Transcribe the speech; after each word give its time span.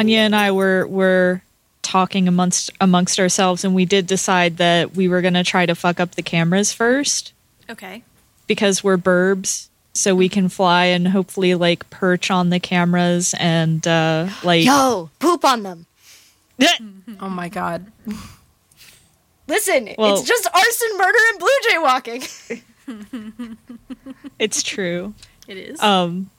Tanya 0.00 0.20
and 0.20 0.34
I 0.34 0.50
were 0.50 0.86
were 0.86 1.42
talking 1.82 2.26
amongst 2.26 2.70
amongst 2.80 3.20
ourselves, 3.20 3.64
and 3.64 3.74
we 3.74 3.84
did 3.84 4.06
decide 4.06 4.56
that 4.56 4.96
we 4.96 5.08
were 5.08 5.20
going 5.20 5.34
to 5.34 5.44
try 5.44 5.66
to 5.66 5.74
fuck 5.74 6.00
up 6.00 6.14
the 6.14 6.22
cameras 6.22 6.72
first 6.72 7.34
Okay. 7.68 8.02
because 8.46 8.82
we're 8.82 8.96
burbs, 8.96 9.68
so 9.92 10.14
we 10.14 10.30
can 10.30 10.48
fly 10.48 10.86
and 10.86 11.08
hopefully 11.08 11.54
like 11.54 11.90
perch 11.90 12.30
on 12.30 12.48
the 12.48 12.58
cameras 12.58 13.34
and 13.38 13.86
uh, 13.86 14.28
like 14.42 14.64
Yo, 14.64 15.10
poop 15.18 15.44
on 15.44 15.64
them. 15.64 15.84
Oh 17.20 17.28
my 17.28 17.50
god. 17.50 17.84
Listen, 19.46 19.90
Well- 19.98 20.14
it's 20.18 20.26
just 20.26 20.48
arson, 20.54 20.96
murder, 20.96 21.18
and 21.30 21.38
blue 21.38 21.58
jaywalking. 21.68 23.56
it's 24.38 24.62
true. 24.62 25.12
It 25.46 25.58
is. 25.58 25.80
Um, 25.82 26.30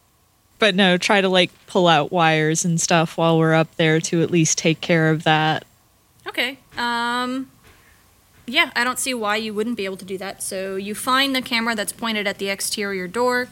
but 0.61 0.75
no, 0.75 0.95
try 0.95 1.19
to 1.21 1.27
like 1.27 1.49
pull 1.65 1.87
out 1.87 2.11
wires 2.11 2.63
and 2.63 2.79
stuff 2.79 3.17
while 3.17 3.39
we're 3.39 3.55
up 3.55 3.75
there 3.77 3.99
to 3.99 4.21
at 4.21 4.29
least 4.29 4.59
take 4.59 4.79
care 4.79 5.09
of 5.09 5.23
that. 5.23 5.65
Okay. 6.27 6.59
Um 6.77 7.49
yeah, 8.45 8.69
I 8.75 8.83
don't 8.83 8.99
see 8.99 9.13
why 9.15 9.37
you 9.37 9.55
wouldn't 9.55 9.75
be 9.75 9.85
able 9.85 9.97
to 9.97 10.05
do 10.05 10.19
that. 10.19 10.43
So 10.43 10.75
you 10.75 10.93
find 10.93 11.35
the 11.35 11.41
camera 11.41 11.73
that's 11.73 11.91
pointed 11.91 12.27
at 12.27 12.37
the 12.37 12.49
exterior 12.49 13.07
door. 13.07 13.49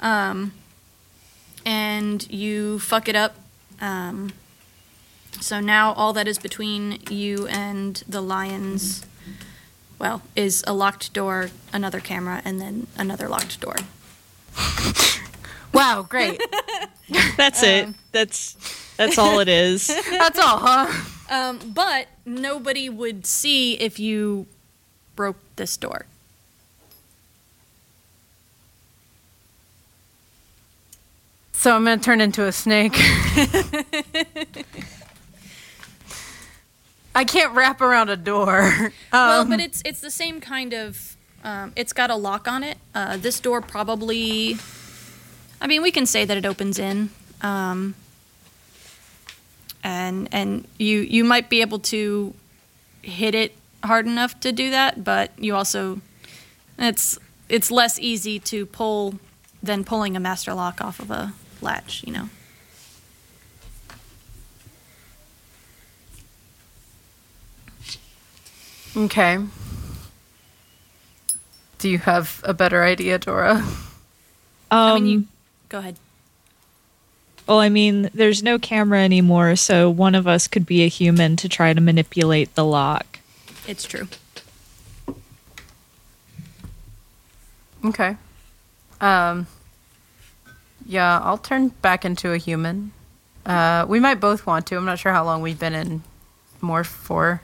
Um 0.00 0.52
and 1.64 2.28
you 2.28 2.80
fuck 2.80 3.08
it 3.08 3.14
up. 3.14 3.36
Um 3.80 4.32
so 5.40 5.60
now 5.60 5.92
all 5.92 6.12
that 6.12 6.26
is 6.26 6.40
between 6.40 6.98
you 7.08 7.46
and 7.46 8.02
the 8.08 8.20
lions 8.20 9.06
well, 10.00 10.22
is 10.34 10.64
a 10.66 10.74
locked 10.74 11.12
door, 11.12 11.50
another 11.72 12.00
camera, 12.00 12.42
and 12.44 12.60
then 12.60 12.88
another 12.98 13.28
locked 13.28 13.60
door. 13.60 13.76
Wow, 15.72 16.06
great. 16.08 16.40
That's 17.36 17.62
it. 17.62 17.88
That's 18.12 18.56
that's 18.96 19.18
all 19.18 19.40
it 19.40 19.48
is. 19.48 19.86
That's 20.10 20.38
all, 20.38 20.58
huh? 20.58 20.88
Um, 21.30 21.58
but 21.74 22.08
nobody 22.26 22.88
would 22.88 23.24
see 23.26 23.74
if 23.74 23.98
you 23.98 24.46
broke 25.16 25.36
this 25.56 25.76
door. 25.76 26.06
So 31.52 31.74
I'm 31.76 31.84
gonna 31.84 31.98
turn 31.98 32.20
into 32.20 32.44
a 32.46 32.52
snake. 32.52 32.94
I 37.14 37.24
can't 37.24 37.54
wrap 37.54 37.80
around 37.80 38.08
a 38.08 38.16
door. 38.16 38.90
well, 39.12 39.42
Um, 39.42 39.48
but 39.50 39.60
it's 39.60 39.82
it's 39.84 40.00
the 40.00 40.10
same 40.10 40.40
kind 40.40 40.72
of. 40.72 41.16
Um, 41.44 41.72
it's 41.76 41.92
got 41.92 42.10
a 42.10 42.14
lock 42.16 42.46
on 42.48 42.62
it. 42.62 42.78
Uh, 42.94 43.16
this 43.16 43.38
door 43.40 43.60
probably. 43.60 44.56
I 45.62 45.68
mean, 45.68 45.80
we 45.80 45.92
can 45.92 46.06
say 46.06 46.24
that 46.24 46.36
it 46.36 46.44
opens 46.44 46.80
in, 46.80 47.10
um, 47.40 47.94
and 49.84 50.28
and 50.32 50.66
you 50.76 50.98
you 50.98 51.22
might 51.22 51.48
be 51.48 51.60
able 51.60 51.78
to 51.78 52.34
hit 53.00 53.36
it 53.36 53.54
hard 53.84 54.06
enough 54.06 54.38
to 54.40 54.50
do 54.50 54.70
that, 54.70 55.04
but 55.04 55.30
you 55.38 55.54
also 55.54 56.00
it's 56.78 57.16
it's 57.48 57.70
less 57.70 57.96
easy 58.00 58.40
to 58.40 58.66
pull 58.66 59.20
than 59.62 59.84
pulling 59.84 60.16
a 60.16 60.20
master 60.20 60.52
lock 60.52 60.80
off 60.80 60.98
of 60.98 61.12
a 61.12 61.32
latch. 61.60 62.02
You 62.04 62.12
know. 62.12 62.28
okay. 68.96 69.38
Do 71.78 71.88
you 71.88 71.98
have 71.98 72.40
a 72.44 72.52
better 72.52 72.82
idea, 72.82 73.18
Dora? 73.18 73.64
Um, 74.72 74.78
I 74.78 74.94
mean, 74.94 75.06
you 75.06 75.26
go 75.72 75.78
ahead. 75.78 75.96
well, 77.48 77.58
I 77.58 77.70
mean, 77.70 78.10
there's 78.12 78.42
no 78.42 78.58
camera 78.58 79.00
anymore, 79.00 79.56
so 79.56 79.88
one 79.88 80.14
of 80.14 80.28
us 80.28 80.46
could 80.46 80.66
be 80.66 80.82
a 80.84 80.88
human 80.88 81.34
to 81.36 81.48
try 81.48 81.72
to 81.72 81.80
manipulate 81.80 82.54
the 82.54 82.64
lock. 82.64 83.20
It's 83.66 83.84
true. 83.84 84.06
Okay. 87.84 88.16
Um. 89.00 89.46
Yeah, 90.86 91.20
I'll 91.20 91.38
turn 91.38 91.68
back 91.68 92.04
into 92.04 92.32
a 92.32 92.38
human. 92.38 92.92
Uh, 93.46 93.86
we 93.88 93.98
might 93.98 94.20
both 94.20 94.46
want 94.46 94.66
to. 94.66 94.76
I'm 94.76 94.84
not 94.84 94.98
sure 94.98 95.12
how 95.12 95.24
long 95.24 95.40
we've 95.42 95.58
been 95.58 95.74
in 95.74 96.02
morph 96.60 96.86
for. 96.86 97.40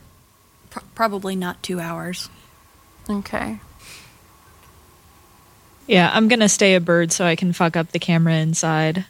Pro- 0.70 0.82
probably 0.94 1.34
not 1.34 1.62
two 1.62 1.80
hours. 1.80 2.28
Okay. 3.08 3.58
Yeah, 5.88 6.10
I'm 6.12 6.28
gonna 6.28 6.48
stay 6.48 6.74
a 6.76 6.80
bird 6.80 7.10
so 7.10 7.24
I 7.24 7.34
can 7.34 7.52
fuck 7.52 7.74
up 7.76 7.90
the 7.92 7.98
camera 7.98 8.34
inside. 8.34 9.04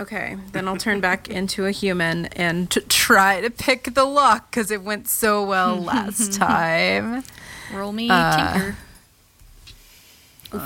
Okay, 0.00 0.36
then 0.52 0.66
I'll 0.66 0.78
turn 0.78 1.00
back 1.00 1.28
into 1.28 1.66
a 1.66 1.70
human 1.70 2.26
and 2.26 2.70
t- 2.70 2.80
try 2.88 3.42
to 3.42 3.50
pick 3.50 3.92
the 3.94 4.04
lock 4.04 4.50
because 4.50 4.70
it 4.70 4.82
went 4.82 5.06
so 5.08 5.44
well 5.44 5.76
last 5.80 6.32
time. 6.32 7.22
Roll 7.72 7.92
me 7.92 8.08
Uh, 8.10 8.52
tinker. 8.52 8.76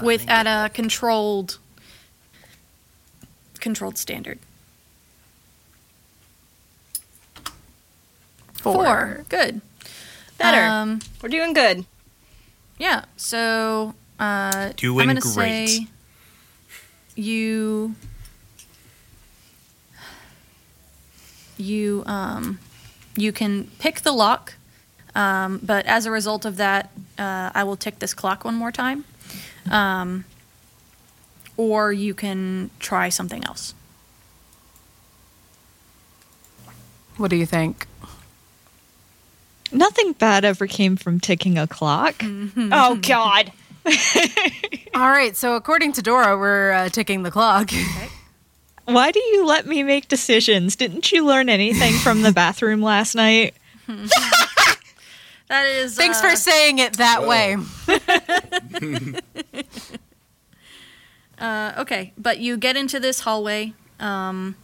With 0.03 0.27
at 0.31 0.47
a 0.47 0.71
controlled 0.73 1.59
controlled 3.61 3.99
standard. 3.99 4.39
Four. 8.55 9.25
Good. 9.29 9.61
Better. 10.39 10.65
Um, 10.65 11.01
We're 11.23 11.29
doing 11.29 11.53
good. 11.53 11.85
yeah. 12.79 13.05
So 13.17 13.95
uh, 14.19 14.73
Doing 14.77 15.01
I'm 15.01 15.07
gonna 15.09 15.21
great. 15.21 15.69
say 15.69 15.87
you 17.17 17.95
you 21.57 22.03
um 22.07 22.59
you 23.17 23.33
can 23.33 23.71
pick 23.79 24.01
the 24.01 24.13
lock, 24.13 24.55
um, 25.15 25.61
but 25.63 25.87
as 25.87 26.05
a 26.07 26.11
result 26.11 26.45
of 26.45 26.57
that, 26.57 26.91
uh, 27.19 27.51
I 27.55 27.63
will 27.63 27.77
tick 27.77 28.01
this 28.01 28.13
clock 28.13 28.45
one 28.45 28.57
more 28.57 28.73
time. 28.73 29.05
Um, 29.71 30.25
or 31.57 31.93
you 31.93 32.13
can 32.15 32.71
try 32.81 33.09
something 33.09 33.45
else. 33.45 33.73
What 37.17 37.31
do 37.31 37.37
you 37.37 37.47
think? 37.47 37.87
Nothing 39.71 40.13
bad 40.15 40.45
ever 40.45 40.67
came 40.67 40.97
from 40.97 41.21
ticking 41.21 41.57
a 41.57 41.67
clock. 41.69 42.17
Oh 42.23 42.97
God. 43.01 43.53
All 44.95 45.11
right, 45.11 45.37
so 45.37 45.57
according 45.57 45.93
to 45.93 46.03
Dora, 46.03 46.39
we're 46.39 46.73
uh, 46.73 46.89
ticking 46.89 47.23
the 47.23 47.31
clock. 47.31 47.71
Why 48.85 49.11
do 49.11 49.21
you 49.21 49.47
let 49.47 49.67
me 49.67 49.83
make 49.83 50.09
decisions? 50.09 50.77
Didn't 50.77 51.11
you 51.11 51.25
learn 51.25 51.49
anything 51.49 51.95
from 51.95 52.23
the 52.23 52.33
bathroom 52.33 52.83
last 52.83 53.15
night? 53.15 53.55
That 55.47 55.67
is. 55.67 55.95
Thanks 55.95 56.21
uh, 56.21 56.31
for 56.31 56.37
saying 56.37 56.79
it 56.79 56.95
that 56.95 57.27
way. 57.27 57.59
Uh, 61.39 61.73
okay, 61.79 62.13
but 62.17 62.39
you 62.39 62.57
get 62.57 62.77
into 62.77 63.01
this 63.01 63.21
hallway. 63.21 63.75
Um, 64.01 64.57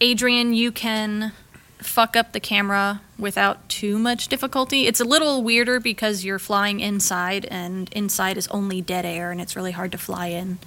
Adrian, 0.00 0.54
you 0.54 0.72
can 0.72 1.32
fuck 1.82 2.16
up 2.16 2.32
the 2.32 2.40
camera 2.40 3.00
without 3.18 3.68
too 3.68 3.98
much 3.98 4.28
difficulty. 4.28 4.86
It's 4.86 5.00
a 5.00 5.04
little 5.04 5.42
weirder 5.42 5.80
because 5.80 6.24
you're 6.24 6.38
flying 6.38 6.80
inside, 6.80 7.44
and 7.46 7.92
inside 7.92 8.36
is 8.36 8.48
only 8.48 8.80
dead 8.80 9.04
air, 9.04 9.30
and 9.30 9.40
it's 9.40 9.56
really 9.56 9.72
hard 9.72 9.92
to 9.92 9.98
fly 9.98 10.28
in. 10.28 10.58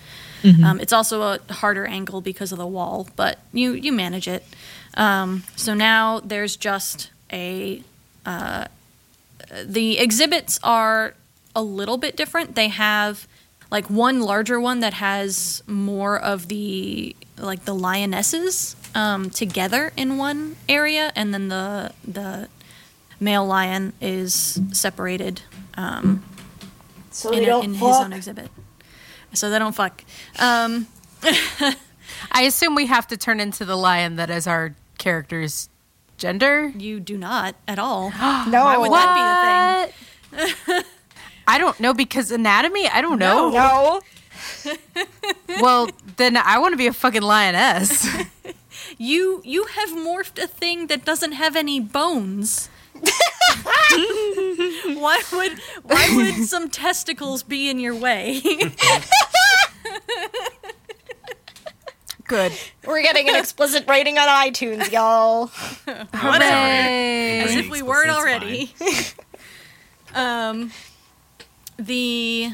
Um, 0.66 0.80
it's 0.82 0.92
also 0.92 1.22
a 1.22 1.40
harder 1.54 1.86
angle 1.86 2.20
because 2.20 2.52
of 2.52 2.58
the 2.58 2.68
wall, 2.68 3.08
but 3.16 3.40
you 3.54 3.72
you 3.74 3.94
manage 3.94 4.28
it. 4.28 4.44
Um, 4.96 5.44
so 5.56 5.74
now 5.74 6.20
there's 6.20 6.58
just 6.58 7.12
a. 7.32 7.82
Uh, 8.26 8.66
the 9.64 10.00
exhibits 10.00 10.60
are 10.64 11.14
a 11.56 11.62
little 11.62 11.98
bit 11.98 12.18
different. 12.18 12.56
They 12.56 12.68
have 12.70 13.28
like 13.74 13.90
one 13.90 14.22
larger 14.22 14.60
one 14.60 14.80
that 14.82 14.94
has 14.94 15.64
more 15.68 16.16
of 16.20 16.48
the 16.48 17.16
like 17.38 17.66
the 17.66 17.74
lionesses 17.74 18.76
um, 18.94 19.30
together 19.32 19.92
in 19.98 20.18
one 20.18 20.56
area, 20.70 21.12
and 21.16 21.34
then 21.34 21.48
the 21.50 21.92
the 22.08 22.48
male 23.20 23.46
lion 23.46 23.92
is 24.00 24.60
separated 24.72 25.42
um, 25.76 26.24
So 27.12 27.32
in, 27.32 27.40
they 27.40 27.44
a- 27.46 27.48
don't 27.48 27.64
in 27.66 27.72
his 27.74 27.80
fuck. 27.82 28.06
own 28.06 28.14
exhibit. 28.14 28.50
So 29.34 29.50
they 29.50 29.58
don't 29.58 29.74
fuck. 29.76 30.04
Um, 30.40 30.86
I 32.32 32.42
assume 32.44 32.76
we 32.76 32.86
have 32.86 33.08
to 33.08 33.18
turn 33.18 33.40
into 33.40 33.66
the 33.66 33.76
lion 33.76 34.18
that 34.18 34.30
is 34.30 34.46
our 34.46 34.76
character's 35.00 35.70
gender. 36.18 36.72
you 36.78 37.00
do 37.00 37.18
not 37.18 37.56
at 37.68 37.80
all. 37.80 38.12
No. 38.48 38.64
Why 38.66 38.78
would 38.78 38.92
that 38.92 39.90
be 40.32 40.38
the 40.38 40.68
thing? 40.68 40.84
What? 41.46 41.56
I 41.56 41.58
don't 41.58 41.80
know 41.80 41.94
because 41.94 42.32
anatomy. 42.32 42.88
I 42.88 43.02
don't 43.02 43.20
know. 43.20 43.50
No. 43.50 44.02
Well, 45.62 45.90
then 46.18 46.36
I 46.36 46.58
want 46.58 46.74
to 46.74 46.78
be 46.78 46.88
a 46.88 46.94
fucking 46.94 47.22
lioness. 47.22 48.08
You 48.98 49.42
you 49.46 49.66
have 49.66 49.90
morphed 49.90 50.42
a 50.42 50.48
thing 50.48 50.88
that 50.88 51.06
doesn't 51.06 51.34
have 51.34 51.56
any 51.56 51.80
bones. 51.80 52.70
why 54.96 55.22
would 55.32 55.60
why 55.84 56.10
would 56.16 56.46
some 56.48 56.70
testicles 56.70 57.44
be 57.44 57.70
in 57.70 57.80
your 57.80 57.96
way? 57.96 58.42
Good. 62.26 62.52
We're 62.86 63.02
getting 63.04 63.30
an 63.30 63.36
explicit 63.36 63.88
rating 63.88 64.18
on 64.18 64.28
iTunes, 64.28 64.92
y'all. 64.92 65.48
Hooray! 65.88 67.42
As 67.42 67.56
if 67.56 67.70
we 67.70 67.82
weren't 67.82 68.10
already. 68.10 68.74
um, 70.16 70.72
the 71.78 72.54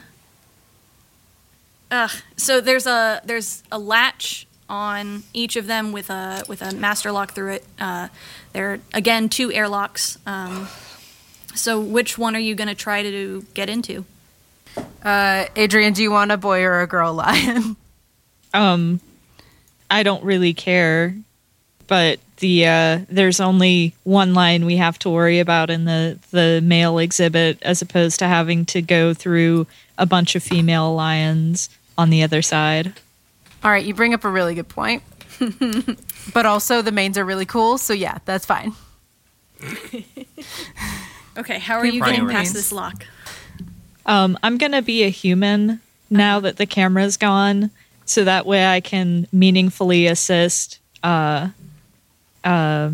Ugh. 1.91 2.11
So 2.37 2.61
there's 2.61 2.85
a 2.85 3.21
there's 3.25 3.63
a 3.71 3.79
latch 3.79 4.47
on 4.69 5.23
each 5.33 5.55
of 5.55 5.65
them 5.65 5.91
with 5.91 6.09
a 6.09 6.43
with 6.47 6.61
a 6.61 6.73
master 6.73 7.11
lock 7.11 7.33
through 7.33 7.53
it. 7.53 7.65
Uh, 7.79 8.09
they're 8.53 8.79
again 8.93 9.29
two 9.29 9.51
airlocks. 9.51 10.17
Um, 10.25 10.67
so 11.55 11.79
which 11.79 12.17
one 12.17 12.35
are 12.35 12.39
you 12.39 12.55
going 12.55 12.67
to 12.67 12.75
try 12.75 13.01
to 13.01 13.45
get 13.53 13.69
into? 13.69 14.05
Uh, 15.03 15.45
Adrian, 15.55 15.93
do 15.93 16.03
you 16.03 16.11
want 16.11 16.31
a 16.31 16.37
boy 16.37 16.63
or 16.63 16.81
a 16.81 16.87
girl 16.87 17.13
lion? 17.13 17.75
Um, 18.51 18.99
I 19.91 20.01
don't 20.01 20.23
really 20.23 20.55
care, 20.55 21.15
but 21.85 22.19
the 22.39 22.65
uh, 22.65 22.99
there's 23.09 23.39
only 23.39 23.93
one 24.03 24.33
line 24.33 24.65
we 24.65 24.77
have 24.77 24.97
to 24.99 25.09
worry 25.09 25.39
about 25.39 25.69
in 25.69 25.85
the 25.85 26.19
the 26.31 26.61
male 26.63 26.97
exhibit, 26.97 27.61
as 27.61 27.81
opposed 27.81 28.19
to 28.19 28.27
having 28.27 28.65
to 28.67 28.81
go 28.81 29.13
through 29.13 29.67
a 29.97 30.05
bunch 30.05 30.35
of 30.35 30.43
female 30.43 30.93
lions 30.93 31.69
on 31.97 32.09
the 32.09 32.23
other 32.23 32.41
side. 32.41 32.93
All 33.63 33.71
right, 33.71 33.85
you 33.85 33.93
bring 33.93 34.13
up 34.13 34.23
a 34.23 34.29
really 34.29 34.55
good 34.55 34.69
point. 34.69 35.03
but 36.33 36.45
also, 36.45 36.81
the 36.81 36.91
manes 36.91 37.17
are 37.17 37.25
really 37.25 37.45
cool, 37.45 37.77
so 37.77 37.93
yeah, 37.93 38.17
that's 38.25 38.45
fine. 38.45 38.73
Okay, 41.39 41.57
how 41.57 41.77
are 41.77 41.85
you 41.85 42.01
getting 42.03 42.25
Priorities. 42.25 42.35
past 42.35 42.53
this 42.53 42.71
lock? 42.73 43.05
Um, 44.05 44.37
I'm 44.43 44.57
gonna 44.57 44.81
be 44.81 45.03
a 45.03 45.09
human 45.09 45.79
now 46.09 46.41
that 46.41 46.57
the 46.57 46.65
camera's 46.65 47.15
gone, 47.15 47.71
so 48.03 48.25
that 48.25 48.45
way 48.45 48.67
I 48.67 48.81
can 48.81 49.25
meaningfully 49.31 50.07
assist 50.07 50.79
uh, 51.01 51.49
uh, 52.43 52.91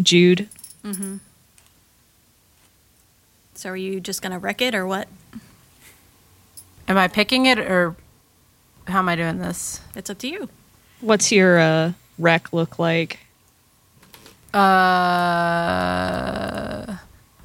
Jude. 0.00 0.48
Mhm. 0.84 1.20
So 3.54 3.70
are 3.70 3.76
you 3.76 4.00
just 4.00 4.22
going 4.22 4.32
to 4.32 4.38
wreck 4.38 4.60
it 4.60 4.74
or 4.74 4.86
what? 4.86 5.06
Am 6.88 6.98
I 6.98 7.06
picking 7.08 7.46
it 7.46 7.58
or 7.58 7.94
how 8.88 8.98
am 8.98 9.08
I 9.08 9.14
doing 9.16 9.38
this? 9.38 9.80
It's 9.94 10.10
up 10.10 10.18
to 10.18 10.28
you. 10.28 10.48
What's 11.00 11.30
your 11.30 11.58
uh, 11.60 11.92
wreck 12.18 12.52
look 12.52 12.78
like? 12.78 13.20
Uh, 15.62 16.96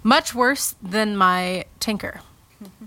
much 0.03 0.33
worse 0.35 0.75
than 0.81 1.15
my 1.15 1.65
tinker. 1.79 2.21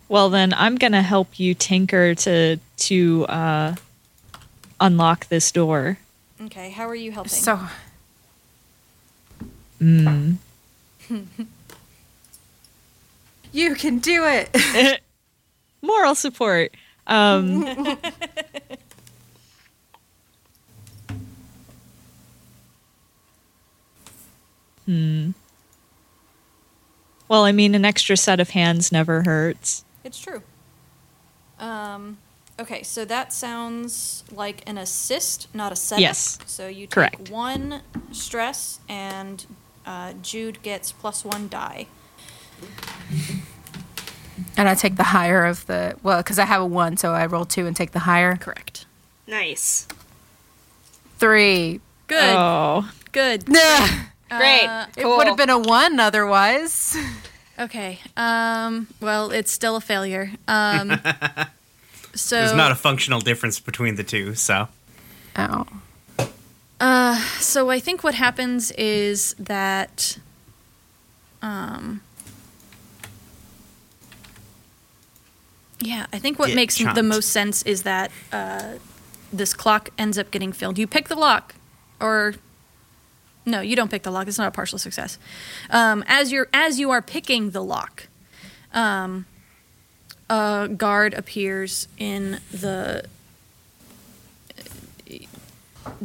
Well, 0.08 0.28
then 0.30 0.52
I'm 0.54 0.74
gonna 0.76 1.02
help 1.02 1.38
you 1.38 1.54
tinker 1.54 2.14
to 2.16 2.58
to 2.78 3.26
uh, 3.26 3.74
unlock 4.80 5.28
this 5.28 5.52
door. 5.52 5.98
Okay, 6.42 6.70
how 6.70 6.88
are 6.88 6.94
you 6.96 7.12
helping? 7.12 7.30
So, 7.30 7.60
Mm. 9.80 10.36
you 13.52 13.74
can 13.74 13.98
do 13.98 14.24
it. 14.26 15.00
Moral 15.82 16.14
support. 16.14 16.72
Um, 17.06 17.64
hmm. 24.86 25.30
Well, 27.28 27.44
I 27.44 27.52
mean, 27.52 27.74
an 27.74 27.84
extra 27.84 28.16
set 28.16 28.40
of 28.40 28.50
hands 28.50 28.90
never 28.90 29.22
hurts. 29.22 29.84
It's 30.02 30.18
true. 30.18 30.42
Um, 31.60 32.18
okay, 32.58 32.82
so 32.82 33.04
that 33.04 33.32
sounds 33.32 34.24
like 34.32 34.62
an 34.68 34.78
assist, 34.78 35.46
not 35.54 35.72
a 35.72 35.76
setup. 35.76 36.00
Yes, 36.00 36.38
So 36.46 36.66
you 36.66 36.86
take 36.86 36.90
correct. 36.90 37.30
one 37.30 37.82
stress, 38.10 38.80
and 38.88 39.46
uh, 39.86 40.12
Jude 40.22 40.62
gets 40.62 40.92
plus 40.92 41.24
one 41.24 41.48
die. 41.48 41.86
and 44.56 44.68
I 44.68 44.74
take 44.74 44.96
the 44.96 45.04
higher 45.04 45.44
of 45.46 45.66
the 45.66 45.96
well, 46.02 46.18
because 46.18 46.38
I 46.38 46.44
have 46.44 46.60
a 46.62 46.66
one, 46.66 46.96
so 46.96 47.12
I 47.12 47.26
roll 47.26 47.44
two 47.44 47.66
and 47.66 47.74
take 47.76 47.92
the 47.92 48.00
higher. 48.00 48.36
Correct. 48.36 48.86
Nice. 49.26 49.86
Three. 51.18 51.80
Good. 52.06 52.34
Oh, 52.36 52.90
Good. 53.12 53.48
Nah, 53.48 53.88
Great. 54.30 54.64
Uh, 54.66 54.86
it 54.96 55.04
would 55.06 55.26
have 55.26 55.36
been 55.36 55.50
a 55.50 55.58
one 55.58 56.00
otherwise. 56.00 56.96
Okay. 57.58 57.98
Um, 58.16 58.86
well, 59.00 59.30
it's 59.32 59.52
still 59.52 59.76
a 59.76 59.80
failure. 59.80 60.32
Um, 60.48 60.98
so 62.14 62.36
There's 62.36 62.54
not 62.54 62.72
a 62.72 62.74
functional 62.76 63.20
difference 63.20 63.60
between 63.60 63.96
the 63.96 64.04
two, 64.04 64.34
so 64.34 64.68
Oh. 65.36 65.66
So 67.38 67.70
I 67.70 67.80
think 67.80 68.02
what 68.02 68.14
happens 68.14 68.70
is 68.72 69.34
that 69.38 70.18
um 71.42 72.00
Yeah, 75.80 76.06
I 76.12 76.18
think 76.18 76.38
what 76.38 76.48
Get 76.48 76.56
makes 76.56 76.76
the 76.76 77.02
most 77.02 77.30
sense 77.30 77.62
is 77.62 77.82
that 77.84 78.10
uh, 78.32 78.74
this 79.32 79.54
clock 79.54 79.88
ends 79.96 80.18
up 80.18 80.30
getting 80.30 80.52
filled. 80.52 80.78
You 80.78 80.86
pick 80.86 81.08
the 81.08 81.14
lock, 81.14 81.54
or 82.00 82.34
no, 83.46 83.60
you 83.60 83.76
don't 83.76 83.90
pick 83.90 84.02
the 84.02 84.10
lock. 84.10 84.28
It's 84.28 84.36
not 84.38 84.48
a 84.48 84.50
partial 84.50 84.78
success. 84.78 85.18
Um, 85.70 86.04
as 86.06 86.32
you're 86.32 86.48
as 86.52 86.78
you 86.78 86.90
are 86.90 87.00
picking 87.00 87.50
the 87.50 87.62
lock, 87.62 88.08
um, 88.74 89.24
a 90.28 90.68
guard 90.68 91.14
appears 91.14 91.88
in 91.98 92.40
the 92.52 93.04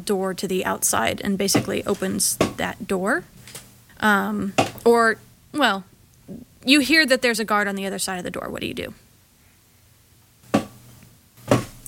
door 0.04 0.34
to 0.34 0.48
the 0.48 0.66
outside 0.66 1.22
and 1.22 1.38
basically 1.38 1.84
opens 1.86 2.38
that 2.38 2.88
door. 2.88 3.24
Um, 4.00 4.54
or, 4.84 5.18
well, 5.54 5.84
you 6.66 6.80
hear 6.80 7.06
that 7.06 7.22
there's 7.22 7.40
a 7.40 7.46
guard 7.46 7.68
on 7.68 7.76
the 7.76 7.86
other 7.86 8.00
side 8.00 8.18
of 8.18 8.24
the 8.24 8.32
door. 8.32 8.50
What 8.50 8.62
do 8.62 8.68
you 8.68 8.74
do? 8.74 8.94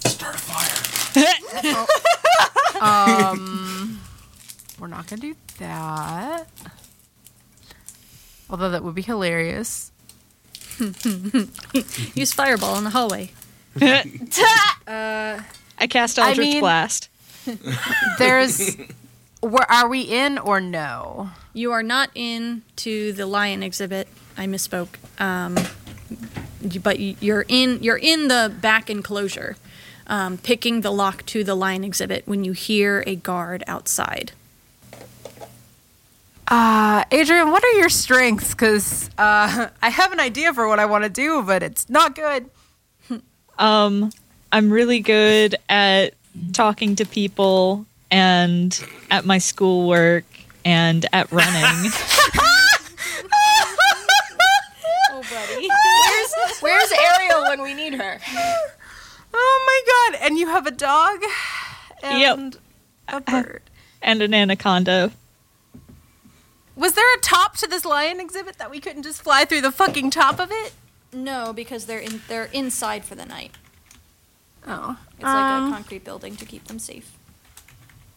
start 0.06 0.36
a 0.36 0.40
fire. 0.40 1.86
Um, 2.80 4.00
we're 4.80 4.86
not 4.88 5.08
gonna 5.08 5.20
do 5.20 5.36
that. 5.58 6.46
Although 8.52 8.70
that 8.70 8.84
would 8.84 8.94
be 8.94 9.02
hilarious. 9.02 9.92
Use 12.14 12.34
fireball 12.34 12.78
in 12.78 12.84
the 12.84 12.92
hallway. 12.92 13.32
I 13.82 15.42
cast 15.90 16.20
I 16.20 16.36
mean- 16.36 16.60
Blast. 16.60 17.10
There's, 18.20 18.76
where 19.42 19.70
are 19.72 19.88
we 19.88 20.02
in 20.02 20.38
or 20.38 20.60
no? 20.62 21.30
You 21.54 21.72
are 21.72 21.84
not 21.84 22.10
in 22.16 22.62
to 22.78 23.14
the 23.14 23.26
lion 23.26 23.64
exhibit. 23.64 24.08
I 24.38 24.46
misspoke. 24.46 24.90
Um, 25.20 25.58
but 26.84 27.00
you- 27.00 27.16
you're 27.20 27.46
in. 27.48 27.82
You're 27.82 27.98
in 27.98 28.28
the 28.28 28.54
back 28.62 28.90
enclosure, 28.90 29.58
um, 30.08 30.38
picking 30.38 30.82
the 30.82 30.92
lock 30.92 31.26
to 31.28 31.44
the 31.44 31.56
lion 31.56 31.84
exhibit 31.84 32.28
when 32.28 32.44
you 32.44 32.52
hear 32.52 33.04
a 33.08 33.16
guard 33.16 33.64
outside. 33.68 34.32
Uh, 36.48 37.04
Adrian, 37.12 37.52
what 37.52 37.64
are 37.64 37.72
your 37.74 37.90
strengths? 37.90 38.52
Because 38.52 39.10
uh, 39.18 39.68
I 39.82 39.90
have 39.90 40.12
an 40.14 40.20
idea 40.20 40.54
for 40.54 40.68
what 40.68 40.80
I 40.80 40.86
want 40.86 41.04
to 41.04 41.10
do, 41.10 41.42
but 41.44 41.64
it's 41.64 41.90
not 41.90 42.16
good. 42.16 42.50
Um, 43.60 44.12
I'm 44.52 44.70
really 44.70 45.00
good 45.00 45.56
at 45.68 46.14
talking 46.54 46.96
to 46.96 47.06
people 47.06 47.86
and 48.12 48.80
at 49.12 49.26
my 49.26 49.38
schoolwork 49.38 50.26
and 50.66 51.06
at 51.14 51.32
running. 51.32 51.92
Oh, 55.10 55.22
buddy. 55.22 55.68
Where's, 55.68 56.60
where's 56.60 56.92
Ariel 56.92 57.42
when 57.50 57.62
we 57.64 57.74
need 57.74 57.94
her? 57.96 58.20
Oh 59.34 59.66
my 60.14 60.18
god! 60.20 60.26
And 60.28 60.38
you 60.38 60.48
have 60.48 60.68
a 60.68 60.72
dog 60.72 61.22
Yep. 62.04 62.38
and 62.38 62.58
a 63.08 63.16
uh, 63.16 63.20
bird. 63.22 63.62
and 64.02 64.22
an 64.22 64.34
anaconda. 64.34 65.12
Was 66.76 66.94
there 66.94 67.12
a 67.16 67.20
top 67.20 67.58
to 67.58 67.68
this 67.68 67.84
lion 67.86 68.20
exhibit 68.20 68.58
that 68.60 68.70
we 68.70 68.80
couldn't 68.80 69.04
just 69.04 69.22
fly 69.24 69.46
through 69.46 69.62
the 69.62 69.72
fucking 69.72 70.12
top 70.12 70.40
of 70.40 70.52
it? 70.52 70.74
No, 71.12 71.52
because 71.54 71.86
they're 71.86 72.00
in. 72.00 72.22
They're 72.28 72.50
inside 72.54 73.04
for 73.04 73.16
the 73.16 73.26
night. 73.26 73.52
Oh. 74.68 74.98
It's 75.16 75.24
like 75.24 75.34
a 75.34 75.38
Um, 75.38 75.72
concrete 75.72 76.04
building 76.04 76.36
to 76.36 76.46
keep 76.46 76.66
them 76.68 76.80
safe. 76.80 77.12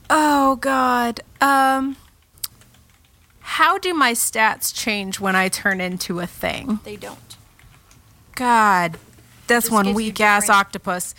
Oh 0.08 0.56
god. 0.56 1.20
Um 1.40 1.96
How 3.40 3.78
do 3.78 3.94
my 3.94 4.12
stats 4.12 4.74
change 4.74 5.20
when 5.20 5.36
I 5.36 5.48
turn 5.48 5.80
into 5.80 6.20
a 6.20 6.26
thing? 6.26 6.80
They 6.84 6.96
don't. 6.96 7.36
God. 8.34 8.98
That's 9.46 9.66
Just 9.66 9.72
one 9.72 9.94
weak 9.94 10.20
ass 10.20 10.44
different- 10.44 10.58
octopus. 10.60 11.14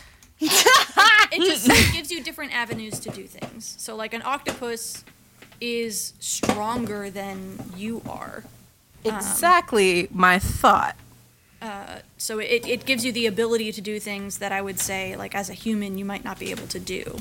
It 1.34 1.40
just 1.48 1.70
it 1.70 1.94
gives 1.94 2.12
you 2.12 2.22
different 2.24 2.54
avenues 2.54 3.00
to 3.00 3.10
do 3.10 3.24
things. 3.26 3.76
So, 3.78 3.96
like 3.96 4.14
an 4.14 4.22
octopus 4.26 5.04
is 5.62 6.14
stronger 6.20 7.10
than 7.10 7.72
you 7.78 8.02
are. 8.10 8.44
Exactly 9.06 10.08
my 10.12 10.40
thought. 10.40 10.96
So 12.18 12.40
it, 12.40 12.68
it 12.68 12.86
gives 12.86 13.04
you 13.06 13.12
the 13.12 13.26
ability 13.28 13.72
to 13.72 13.82
do 13.82 14.00
things 14.00 14.38
that 14.40 14.52
I 14.52 14.62
would 14.62 14.80
say, 14.80 15.16
like 15.16 15.36
as 15.36 15.50
a 15.50 15.54
human, 15.54 15.98
you 15.98 16.06
might 16.06 16.24
not 16.24 16.40
be 16.40 16.52
able 16.52 16.68
to 16.68 16.80
do. 16.80 17.20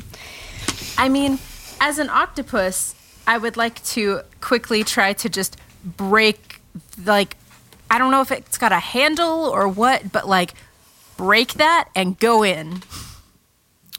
I 0.98 1.08
mean, 1.08 1.38
as 1.80 1.98
an 1.98 2.08
octopus, 2.10 2.94
I 3.26 3.38
would 3.38 3.56
like 3.56 3.82
to 3.84 4.22
quickly 4.40 4.84
try 4.84 5.12
to 5.14 5.28
just 5.28 5.56
break, 5.84 6.60
like, 7.04 7.36
I 7.90 7.98
don't 7.98 8.10
know 8.10 8.20
if 8.20 8.30
it's 8.30 8.58
got 8.58 8.72
a 8.72 8.78
handle 8.78 9.46
or 9.46 9.66
what, 9.68 10.12
but 10.12 10.28
like, 10.28 10.54
break 11.16 11.54
that 11.54 11.88
and 11.94 12.18
go 12.18 12.42
in. 12.42 12.82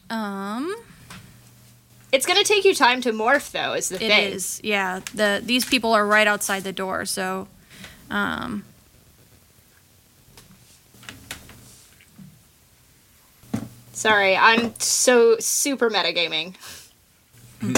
Um, 0.10 0.76
It's 2.12 2.26
gonna 2.26 2.44
take 2.44 2.66
you 2.66 2.76
time 2.76 3.00
to 3.02 3.12
morph, 3.12 3.52
though. 3.52 3.74
Is 3.74 3.90
the 3.90 3.96
it 3.96 4.08
thing? 4.10 4.34
is. 4.34 4.60
Yeah. 4.64 5.00
The 5.14 5.42
these 5.44 5.66
people 5.66 5.94
are 5.94 6.06
right 6.06 6.28
outside 6.28 6.64
the 6.64 6.74
door, 6.74 7.06
so 7.06 7.48
um 8.10 8.66
Sorry, 14.02 14.36
I'm 14.36 14.74
so 14.80 15.38
super 15.38 15.92
metagaming. 15.92 16.56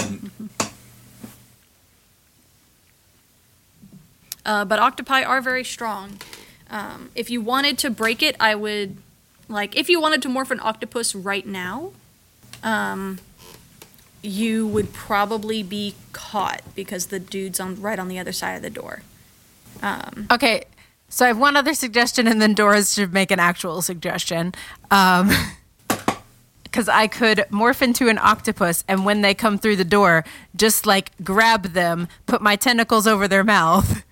Uh, 4.46 4.62
but 4.62 4.78
octopi 4.78 5.22
are 5.22 5.40
very 5.40 5.64
strong. 5.64 6.18
Um, 6.68 7.08
if 7.14 7.30
you 7.30 7.40
wanted 7.40 7.78
to 7.78 7.88
break 7.88 8.22
it, 8.22 8.36
I 8.38 8.54
would 8.54 8.98
like 9.48 9.74
if 9.74 9.88
you 9.88 9.98
wanted 9.98 10.20
to 10.20 10.28
morph 10.28 10.50
an 10.50 10.60
octopus 10.60 11.14
right 11.14 11.46
now, 11.46 11.92
um, 12.62 13.20
you 14.20 14.66
would 14.66 14.92
probably 14.92 15.62
be 15.62 15.94
caught 16.12 16.60
because 16.74 17.06
the 17.06 17.18
dude's 17.18 17.58
on 17.58 17.80
right 17.80 17.98
on 17.98 18.08
the 18.08 18.18
other 18.18 18.32
side 18.32 18.52
of 18.52 18.60
the 18.60 18.68
door. 18.68 19.00
Um, 19.82 20.26
Okay, 20.30 20.64
so 21.08 21.24
I 21.24 21.28
have 21.28 21.38
one 21.38 21.56
other 21.56 21.72
suggestion, 21.72 22.26
and 22.26 22.42
then 22.42 22.52
Dora's 22.52 22.92
should 22.92 23.14
make 23.14 23.30
an 23.30 23.40
actual 23.40 23.80
suggestion. 23.80 24.52
Um, 24.90 25.30
because 26.74 26.88
I 26.88 27.06
could 27.06 27.38
morph 27.52 27.82
into 27.82 28.08
an 28.08 28.18
octopus, 28.18 28.82
and 28.88 29.04
when 29.04 29.20
they 29.20 29.32
come 29.32 29.58
through 29.58 29.76
the 29.76 29.84
door, 29.84 30.24
just 30.56 30.86
like 30.86 31.12
grab 31.22 31.66
them, 31.66 32.08
put 32.26 32.42
my 32.42 32.56
tentacles 32.56 33.06
over 33.06 33.28
their 33.28 33.44
mouth, 33.44 34.02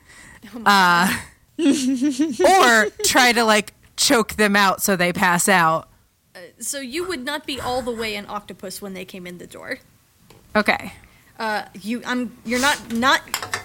uh, 0.64 1.12
or 1.59 2.87
try 3.04 3.33
to 3.33 3.42
like 3.42 3.75
choke 3.97 4.35
them 4.35 4.54
out 4.54 4.81
so 4.81 4.95
they 4.95 5.12
pass 5.12 5.49
out. 5.49 5.88
so 6.61 6.78
you 6.78 7.04
would 7.09 7.25
not 7.25 7.49
be 7.49 7.61
all 7.61 7.83
the 7.83 7.90
way 7.90 8.14
an 8.14 8.26
octopus 8.28 8.81
when 8.81 8.95
they 8.95 9.04
came 9.04 9.26
in 9.26 9.38
the 9.38 9.47
door. 9.49 9.81
Okay. 10.54 10.92
Uh, 11.40 11.64
you, 11.81 12.00
I'm, 12.07 12.37
you're 12.45 12.61
not, 12.61 12.92
not, 12.92 13.23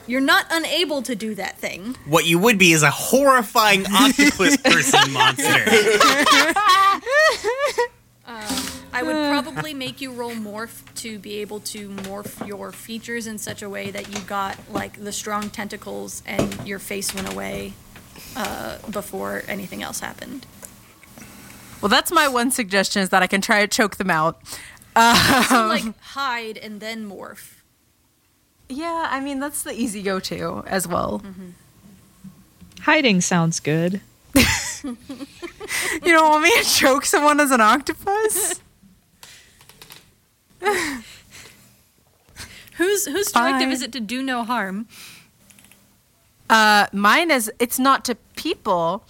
you're 0.08 0.22
not 0.22 0.48
unable 0.50 1.04
to 1.04 1.14
do 1.14 1.36
that 1.36 1.60
thing. 1.60 1.96
What 2.08 2.26
you 2.26 2.40
would 2.40 2.58
be 2.58 2.72
is 2.72 2.82
a 2.82 2.90
horrifying 2.90 3.86
octopus 3.86 4.58
person 4.64 5.12
monster. 5.14 5.66
I 9.00 9.04
would 9.04 9.30
probably 9.44 9.74
make 9.76 10.02
you 10.02 10.12
roll 10.12 10.32
morph 10.32 10.82
to 10.96 11.20
be 11.20 11.36
able 11.42 11.60
to 11.62 11.90
morph 11.90 12.46
your 12.48 12.72
features 12.72 13.28
in 13.28 13.38
such 13.38 13.62
a 13.62 13.70
way 13.70 13.92
that 13.92 14.10
you 14.12 14.20
got 14.26 14.58
like 14.72 15.04
the 15.04 15.12
strong 15.12 15.50
tentacles 15.52 16.24
and 16.26 16.68
your 16.68 16.80
face 16.80 17.14
went 17.14 17.32
away 17.32 17.74
uh, 18.36 18.80
before 18.90 19.44
anything 19.48 19.84
else 19.84 20.00
happened. 20.00 20.46
Well, 21.82 21.90
that's 21.90 22.12
my 22.12 22.28
one 22.28 22.50
suggestion 22.50 23.04
is 23.04 23.10
that 23.10 23.22
I 23.22 23.28
can 23.28 23.40
try 23.42 23.62
to 23.62 23.68
choke 23.68 23.98
them 23.98 24.10
out. 24.10 24.42
Uh, 24.96 25.44
So 25.44 25.68
like 25.68 26.00
hide 26.02 26.58
and 26.58 26.80
then 26.80 27.08
morph. 27.08 27.62
yeah, 28.68 29.08
I 29.12 29.20
mean 29.20 29.40
that's 29.40 29.62
the 29.62 29.74
easy 29.74 30.02
go-to 30.02 30.64
as 30.66 30.88
well. 30.88 31.22
Hiding 32.82 33.22
sounds 33.22 33.60
good. 33.60 34.02
You 34.84 36.14
don't 36.14 36.30
want 36.30 36.44
me 36.44 36.52
to 36.62 36.64
choke 36.64 37.04
someone 37.04 37.40
as 37.42 37.52
an 37.52 37.60
octopus? 37.62 38.62
Whose 42.78 43.06
whose 43.08 43.32
directive 43.32 43.62
Fine. 43.62 43.72
is 43.72 43.82
it 43.82 43.92
to 43.94 44.00
do 44.00 44.22
no 44.22 44.44
harm? 44.44 44.88
Uh, 46.50 46.86
mine 46.94 47.32
is 47.32 47.52
it's 47.60 47.80
not 47.80 48.06
to 48.06 48.16
people. 48.36 49.04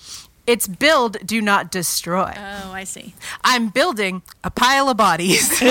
It's 0.47 0.65
build, 0.69 1.17
do 1.25 1.41
not 1.41 1.69
destroy. 1.71 2.33
Oh, 2.37 2.71
I 2.71 2.85
see. 2.85 3.13
I'm 3.43 3.67
building 3.67 4.21
a 4.45 4.49
pile 4.49 4.87
of 4.87 4.95
bodies. 4.95 5.61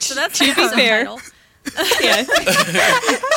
So 0.00 0.14
that's 0.14 0.38
To 0.38 0.46
be 0.54 0.68
fair. 0.68 1.06
Yeah. 2.00 2.22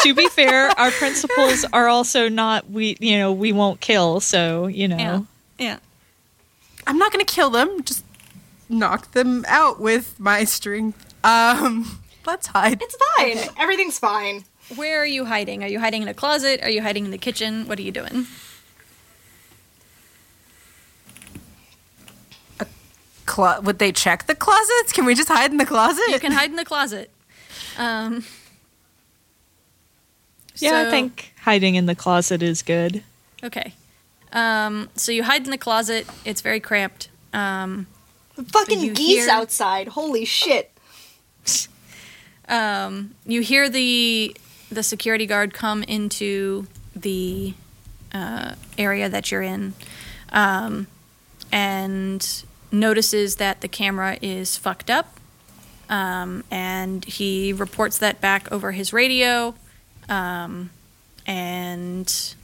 to 0.04 0.14
be 0.16 0.30
fair, 0.30 0.70
our 0.80 0.90
principles 0.92 1.66
are 1.74 1.90
also 1.90 2.30
not 2.30 2.70
we 2.72 2.96
you 3.02 3.18
know, 3.18 3.34
we 3.34 3.52
won't 3.52 3.82
kill, 3.82 4.22
so, 4.22 4.68
you 4.68 4.88
know. 4.88 4.98
Yeah. 4.98 5.22
Yeah. 5.60 5.78
I'm 6.92 6.98
not 6.98 7.14
gonna 7.14 7.24
kill 7.24 7.50
them. 7.50 7.84
Just 7.86 8.04
knock 8.68 9.14
them 9.14 9.46
out 9.48 9.80
with 9.80 10.20
my 10.20 10.44
strength. 10.44 11.14
Um, 11.24 12.00
let's 12.26 12.48
hide. 12.48 12.82
It's 12.82 12.98
fine. 13.16 13.38
Everything's 13.58 13.98
fine. 13.98 14.44
Where 14.76 15.00
are 15.02 15.06
you 15.06 15.24
hiding? 15.24 15.64
Are 15.64 15.68
you 15.70 15.80
hiding 15.80 16.02
in 16.02 16.10
a 16.10 16.14
closet? 16.14 16.62
Are 16.62 16.70
you 16.70 16.82
hiding 16.82 17.06
in 17.06 17.12
the 17.12 17.18
kitchen? 17.18 17.66
What 17.66 17.80
are 17.80 17.82
you 17.82 17.94
doing? 17.94 18.28
Clo- 23.26 23.62
would 23.62 23.80
they 23.80 23.94
check 23.94 24.28
the 24.28 24.36
closets? 24.36 24.92
Can 24.92 25.06
we 25.06 25.16
just 25.16 25.30
hide 25.30 25.52
in 25.52 25.58
the 25.58 25.66
closet? 25.66 26.04
You 26.10 26.20
can 26.20 26.34
hide 26.34 26.50
in 26.50 26.58
the 26.58 26.66
closet. 26.66 27.10
Um, 27.78 28.26
Yeah, 30.58 30.86
I 30.88 30.92
think 30.92 31.34
hiding 31.44 31.76
in 31.76 31.86
the 31.86 31.96
closet 31.96 32.44
is 32.44 32.62
good. 32.62 33.02
Okay. 33.44 33.74
Um, 34.34 34.90
so 34.96 35.12
you 35.12 35.24
hide 35.24 35.44
in 35.44 35.52
the 35.52 35.58
closet. 35.58 36.08
It's 36.26 36.42
very 36.42 36.60
cramped. 36.60 37.10
Um, 37.34 37.88
Fucking 38.36 38.94
geese 38.94 39.26
hear- 39.26 39.30
outside. 39.34 39.90
Holy 39.90 40.26
shit. 40.26 40.72
um, 42.50 43.16
you 43.26 43.42
hear 43.42 43.70
the 43.70 44.36
the 44.72 44.84
security 44.84 45.26
guard 45.26 45.54
come 45.54 45.84
into 45.84 46.66
the 46.96 47.54
uh, 48.14 48.56
area 48.78 49.10
that 49.10 49.32
you're 49.32 49.42
in, 49.42 49.74
um, 50.32 50.88
and 51.52 52.44
notices 52.72 53.36
that 53.36 53.62
the 53.62 53.68
camera 53.68 54.18
is 54.22 54.58
fucked 54.58 54.90
up. 54.90 55.18
Um, 55.90 56.46
and 56.50 57.04
he 57.04 57.52
reports 57.52 57.98
that 57.98 58.22
back 58.22 58.50
over 58.50 58.72
his 58.72 58.94
radio, 58.94 59.54
um, 60.08 60.70
and 61.28 62.36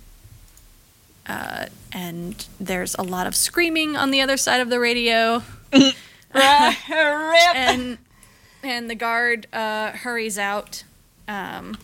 uh, 1.28 1.66
and 1.92 2.46
there's 2.60 2.96
a 2.96 3.04
lot 3.04 3.28
of 3.28 3.36
screaming 3.36 3.96
on 3.96 4.12
the 4.12 4.22
other 4.22 4.38
side 4.38 4.62
of 4.62 4.70
the 4.70 4.80
radio. 4.80 5.44
Rip. 5.74 5.94
and 6.34 7.98
and 8.64 8.90
the 8.90 8.96
guard 8.96 9.48
uh, 9.54 9.92
hurries 9.92 10.38
out, 10.38 10.84
um, 11.28 11.78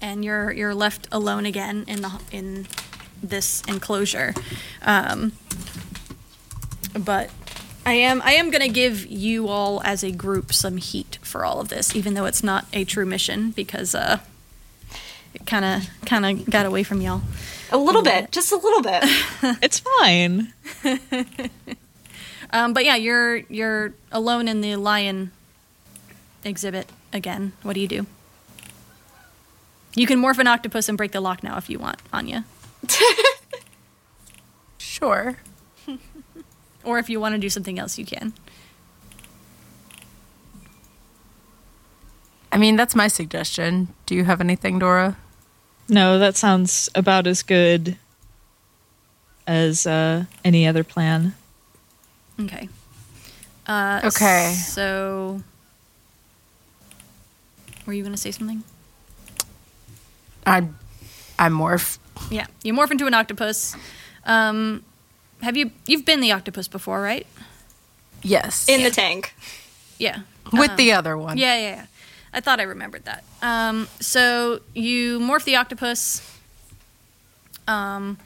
and 0.00 0.24
you're 0.24 0.52
you're 0.52 0.74
left 0.74 1.08
alone 1.12 1.46
again 1.46 1.84
in 1.88 2.02
the 2.02 2.20
in 2.30 2.66
this 3.22 3.62
enclosure. 3.68 4.34
Um, 4.82 5.32
but 6.98 7.30
I 7.84 7.94
am 7.94 8.20
I 8.22 8.32
am 8.32 8.50
gonna 8.50 8.68
give 8.68 9.06
you 9.06 9.48
all 9.48 9.80
as 9.84 10.02
a 10.02 10.10
group 10.10 10.52
some 10.52 10.76
heat 10.76 11.18
for 11.22 11.44
all 11.44 11.60
of 11.60 11.68
this, 11.68 11.94
even 11.94 12.14
though 12.14 12.26
it's 12.26 12.42
not 12.42 12.66
a 12.72 12.84
true 12.84 13.06
mission 13.06 13.50
because 13.50 13.94
uh, 13.94 14.18
it 15.34 15.46
kind 15.46 15.64
of 15.64 15.88
kind 16.04 16.26
of 16.26 16.50
got 16.50 16.66
away 16.66 16.82
from 16.82 17.00
y'all. 17.00 17.22
A 17.72 17.78
little 17.78 18.02
bit. 18.02 18.30
Just 18.32 18.52
a 18.52 18.56
little 18.56 18.82
bit. 18.82 19.04
It's 19.62 19.78
fine. 19.80 20.52
Um, 22.52 22.72
but 22.74 22.84
yeah, 22.84 22.94
you're 22.94 23.38
you're 23.48 23.92
alone 24.12 24.46
in 24.46 24.60
the 24.60 24.76
lion 24.76 25.32
exhibit 26.44 26.88
again. 27.12 27.52
What 27.62 27.72
do 27.74 27.80
you 27.80 27.88
do? 27.88 28.06
You 29.96 30.06
can 30.06 30.20
morph 30.20 30.38
an 30.38 30.46
octopus 30.46 30.88
and 30.88 30.96
break 30.96 31.10
the 31.10 31.20
lock 31.20 31.42
now 31.42 31.56
if 31.58 31.68
you 31.68 31.78
want, 31.80 31.98
Anya. 32.12 32.44
Sure. 34.78 35.36
Or 36.82 36.98
if 36.98 37.10
you 37.10 37.20
want 37.20 37.34
to 37.34 37.38
do 37.38 37.50
something 37.50 37.78
else, 37.78 37.98
you 37.98 38.06
can. 38.06 38.32
I 42.50 42.56
mean, 42.56 42.76
that's 42.76 42.94
my 42.94 43.08
suggestion. 43.08 43.88
Do 44.06 44.14
you 44.14 44.24
have 44.24 44.40
anything, 44.40 44.78
Dora? 44.78 45.18
No, 45.88 46.18
that 46.18 46.36
sounds 46.36 46.88
about 46.94 47.26
as 47.26 47.42
good 47.42 47.96
as 49.46 49.86
uh, 49.86 50.24
any 50.44 50.66
other 50.66 50.82
plan. 50.84 51.34
Okay. 52.40 52.68
Uh, 53.66 54.00
Okay. 54.04 54.52
So, 54.54 55.42
were 57.86 57.92
you 57.92 58.02
going 58.02 58.14
to 58.14 58.20
say 58.20 58.30
something? 58.32 58.62
I'm, 60.44 60.76
I'm 61.38 61.52
morph. 61.52 61.98
Yeah, 62.30 62.46
you 62.62 62.72
morph 62.72 62.90
into 62.90 63.06
an 63.06 63.14
octopus. 63.14 63.76
Um, 64.24 64.82
have 65.42 65.56
you 65.56 65.70
you've 65.86 66.04
been 66.04 66.20
the 66.20 66.32
octopus 66.32 66.66
before, 66.68 67.00
right? 67.00 67.26
Yes. 68.22 68.68
In 68.68 68.82
the 68.82 68.90
tank. 68.90 69.34
Yeah. 69.98 70.20
With 70.52 70.70
Um, 70.70 70.76
the 70.76 70.92
other 70.92 71.16
one. 71.16 71.36
Yeah, 71.36 71.54
yeah, 71.58 71.74
yeah. 71.76 71.86
I 72.36 72.40
thought 72.40 72.60
I 72.60 72.64
remembered 72.64 73.06
that. 73.06 73.24
Um, 73.40 73.88
so 73.98 74.60
you 74.74 75.18
morph 75.18 75.44
the 75.44 75.56
octopus, 75.56 76.20
um, 77.66 78.18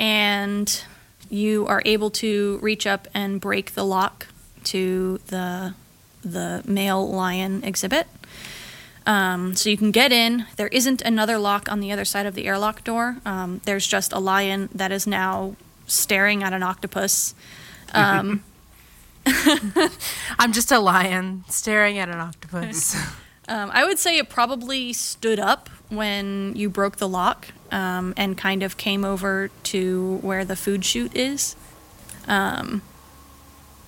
and 0.00 0.84
you 1.30 1.64
are 1.68 1.80
able 1.84 2.10
to 2.10 2.58
reach 2.60 2.88
up 2.88 3.06
and 3.14 3.40
break 3.40 3.74
the 3.74 3.84
lock 3.84 4.26
to 4.64 5.20
the 5.28 5.74
the 6.24 6.62
male 6.66 7.08
lion 7.08 7.62
exhibit. 7.62 8.08
Um, 9.06 9.54
so 9.54 9.70
you 9.70 9.76
can 9.76 9.92
get 9.92 10.12
in. 10.12 10.46
There 10.56 10.68
isn't 10.68 11.00
another 11.02 11.38
lock 11.38 11.70
on 11.70 11.78
the 11.78 11.92
other 11.92 12.04
side 12.04 12.26
of 12.26 12.34
the 12.34 12.46
airlock 12.46 12.82
door. 12.84 13.16
Um, 13.24 13.60
there's 13.64 13.86
just 13.86 14.12
a 14.12 14.18
lion 14.18 14.70
that 14.74 14.90
is 14.92 15.06
now 15.06 15.56
staring 15.86 16.42
at 16.42 16.52
an 16.52 16.62
octopus. 16.62 17.34
Um, 17.94 18.42
I'm 19.26 20.52
just 20.52 20.70
a 20.72 20.78
lion 20.80 21.44
staring 21.48 21.98
at 21.98 22.08
an 22.08 22.18
octopus. 22.18 22.96
Um, 23.48 23.70
I 23.72 23.84
would 23.84 23.98
say 23.98 24.18
it 24.18 24.28
probably 24.28 24.92
stood 24.92 25.40
up 25.40 25.68
when 25.88 26.54
you 26.54 26.70
broke 26.70 26.96
the 26.96 27.08
lock 27.08 27.48
um, 27.70 28.14
and 28.16 28.38
kind 28.38 28.62
of 28.62 28.76
came 28.76 29.04
over 29.04 29.50
to 29.64 30.18
where 30.22 30.44
the 30.44 30.56
food 30.56 30.84
chute 30.84 31.16
is. 31.16 31.56
Um, 32.28 32.82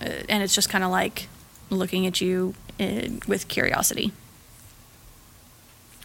uh, 0.00 0.06
and 0.28 0.42
it's 0.42 0.54
just 0.54 0.68
kind 0.68 0.82
of 0.82 0.90
like 0.90 1.28
looking 1.70 2.06
at 2.06 2.20
you 2.20 2.54
uh, 2.80 3.08
with 3.28 3.49
curiosity. 3.49 4.12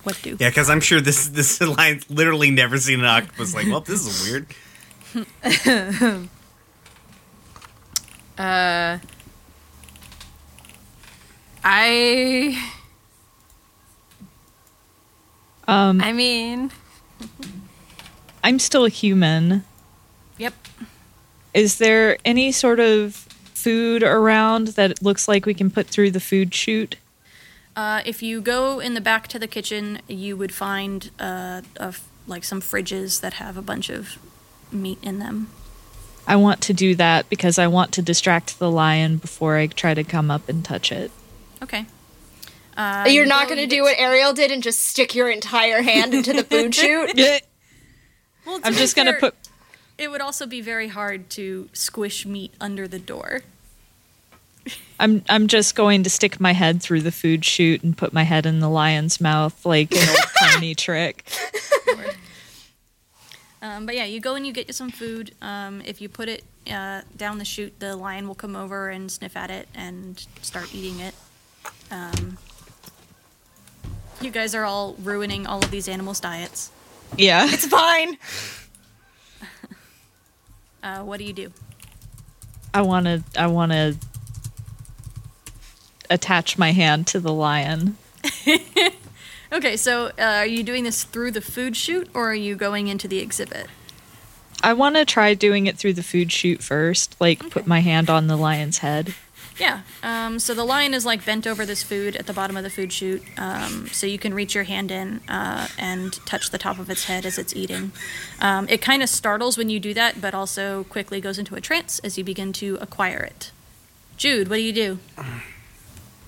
What 0.03 0.19
do? 0.21 0.37
Yeah, 0.39 0.49
because 0.49 0.69
I'm 0.69 0.79
sure 0.79 1.01
this 1.01 1.27
this 1.27 1.59
lion's 1.77 2.09
literally 2.09 2.51
never 2.51 2.77
seen 2.77 2.99
an 2.99 3.05
octopus. 3.05 3.53
Like, 3.53 3.67
well, 3.67 3.81
this 3.81 4.05
is 4.05 4.29
weird. 4.29 4.45
uh, 8.37 8.99
I. 11.63 12.71
Um, 15.69 16.01
I 16.01 16.11
mean, 16.11 16.71
I'm 18.43 18.57
still 18.57 18.85
a 18.85 18.89
human. 18.89 19.63
Yep. 20.37 20.53
Is 21.53 21.77
there 21.77 22.17
any 22.25 22.51
sort 22.51 22.79
of 22.79 23.15
food 23.53 24.01
around 24.01 24.69
that 24.69 24.89
it 24.89 25.03
looks 25.03 25.27
like 25.27 25.45
we 25.45 25.53
can 25.53 25.69
put 25.69 25.87
through 25.87 26.11
the 26.11 26.19
food 26.19 26.55
chute? 26.55 26.95
Uh, 27.75 28.01
if 28.03 28.23
you 28.23 28.41
go 28.41 28.79
in 28.79 28.95
the 28.95 29.01
back 29.01 29.27
to 29.27 29.37
the 29.37 29.47
kitchen, 29.47 30.01
you 30.07 30.35
would 30.35 30.53
find 30.53 31.11
uh, 31.19 31.61
a 31.77 31.93
like 32.25 32.43
some 32.43 32.61
fridges 32.61 33.21
that 33.21 33.33
have 33.33 33.55
a 33.55 33.61
bunch 33.61 33.89
of 33.89 34.17
meat 34.71 34.99
in 35.01 35.19
them. 35.19 35.49
I 36.27 36.35
want 36.35 36.61
to 36.61 36.73
do 36.73 36.95
that 36.95 37.29
because 37.29 37.57
I 37.57 37.67
want 37.67 37.91
to 37.93 38.01
distract 38.01 38.59
the 38.59 38.69
lion 38.69 39.17
before 39.17 39.57
I 39.57 39.67
try 39.67 39.93
to 39.93 40.03
come 40.03 40.29
up 40.29 40.47
and 40.49 40.63
touch 40.63 40.91
it. 40.91 41.11
Okay. 41.61 41.85
Uh, 42.79 43.03
You're 43.09 43.25
not 43.25 43.49
going 43.49 43.59
to 43.59 43.67
do 43.67 43.83
what 43.83 43.99
Ariel 43.99 44.31
did 44.31 44.51
and 44.51 44.63
just 44.63 44.81
stick 44.81 45.13
your 45.13 45.29
entire 45.29 45.81
hand 45.81 46.13
into 46.13 46.31
the 46.31 46.45
food 46.45 46.73
chute? 46.75 47.11
Well, 48.45 48.61
I'm 48.63 48.73
just 48.73 48.95
gonna 48.95 49.13
put. 49.19 49.35
It 49.97 50.09
would 50.09 50.21
also 50.21 50.45
be 50.45 50.61
very 50.61 50.87
hard 50.87 51.29
to 51.31 51.67
squish 51.73 52.25
meat 52.25 52.53
under 52.61 52.87
the 52.87 52.97
door. 52.97 53.41
I'm 54.97 55.25
I'm 55.27 55.47
just 55.47 55.75
going 55.75 56.03
to 56.03 56.09
stick 56.09 56.39
my 56.39 56.53
head 56.53 56.81
through 56.81 57.01
the 57.01 57.11
food 57.11 57.43
chute 57.43 57.83
and 57.83 57.97
put 57.97 58.13
my 58.13 58.23
head 58.23 58.45
in 58.45 58.61
the 58.61 58.69
lion's 58.69 59.19
mouth 59.19 59.65
like 59.65 59.93
an 59.93 60.07
old 60.07 60.17
pony 60.41 60.73
trick. 60.73 61.29
Um, 63.61 63.85
but 63.85 63.93
yeah, 63.93 64.05
you 64.05 64.21
go 64.21 64.35
and 64.35 64.47
you 64.47 64.53
get 64.53 64.67
you 64.67 64.73
some 64.73 64.89
food. 64.89 65.35
Um, 65.41 65.81
if 65.83 65.99
you 65.99 66.07
put 66.07 66.29
it 66.29 66.45
uh, 66.71 67.01
down 67.17 67.39
the 67.39 67.45
chute, 67.45 67.77
the 67.79 67.97
lion 67.97 68.25
will 68.25 68.35
come 68.35 68.55
over 68.55 68.87
and 68.87 69.11
sniff 69.11 69.35
at 69.35 69.51
it 69.51 69.67
and 69.75 70.25
start 70.41 70.73
eating 70.73 71.01
it. 71.01 71.13
Um, 71.91 72.37
you 74.21 74.31
guys 74.31 74.55
are 74.55 74.65
all 74.65 74.95
ruining 75.01 75.47
all 75.47 75.63
of 75.63 75.71
these 75.71 75.87
animals' 75.87 76.19
diets. 76.19 76.71
Yeah. 77.17 77.47
It's 77.49 77.65
fine. 77.65 78.17
Uh, 80.81 81.03
what 81.03 81.17
do 81.17 81.25
you 81.25 81.33
do? 81.33 81.51
I 82.73 82.83
want 82.83 83.05
to 83.05 83.21
I 83.37 83.47
want 83.47 83.73
to 83.73 83.97
attach 86.09 86.57
my 86.57 86.71
hand 86.71 87.05
to 87.07 87.19
the 87.19 87.33
lion. 87.33 87.97
Okay, 89.51 89.77
so 89.77 90.07
uh, 90.07 90.11
are 90.21 90.45
you 90.45 90.61
doing 90.61 90.83
this 90.83 91.03
through 91.03 91.31
the 91.31 91.41
food 91.41 91.75
chute 91.75 92.07
or 92.13 92.29
are 92.29 92.35
you 92.35 92.55
going 92.55 92.87
into 92.87 93.07
the 93.07 93.17
exhibit? 93.17 93.65
I 94.61 94.73
want 94.73 94.95
to 94.95 95.05
try 95.05 95.33
doing 95.33 95.65
it 95.65 95.77
through 95.77 95.93
the 95.93 96.03
food 96.03 96.31
chute 96.31 96.61
first, 96.61 97.15
like 97.19 97.49
put 97.49 97.65
my 97.65 97.79
hand 97.79 98.09
on 98.09 98.27
the 98.27 98.35
lion's 98.35 98.79
head. 98.79 99.15
Yeah. 99.59 99.81
Um, 100.03 100.39
so 100.39 100.53
the 100.53 100.63
lion 100.63 100.93
is 100.93 101.05
like 101.05 101.25
bent 101.25 101.45
over 101.45 101.65
this 101.65 101.83
food 101.83 102.15
at 102.15 102.25
the 102.27 102.33
bottom 102.33 102.55
of 102.55 102.63
the 102.63 102.69
food 102.69 102.93
chute, 102.93 103.21
um, 103.37 103.87
so 103.91 104.07
you 104.07 104.17
can 104.17 104.33
reach 104.33 104.55
your 104.55 104.63
hand 104.63 104.89
in 104.89 105.19
uh, 105.27 105.67
and 105.77 106.13
touch 106.25 106.49
the 106.51 106.57
top 106.57 106.79
of 106.79 106.89
its 106.89 107.05
head 107.05 107.25
as 107.25 107.37
it's 107.37 107.53
eating. 107.55 107.91
Um, 108.39 108.67
it 108.69 108.81
kind 108.81 109.03
of 109.03 109.09
startles 109.09 109.57
when 109.57 109.69
you 109.69 109.79
do 109.79 109.93
that, 109.95 110.21
but 110.21 110.33
also 110.33 110.85
quickly 110.85 111.19
goes 111.19 111.37
into 111.37 111.55
a 111.55 111.61
trance 111.61 111.99
as 111.99 112.17
you 112.17 112.23
begin 112.23 112.53
to 112.53 112.77
acquire 112.79 113.19
it. 113.19 113.51
Jude, 114.15 114.47
what 114.49 114.57
do 114.57 114.61
you 114.61 114.73
do? 114.73 114.99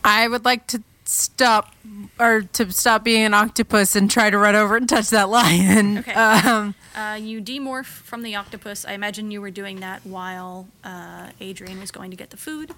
I 0.03 0.27
would 0.27 0.45
like 0.45 0.67
to 0.67 0.81
stop 1.05 1.73
or 2.19 2.41
to 2.53 2.71
stop 2.71 3.03
being 3.03 3.23
an 3.23 3.33
octopus 3.33 3.95
and 3.95 4.09
try 4.09 4.29
to 4.29 4.37
run 4.37 4.55
over 4.55 4.77
and 4.77 4.87
touch 4.87 5.09
that 5.09 5.29
lion. 5.29 5.97
Okay. 6.01 6.13
Um, 6.13 6.75
Uh, 6.95 7.17
you 7.21 7.41
demorph 7.41 7.85
from 7.85 8.21
the 8.21 8.35
octopus. 8.35 8.83
I 8.85 8.93
imagine 8.93 9.31
you 9.31 9.39
were 9.41 9.51
doing 9.51 9.79
that 9.79 10.05
while 10.05 10.67
uh, 10.83 11.29
Adrian 11.39 11.79
was 11.79 11.89
going 11.91 12.11
to 12.11 12.17
get 12.17 12.31
the 12.31 12.37
food. 12.37 12.73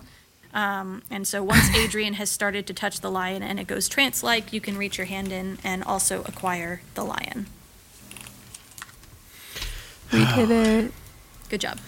Um, 0.54 1.02
and 1.10 1.28
so 1.28 1.42
once 1.44 1.68
Adrian 1.76 2.13
has 2.16 2.30
started 2.30 2.68
to 2.68 2.74
touch 2.74 3.02
the 3.02 3.10
lion 3.10 3.42
and 3.44 3.60
it 3.60 3.66
goes 3.68 3.89
trance 3.89 4.22
like, 4.24 4.54
you 4.54 4.62
can 4.62 4.78
reach 4.78 4.98
your 4.98 5.08
hand 5.08 5.32
in 5.32 5.58
and 5.63 5.84
also 5.84 6.22
acquire 6.24 6.82
the 6.94 7.04
lion. 7.04 7.48
we 10.12 10.20
did 10.36 10.52
it. 10.52 10.92
Good 11.50 11.62
job. 11.62 11.80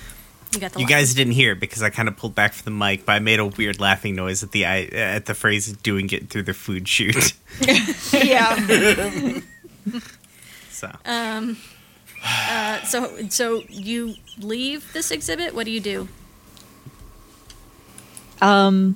You 0.53 0.59
got 0.59 0.71
the 0.73 0.79
You 0.79 0.85
lion. 0.85 0.99
guys 0.99 1.13
didn't 1.13 1.33
hear 1.33 1.53
because 1.53 1.83
I 1.83 1.89
kind 1.89 2.07
of 2.07 2.15
pulled 2.17 2.33
back 2.33 2.53
from 2.53 2.65
the 2.65 2.71
mic, 2.85 3.05
but 3.05 3.11
I 3.13 3.19
made 3.19 3.39
a 3.39 3.45
weird 3.45 3.79
laughing 3.79 4.15
noise 4.15 4.41
at 4.41 4.51
the 4.51 4.63
at 4.65 5.25
the 5.25 5.33
phrase 5.33 5.71
"doing 5.73 6.09
it 6.11 6.29
through 6.29 6.43
the 6.43 6.53
food 6.53 6.87
chute." 6.87 7.33
Yeah. 8.13 8.55
so 10.69 10.91
Um, 11.05 11.57
uh, 12.23 12.81
so 12.83 13.27
so 13.29 13.63
you 13.67 14.15
leave 14.37 14.91
this 14.93 15.11
exhibit. 15.11 15.53
What 15.53 15.65
do 15.65 15.71
you 15.71 15.81
do? 15.81 16.07
Um 18.41 18.95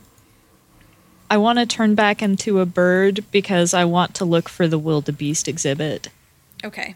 I 1.32 1.38
want 1.38 1.60
to 1.60 1.65
turn 1.65 1.93
back 1.93 2.23
into 2.23 2.60
a 2.60 2.65
bird 2.65 3.23
because 3.32 3.73
I 3.73 3.86
want 3.86 4.15
to 4.15 4.25
look 4.25 4.49
for 4.49 4.67
the 4.67 4.80
wildebeest 4.80 5.47
exhibit. 5.47 6.10
Okay. 6.63 6.95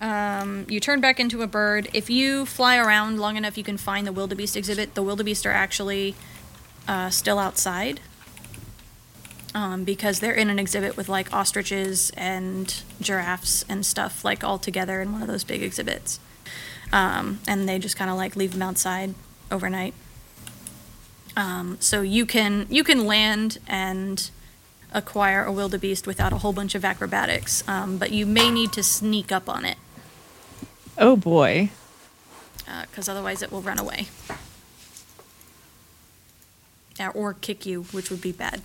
Um, 0.00 0.64
you 0.68 0.78
turn 0.78 1.00
back 1.00 1.18
into 1.18 1.42
a 1.42 1.48
bird. 1.48 1.88
If 1.92 2.08
you 2.08 2.46
fly 2.46 2.76
around 2.76 3.18
long 3.18 3.36
enough, 3.36 3.58
you 3.58 3.64
can 3.64 3.76
find 3.76 4.06
the 4.06 4.12
wildebeest 4.12 4.56
exhibit. 4.56 4.94
The 4.94 5.02
wildebeest 5.02 5.44
are 5.46 5.52
actually 5.52 6.14
uh, 6.86 7.10
still 7.10 7.40
outside 7.40 8.00
um, 9.52 9.82
because 9.82 10.20
they're 10.20 10.32
in 10.32 10.50
an 10.50 10.60
exhibit 10.60 10.96
with 10.96 11.08
like 11.08 11.32
ostriches 11.32 12.10
and 12.16 12.82
giraffes 13.00 13.64
and 13.68 13.84
stuff 13.84 14.24
like 14.24 14.44
all 14.44 14.58
together 14.58 15.00
in 15.00 15.10
one 15.12 15.22
of 15.22 15.28
those 15.28 15.42
big 15.42 15.64
exhibits. 15.64 16.20
Um, 16.92 17.40
and 17.48 17.68
they 17.68 17.80
just 17.80 17.96
kind 17.96 18.10
of 18.10 18.16
like 18.16 18.36
leave 18.36 18.52
them 18.52 18.62
outside 18.62 19.14
overnight. 19.50 19.94
Um, 21.38 21.76
so 21.78 22.00
you 22.02 22.26
can 22.26 22.66
you 22.68 22.82
can 22.82 23.06
land 23.06 23.58
and 23.68 24.28
acquire 24.92 25.44
a 25.44 25.52
wildebeest 25.52 26.04
without 26.04 26.32
a 26.32 26.38
whole 26.38 26.52
bunch 26.52 26.74
of 26.74 26.84
acrobatics, 26.84 27.62
um, 27.68 27.96
but 27.96 28.10
you 28.10 28.26
may 28.26 28.50
need 28.50 28.72
to 28.72 28.82
sneak 28.82 29.30
up 29.30 29.48
on 29.48 29.64
it 29.64 29.76
Oh 30.98 31.14
boy. 31.14 31.70
because 32.90 33.08
otherwise 33.08 33.40
it 33.40 33.52
will 33.52 33.62
run 33.62 33.78
away. 33.78 34.08
Or 37.14 37.34
kick 37.34 37.64
you, 37.64 37.84
which 37.92 38.10
would 38.10 38.20
be 38.20 38.32
bad. 38.32 38.60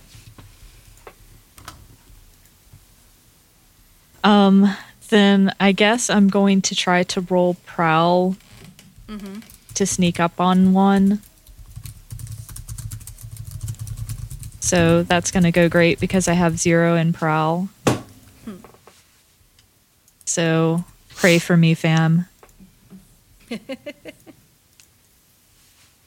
Um 4.24 4.74
then 5.10 5.54
I 5.60 5.70
guess 5.72 6.10
I'm 6.10 6.28
going 6.28 6.60
to 6.62 6.74
try 6.74 7.04
to 7.04 7.20
roll 7.20 7.54
prowl 7.66 8.36
to 9.74 9.86
sneak 9.86 10.18
up 10.18 10.40
on 10.40 10.72
one. 10.72 11.20
So 14.74 15.04
that's 15.04 15.30
going 15.30 15.44
to 15.44 15.52
go 15.52 15.68
great 15.68 16.00
because 16.00 16.26
I 16.26 16.32
have 16.32 16.58
zero 16.58 16.96
in 16.96 17.12
prowl. 17.12 17.68
So 20.24 20.84
pray 21.14 21.38
for 21.38 21.56
me, 21.56 21.74
fam. 21.74 22.26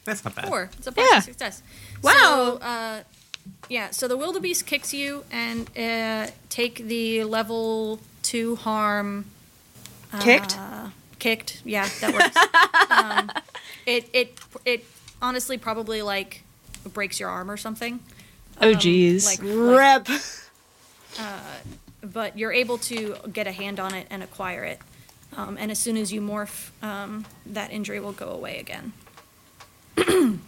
that's 0.04 0.26
not 0.26 0.36
bad. 0.36 0.48
Four. 0.50 0.70
It's 0.78 0.88
a 0.88 0.92
partial 0.92 1.14
Yeah. 1.14 1.20
success. 1.22 1.62
Wow. 2.02 2.12
So, 2.14 2.58
uh, 2.58 3.04
yeah, 3.70 3.92
so 3.92 4.10
the 4.10 4.18
wildebeest 4.18 4.66
kicks 4.66 4.94
you 4.94 5.24
and 5.32 5.70
uh, 5.78 6.28
take 6.50 6.76
the 6.88 7.24
level 7.24 8.02
two 8.22 8.58
harm. 8.58 9.26
Kicked? 10.20 10.58
Uh, 10.58 10.90
kicked. 11.20 11.62
Yeah, 11.64 11.88
that 12.02 12.14
works. 12.14 12.36
um, 12.92 13.32
it 13.86 14.10
it 14.12 14.38
it 14.66 14.84
honestly 15.22 15.58
probably 15.58 16.02
like 16.02 16.44
breaks 16.94 17.18
your 17.20 17.30
arm 17.30 17.50
or 17.50 17.56
something. 17.58 18.00
Oh, 18.62 18.74
Um, 18.74 18.80
geez. 18.80 19.26
Like, 19.26 19.42
like, 19.44 20.08
Rip. 20.08 20.22
but 22.02 22.38
you're 22.38 22.52
able 22.54 22.78
to 22.80 23.16
get 23.32 23.48
a 23.48 23.52
hand 23.52 23.80
on 23.80 23.94
it 23.94 24.08
and 24.10 24.24
acquire 24.24 24.64
it. 24.64 24.80
um, 25.36 25.58
and 25.60 25.70
as 25.72 25.78
soon 25.78 25.98
as 25.98 26.12
you 26.12 26.22
morph, 26.22 26.70
um, 26.82 27.26
that 27.46 27.72
injury 27.72 28.00
will 28.00 28.14
go 28.14 28.30
away 28.30 28.58
again. 28.60 28.94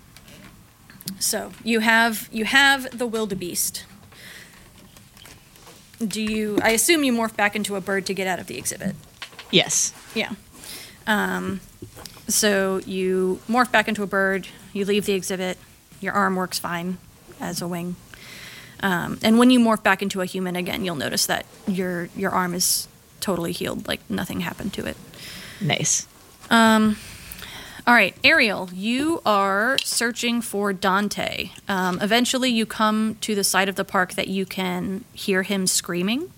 so 1.20 1.52
you 1.64 1.80
have 1.82 2.30
you 2.32 2.46
have 2.46 2.98
the 2.98 3.06
wildebeest. 3.06 3.84
Do 6.06 6.22
you? 6.22 6.60
I 6.64 6.70
assume 6.70 7.04
you 7.04 7.12
morph 7.14 7.36
back 7.36 7.56
into 7.56 7.76
a 7.76 7.82
bird 7.82 8.06
to 8.06 8.14
get 8.14 8.26
out 8.26 8.40
of 8.40 8.48
the 8.48 8.58
exhibit. 8.58 8.96
Yes. 9.52 9.94
Yeah. 10.16 10.32
Um, 11.06 11.60
so 12.28 12.80
you 12.86 13.42
morph 13.50 13.72
back 13.72 13.88
into 13.88 14.02
a 14.02 14.08
bird. 14.08 14.48
You 14.72 14.86
leave 14.86 15.06
the 15.06 15.14
exhibit. 15.14 15.58
Your 16.00 16.14
arm 16.14 16.36
works 16.38 16.58
fine 16.58 16.98
as 17.40 17.62
a 17.62 17.68
wing. 17.68 17.96
Um, 18.82 19.20
and 19.24 19.38
when 19.38 19.50
you 19.50 19.60
morph 19.60 19.84
back 19.84 20.02
into 20.02 20.22
a 20.22 20.26
human 20.26 20.56
again, 20.56 20.86
you'll 20.86 20.96
notice 20.96 21.26
that 21.26 21.46
your 21.68 22.10
your 22.16 22.32
arm 22.32 22.54
is 22.54 22.88
totally 23.20 23.52
healed, 23.52 23.88
like 23.88 24.00
nothing 24.10 24.40
happened 24.42 24.74
to 24.74 24.86
it. 24.86 24.96
Nice. 25.62 26.08
All 27.88 27.96
right, 27.96 28.16
Ariel, 28.24 28.70
you 28.74 29.20
are 29.26 29.78
searching 29.84 30.42
for 30.42 30.74
Dante. 30.74 31.50
Um, 31.68 32.00
eventually, 32.02 32.50
you 32.52 32.66
come 32.66 33.16
to 33.22 33.34
the 33.34 33.44
side 33.44 33.68
of 33.68 33.76
the 33.76 33.84
park 33.86 34.14
that 34.14 34.28
you 34.28 34.46
can 34.46 35.04
hear 35.14 35.42
him 35.44 35.66
screaming 35.66 36.32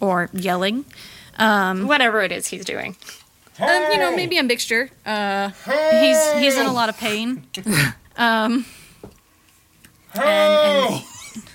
or 0.00 0.30
yelling. 0.32 0.86
Whatever 1.86 2.22
it 2.22 2.32
is 2.32 2.48
he's 2.48 2.64
doing. 2.64 2.96
Um, 3.60 3.68
you 3.92 3.98
know, 3.98 4.16
maybe 4.16 4.38
a 4.38 4.42
mixture. 4.42 4.90
Uh, 5.04 5.50
he's 6.00 6.32
he's 6.34 6.56
in 6.56 6.66
a 6.66 6.72
lot 6.72 6.88
of 6.88 6.96
pain. 6.96 7.44
Um, 10.14 10.22
and, 10.22 11.04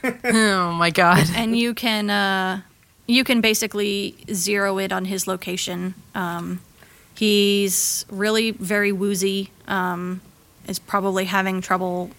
and 0.04 0.26
Oh 0.36 0.72
my 0.74 0.89
god. 0.89 1.28
and 1.36 1.58
you 1.58 1.74
can 1.74 2.10
uh, 2.10 2.62
you 3.08 3.24
can 3.24 3.42
basically 3.42 4.16
zero 4.32 4.78
it 4.80 4.92
on 4.92 5.06
his 5.06 5.28
location. 5.28 5.94
Um, 6.16 6.62
he's 7.16 8.06
really 8.10 8.52
very 8.52 8.92
woozy. 8.92 9.52
Um, 9.68 10.22
is 10.68 10.80
probably 10.80 11.26
having 11.26 11.60
trouble 11.62 12.12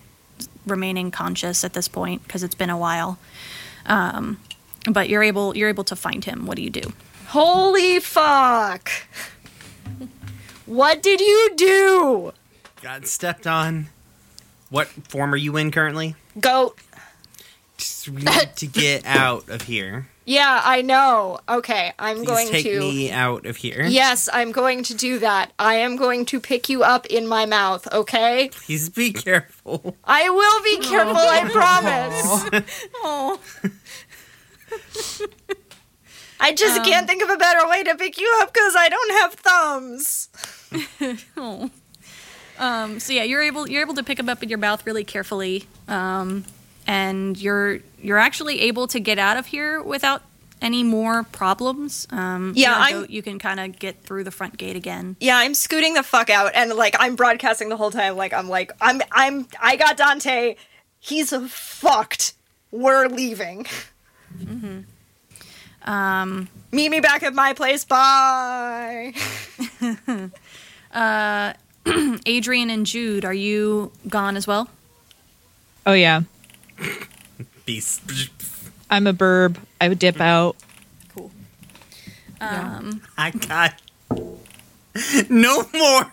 remaining 0.66 1.11
conscious 1.11 1.64
at 1.64 1.73
this 1.73 1.88
point 1.88 2.23
because 2.25 2.42
it's 2.42 2.55
been 2.55 2.70
a 2.70 2.77
while. 2.79 3.18
Um, 3.87 4.40
but 4.90 5.09
you're 5.09 5.23
able 5.23 5.57
you're 5.57 5.68
able 5.68 5.85
to 5.85 5.97
find 5.97 6.25
him. 6.25 6.47
What 6.47 6.57
do 6.57 6.62
you 6.62 6.70
do? 6.70 6.92
Holy 7.29 8.01
fuck. 8.01 8.90
What 10.66 11.03
did 11.03 11.20
you 11.20 11.53
do? 11.57 12.33
Got 12.83 13.07
stepped 13.07 13.47
on. 13.47 13.88
What 14.74 14.88
form 14.88 15.32
are 15.32 15.37
you 15.37 15.56
in 15.56 15.70
currently? 15.70 16.16
Goat. 16.40 16.76
Just- 17.76 18.08
We 18.08 18.22
need 18.22 18.56
to 18.56 18.66
get 18.66 19.06
out 19.06 19.48
of 19.48 19.62
here. 19.62 20.08
Yeah, 20.24 20.62
I 20.64 20.82
know. 20.82 21.38
Okay, 21.48 21.92
I'm 21.96 22.16
Please 22.16 22.26
going 22.26 22.48
take 22.48 22.64
to. 22.64 22.80
me 22.80 23.12
out 23.12 23.46
of 23.46 23.56
here. 23.56 23.84
Yes, 23.84 24.28
I'm 24.32 24.50
going 24.50 24.82
to 24.82 24.94
do 24.94 25.20
that. 25.20 25.52
I 25.60 25.74
am 25.74 25.94
going 25.94 26.24
to 26.26 26.40
pick 26.40 26.68
you 26.68 26.82
up 26.82 27.06
in 27.06 27.28
my 27.28 27.46
mouth, 27.46 27.87
okay? 27.92 28.50
Please 28.52 28.88
be 28.88 29.12
careful. 29.12 29.96
I 30.02 30.28
will 30.28 30.62
be 30.64 30.78
careful, 30.78 31.18
I 31.18 31.42
oh. 31.44 31.50
promise. 31.52 32.82
Oh, 32.96 33.38
I 36.40 36.52
just 36.52 36.80
um, 36.80 36.84
can't 36.84 37.06
think 37.06 37.22
of 37.22 37.30
a 37.30 37.37
better 37.37 37.68
way 37.68 37.84
to 37.84 37.94
pick 37.94 38.18
you 38.18 38.38
up 38.40 38.52
because 38.52 38.74
I 38.76 38.88
don't 38.88 39.12
have 39.20 39.34
thumbs. 39.34 40.30
oh. 41.37 41.70
Um, 42.59 43.01
so 43.01 43.12
yeah, 43.12 43.23
you're 43.25 43.43
able 43.43 43.69
you're 43.69 43.83
able 43.83 43.95
to 43.95 44.03
pick 44.03 44.19
him 44.19 44.29
up 44.29 44.43
in 44.43 44.49
your 44.49 44.59
mouth 44.59 44.87
really 44.87 45.05
carefully, 45.05 45.67
um, 45.88 46.45
and 46.87 47.37
you're 47.37 47.81
you're 48.01 48.19
actually 48.19 48.61
able 48.62 48.87
to 48.88 49.01
get 49.01 49.19
out 49.19 49.37
of 49.37 49.47
here 49.47 49.83
without 49.83 50.23
any 50.62 50.83
more 50.85 51.25
problems. 51.25 52.07
Um, 52.11 52.53
Yeah, 52.57 52.75
I'm- 52.77 52.93
goat, 53.01 53.11
you 53.11 53.23
can 53.23 53.38
kind 53.38 53.61
of 53.61 53.79
get 53.79 54.03
through 54.03 54.25
the 54.25 54.31
front 54.31 54.57
gate 54.57 54.77
again. 54.77 55.17
Yeah, 55.21 55.37
I'm 55.37 55.53
scooting 55.55 55.95
the 55.95 56.03
fuck 56.03 56.31
out 56.31 56.53
and 56.55 56.73
like 56.75 56.95
I'm 56.99 57.17
broadcasting 57.17 57.69
the 57.69 57.77
whole 57.77 57.90
time 57.90 58.17
like 58.17 58.33
I'm 58.33 58.49
like 58.49 58.71
I'm 58.81 59.03
I'm 59.12 59.47
I 59.61 59.77
got 59.77 59.97
Dante. 59.97 60.55
He's 61.01 61.35
fucked. 61.51 62.35
We're 62.71 63.09
leaving. 63.09 63.67
Um, 65.85 66.49
Meet 66.73 66.88
me 66.90 67.01
back 67.01 67.23
at 67.23 67.35
my 67.35 67.53
place. 67.53 67.85
Bye. 67.85 69.12
Adrian 72.27 72.70
and 72.70 72.87
Jude, 72.87 73.25
are 73.25 73.35
you 73.35 73.92
gone 74.09 74.37
as 74.37 74.47
well? 74.47 74.68
Oh 75.87 75.92
yeah. 75.92 76.23
Beast. 77.66 78.03
I'm 78.90 79.07
a 79.07 79.12
burb. 79.12 79.57
I 79.81 79.88
would 79.88 79.99
dip 79.99 80.20
out. 80.20 80.57
Cool. 81.14 81.31
Um, 82.40 83.03
I 83.16 83.31
got 83.31 83.81
no 85.29 85.64
more. 85.75 86.12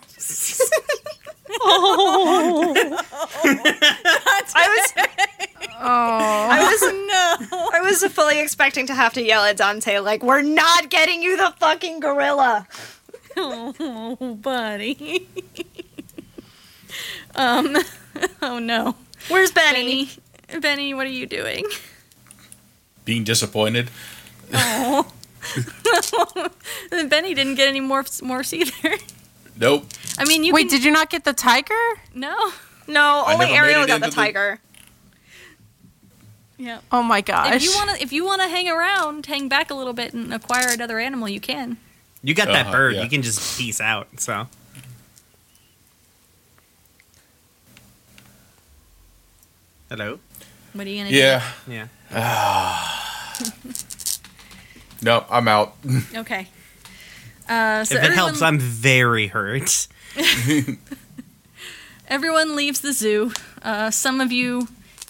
I 4.54 4.68
was 4.68 4.92
I 5.84 6.68
was 6.70 6.82
no. 7.50 7.68
I 7.72 7.80
was 7.82 8.04
fully 8.12 8.40
expecting 8.40 8.86
to 8.86 8.94
have 8.94 9.12
to 9.14 9.22
yell 9.22 9.44
at 9.44 9.56
Dante 9.56 9.98
like 9.98 10.22
we're 10.22 10.42
not 10.42 10.88
getting 10.90 11.22
you 11.22 11.36
the 11.36 11.52
fucking 11.58 12.00
gorilla. 12.00 12.66
Oh, 13.36 14.34
buddy. 14.42 15.28
um, 17.34 17.76
oh 18.42 18.58
no, 18.58 18.96
Where's 19.28 19.50
Benny? 19.52 20.10
Benny. 20.48 20.60
Benny, 20.60 20.94
what 20.94 21.06
are 21.06 21.10
you 21.10 21.26
doing? 21.26 21.64
Being 23.04 23.24
disappointed. 23.24 23.90
Oh. 24.52 25.10
Benny 26.90 27.34
didn't 27.34 27.54
get 27.56 27.68
any 27.68 27.80
morphs, 27.80 28.22
morphs 28.22 28.52
either. 28.52 28.96
Nope. 29.58 29.86
I 30.18 30.24
mean, 30.24 30.44
you 30.44 30.52
Wait, 30.52 30.68
can, 30.68 30.70
did 30.70 30.84
you 30.84 30.90
not 30.90 31.10
get 31.10 31.24
the 31.24 31.32
tiger? 31.32 31.74
no. 32.14 32.52
No, 32.88 33.22
I 33.26 33.34
only 33.34 33.46
Ariel 33.46 33.86
got 33.86 34.00
the 34.00 34.06
into 34.06 34.10
the- 34.10 34.14
tiger. 34.22 34.58
Yeah. 36.58 36.80
Oh 36.90 37.02
my 37.02 37.20
gosh. 37.20 37.54
If 37.54 37.62
you 37.64 37.72
want 37.74 37.90
to, 37.90 38.02
if 38.02 38.12
you 38.12 38.24
want 38.24 38.42
to 38.42 38.48
hang 38.48 38.68
around, 38.68 39.26
hang 39.26 39.48
back 39.48 39.70
a 39.70 39.74
little 39.74 39.92
bit 39.92 40.12
and 40.14 40.32
acquire 40.34 40.68
another 40.68 40.98
animal, 40.98 41.28
you 41.28 41.40
can. 41.40 41.76
You 42.22 42.34
got 42.34 42.46
that 42.48 42.66
Uh-huh, 42.66 42.72
bird. 42.72 42.94
yeah. 42.94 43.02
You 43.02 43.08
can 43.10 43.22
just 43.22 43.58
peace 43.58 43.80
out. 43.80 44.08
So. 44.18 44.46
Hello. 49.88 50.18
What 50.72 50.86
are 50.86 50.90
you 50.90 51.04
gonna 51.04 51.14
Yeah. 51.16 51.42
Yeah. 51.66 51.88
No, 55.04 55.24
I'm 55.28 55.48
out. 55.48 55.74
Okay. 56.14 56.46
Uh, 57.48 57.84
so 57.84 57.96
if 57.96 58.02
it 58.02 58.04
everyone, 58.04 58.14
helps, 58.28 58.40
I'm 58.42 58.58
very 58.60 59.26
hurt. 59.26 59.88
everyone 62.08 62.54
leaves 62.54 62.80
the 62.80 62.92
zoo. 62.92 63.32
Uh, 63.62 63.90
some 63.90 64.20
of 64.20 64.30
you 64.30 64.68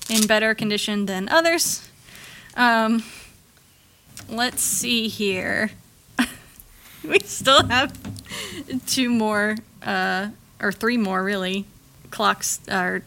in 0.08 0.26
better 0.26 0.54
condition 0.54 1.04
than 1.04 1.28
others. 1.28 1.86
Um, 2.56 3.04
let's 4.30 4.62
see 4.62 5.08
here. 5.08 5.72
we 7.08 7.18
still 7.20 7.64
have 7.66 7.92
two 8.86 9.10
more, 9.10 9.56
uh, 9.82 10.28
or 10.60 10.72
three 10.72 10.96
more, 10.96 11.22
really, 11.22 11.64
clocks 12.10 12.60
or 12.70 13.02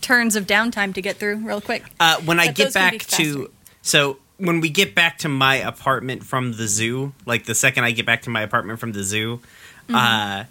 turns 0.00 0.36
of 0.36 0.46
downtime 0.46 0.94
to 0.94 1.02
get 1.02 1.16
through 1.16 1.36
real 1.36 1.60
quick. 1.60 1.84
Uh, 2.00 2.20
when 2.22 2.40
I 2.40 2.46
But 2.46 2.54
get 2.56 2.64
those 2.64 2.72
can 2.74 2.90
be 2.92 2.98
back 2.98 3.06
to 3.08 3.50
so 3.82 4.18
when 4.38 4.60
we 4.60 4.68
get 4.70 4.94
back 4.94 5.18
to 5.18 5.28
my 5.28 5.56
apartment 5.56 6.24
from 6.24 6.52
the 6.52 6.66
zoo, 6.66 7.12
like 7.26 7.44
the 7.46 7.54
second 7.54 7.84
I 7.84 7.92
get 7.92 8.06
back 8.06 8.22
to 8.22 8.30
my 8.30 8.42
apartment 8.42 8.78
from 8.80 8.92
the 8.92 9.02
zoo, 9.04 9.40
Mm-hmm. 9.88 9.94
uh, 9.96 10.44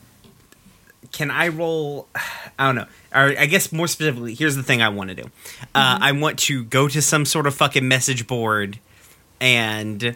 can 1.13 1.31
I 1.31 1.47
roll? 1.47 2.07
I 2.59 2.65
don't 2.67 2.75
know. 2.75 2.85
Or 3.13 3.33
I 3.37 3.45
guess 3.45 3.71
more 3.71 3.87
specifically, 3.87 4.33
here's 4.33 4.55
the 4.55 4.63
thing 4.63 4.81
I 4.81 4.89
want 4.89 5.09
to 5.09 5.15
do. 5.15 5.23
Uh, 5.75 5.95
Mm-hmm. 5.95 6.03
I 6.03 6.11
want 6.13 6.39
to 6.39 6.63
go 6.65 6.87
to 6.87 7.01
some 7.01 7.25
sort 7.25 7.47
of 7.47 7.55
fucking 7.55 7.87
message 7.87 8.27
board 8.27 8.79
and 9.39 10.15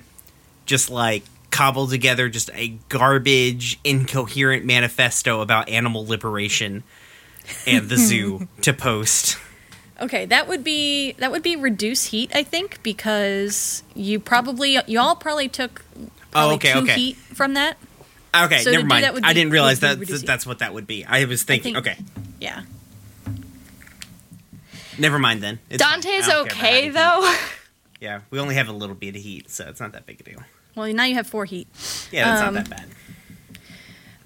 just 0.65 0.89
like 0.89 1.23
cobble 1.55 1.87
together 1.87 2.27
just 2.29 2.49
a 2.53 2.69
garbage, 2.89 3.79
incoherent 3.83 4.65
manifesto 4.65 5.41
about 5.41 5.69
animal 5.69 6.05
liberation 6.05 6.83
and 7.65 7.89
the 7.89 7.97
zoo 8.09 8.47
to 8.61 8.73
post. 8.73 9.37
Okay, 10.01 10.25
that 10.25 10.47
would 10.49 10.63
be 10.63 11.13
that 11.13 11.31
would 11.31 11.43
be 11.43 11.55
reduce 11.55 12.05
heat, 12.05 12.31
I 12.35 12.43
think, 12.43 12.83
because 12.83 13.83
you 13.93 14.19
probably 14.19 14.77
you 14.87 14.99
all 14.99 15.15
probably 15.15 15.47
took 15.47 15.83
probably 16.31 16.51
Oh, 16.53 16.55
okay, 16.55 16.73
two 16.73 16.79
okay. 16.79 16.93
heat 16.95 17.15
from 17.15 17.53
that. 17.53 17.77
Okay, 18.35 18.57
So 18.59 18.71
never 18.71 18.85
mind. 18.85 19.13
would 19.13 19.23
I 19.23 19.31
didn't 19.31 19.53
realize 19.53 19.79
that 19.79 19.97
reducing- 19.97 20.25
that's 20.27 20.45
what 20.45 20.59
that 20.59 20.73
would 20.73 20.85
be. 20.85 21.05
I 21.05 21.23
was 21.23 21.43
thinking. 21.43 21.75
think- 21.75 21.87
okay, 21.87 21.97
Yeah. 22.41 22.63
never 24.97 25.19
mind 25.19 25.41
then. 25.41 25.59
It's. 25.69 25.81
Dante's 25.81 26.27
I 26.27 26.31
don't 26.31 26.49
care 26.49 26.89
about 26.89 27.17
okay 27.23 27.29
though. 27.31 27.35
Yeah, 28.01 28.19
we 28.29 28.39
only 28.39 28.55
have 28.55 28.67
a 28.67 28.73
little 28.73 28.93
bit 28.93 29.15
of 29.15 29.21
heat, 29.21 29.49
so 29.49 29.65
it's 29.69 29.79
not 29.79 29.93
that 29.93 30.05
big 30.05 30.19
a 30.19 30.23
deal. 30.23 30.43
Well, 30.75 30.91
now 30.93 31.05
you 31.05 31.15
have 31.15 31.27
four 31.27 31.45
heat. 31.45 31.67
Yeah, 32.11 32.25
that's 32.25 32.47
Um, 32.47 32.55
not 32.55 32.65
that 32.65 32.69
bad. 32.69 32.87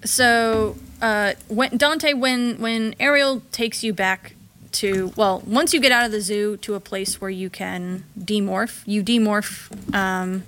So, 0.04 0.76
uh, 1.02 1.34
when 1.48 1.76
Dante, 1.76 2.12
when 2.14 2.58
when 2.58 2.94
Ariel 2.98 3.42
takes 3.52 3.84
you 3.84 3.92
back 3.92 4.34
to 4.72 5.12
well, 5.16 5.42
once 5.46 5.74
you 5.74 5.80
get 5.80 5.92
out 5.92 6.04
of 6.06 6.12
the 6.12 6.20
zoo 6.20 6.56
to 6.58 6.74
a 6.74 6.80
place 6.80 7.20
where 7.20 7.30
you 7.30 7.50
can 7.50 8.04
demorph, 8.18 8.82
you 8.86 9.02
demorph 9.02 9.70
um, 9.94 10.44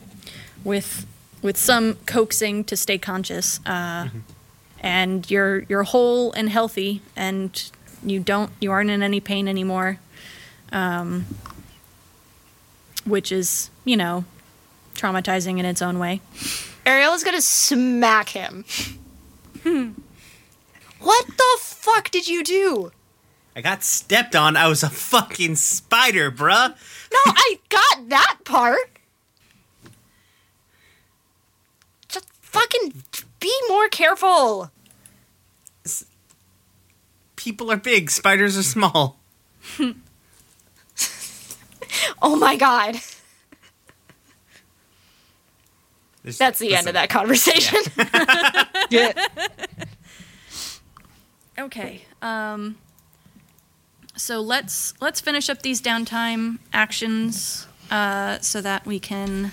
with 0.64 1.06
with 1.42 1.56
some 1.56 1.96
coaxing 2.06 2.64
to 2.64 2.76
stay 2.76 2.98
conscious. 2.98 3.60
Uh, 3.66 4.08
And 4.84 5.30
you're 5.30 5.60
you're 5.68 5.84
whole 5.84 6.32
and 6.32 6.48
healthy, 6.50 7.02
and 7.14 7.70
you 8.04 8.18
don't 8.18 8.50
you 8.60 8.72
aren't 8.72 8.90
in 8.90 9.00
any 9.02 9.20
pain 9.20 9.46
anymore. 9.46 9.98
Um, 10.72 11.26
which 13.04 13.30
is 13.30 13.70
you 13.84 13.96
know 13.96 14.24
traumatizing 15.02 15.58
in 15.58 15.64
its 15.64 15.82
own 15.82 15.98
way. 15.98 16.20
Ariel 16.86 17.12
is 17.12 17.24
gonna 17.24 17.40
smack 17.40 18.28
him. 18.30 18.64
Hmm. 19.62 19.90
what 21.00 21.26
the 21.26 21.58
fuck 21.60 22.10
did 22.10 22.26
you 22.28 22.42
do? 22.42 22.92
I 23.54 23.60
got 23.60 23.82
stepped 23.84 24.34
on. 24.34 24.56
I 24.56 24.66
was 24.68 24.82
a 24.82 24.88
fucking 24.88 25.56
spider, 25.56 26.30
bruh. 26.30 26.70
No, 27.12 27.18
I 27.26 27.58
got 27.68 28.08
that 28.08 28.38
part. 28.44 28.90
Just 32.08 32.26
fucking 32.40 33.02
be 33.40 33.52
more 33.68 33.88
careful. 33.88 34.70
People 37.36 37.70
are 37.72 37.76
big, 37.76 38.10
spiders 38.10 38.56
are 38.56 38.62
small. 38.62 39.18
Oh 42.20 42.36
my 42.36 42.56
god. 42.56 43.00
There's- 46.22 46.38
That's 46.38 46.58
the 46.58 46.74
end 46.74 46.86
of 46.86 46.94
that 46.94 47.10
conversation. 47.10 47.80
Yeah. 48.90 49.12
Okay. 51.58 52.02
Um, 52.22 52.76
so 54.16 54.40
let's 54.40 54.94
let's 55.00 55.20
finish 55.20 55.48
up 55.50 55.62
these 55.62 55.82
downtime 55.82 56.58
actions 56.72 57.66
uh, 57.90 58.38
so 58.40 58.60
that 58.62 58.86
we 58.86 58.98
can 58.98 59.52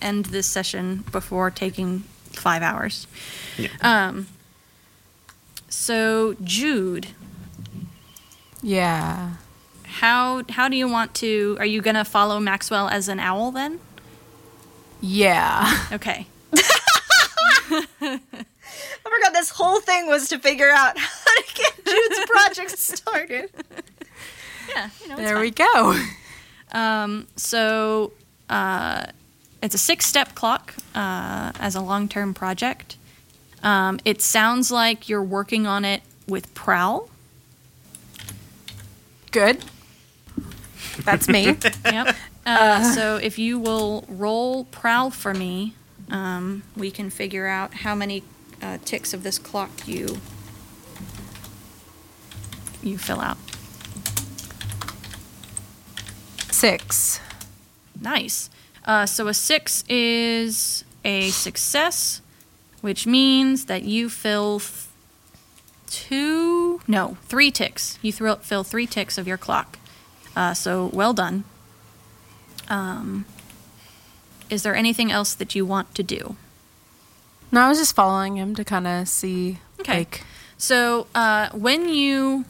end 0.00 0.26
this 0.26 0.46
session 0.46 1.04
before 1.10 1.50
taking 1.50 2.00
five 2.30 2.62
hours. 2.62 3.06
Yeah. 3.56 3.68
Um, 3.80 4.26
so 5.68 6.36
Jude, 6.44 7.08
Yeah. 8.62 9.32
how 9.84 10.42
how 10.50 10.68
do 10.68 10.76
you 10.76 10.88
want 10.88 11.14
to? 11.16 11.56
Are 11.58 11.66
you 11.66 11.80
gonna 11.80 12.04
follow 12.04 12.38
Maxwell 12.38 12.88
as 12.88 13.08
an 13.08 13.18
owl 13.18 13.50
then? 13.50 13.80
Yeah. 15.02 15.86
Okay. 15.92 16.26
I 16.54 18.18
forgot 19.02 19.32
this 19.32 19.50
whole 19.50 19.80
thing 19.80 20.06
was 20.06 20.28
to 20.28 20.38
figure 20.38 20.70
out 20.70 20.96
how 20.96 21.34
to 21.34 21.54
get 21.54 21.84
Jude's 21.84 22.24
project 22.30 22.78
started. 22.78 23.50
Yeah. 24.68 24.88
You 25.02 25.08
know, 25.08 25.14
it's 25.14 25.22
There 25.22 25.34
fine. 25.34 25.40
we 25.42 25.50
go. 25.50 26.02
Um, 26.72 27.26
so 27.36 28.12
uh, 28.48 29.06
it's 29.62 29.74
a 29.74 29.78
six 29.78 30.06
step 30.06 30.34
clock 30.34 30.74
uh, 30.94 31.52
as 31.58 31.74
a 31.74 31.80
long 31.80 32.08
term 32.08 32.32
project. 32.32 32.96
Um, 33.62 34.00
it 34.04 34.22
sounds 34.22 34.70
like 34.70 35.08
you're 35.08 35.22
working 35.22 35.66
on 35.66 35.84
it 35.84 36.02
with 36.26 36.52
Prowl. 36.54 37.08
Good. 39.30 39.64
That's 41.04 41.28
me. 41.28 41.56
Yep. 41.84 42.16
Uh, 42.44 42.82
so 42.94 43.16
if 43.16 43.38
you 43.38 43.58
will 43.58 44.04
roll 44.08 44.64
Prowl 44.64 45.10
for 45.10 45.32
me, 45.32 45.74
um, 46.10 46.62
we 46.76 46.90
can 46.90 47.08
figure 47.10 47.46
out 47.46 47.74
how 47.74 47.94
many 47.94 48.22
uh, 48.60 48.78
ticks 48.84 49.14
of 49.14 49.22
this 49.22 49.38
clock 49.38 49.70
you 49.86 50.18
you 52.82 52.98
fill 52.98 53.20
out. 53.20 53.38
Six. 56.50 57.20
Nice. 58.00 58.50
Uh, 58.84 59.06
so 59.06 59.28
a 59.28 59.34
six 59.34 59.84
is 59.88 60.84
a 61.04 61.30
success, 61.30 62.20
which 62.80 63.06
means 63.06 63.66
that 63.66 63.84
you 63.84 64.08
fill 64.08 64.58
th- 64.58 64.86
two, 65.86 66.80
no, 66.88 67.16
three 67.24 67.50
ticks. 67.50 67.98
You 68.02 68.12
throw, 68.12 68.36
fill 68.36 68.64
three 68.64 68.86
ticks 68.86 69.18
of 69.18 69.28
your 69.28 69.38
clock. 69.38 69.78
Uh, 70.34 70.54
so 70.54 70.90
well 70.92 71.12
done. 71.12 71.44
Um, 72.72 73.26
is 74.48 74.62
there 74.62 74.74
anything 74.74 75.12
else 75.12 75.34
that 75.34 75.54
you 75.54 75.66
want 75.66 75.94
to 75.94 76.02
do? 76.02 76.36
No, 77.52 77.60
I 77.60 77.68
was 77.68 77.78
just 77.78 77.94
following 77.94 78.36
him 78.36 78.54
to 78.54 78.64
kind 78.64 78.86
of 78.86 79.08
see. 79.08 79.58
Okay. 79.80 79.98
Like, 79.98 80.24
So 80.56 81.06
uh, 81.14 81.50
when 81.50 81.88
you 81.88 82.46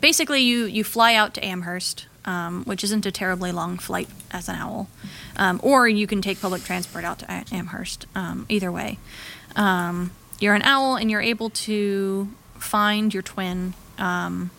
basically 0.00 0.40
you 0.40 0.64
you 0.64 0.82
fly 0.82 1.14
out 1.14 1.34
to 1.34 1.44
Amherst, 1.44 2.06
um, 2.24 2.64
which 2.64 2.82
isn't 2.82 3.04
a 3.04 3.12
terribly 3.12 3.52
long 3.52 3.76
flight 3.76 4.08
as 4.30 4.48
an 4.48 4.56
owl, 4.56 4.88
um, 5.36 5.60
or 5.62 5.86
you 5.88 6.06
can 6.06 6.22
take 6.22 6.40
public 6.40 6.64
transport 6.64 7.04
out 7.04 7.18
to 7.18 7.26
Amherst. 7.52 8.06
Um, 8.14 8.46
either 8.48 8.72
way, 8.72 8.98
um, 9.56 10.10
you're 10.40 10.54
an 10.54 10.62
owl 10.62 10.96
and 10.96 11.10
you're 11.10 11.20
able 11.20 11.50
to 11.50 12.28
find 12.58 13.12
your 13.12 13.22
twin 13.22 13.74
um, 13.98 14.50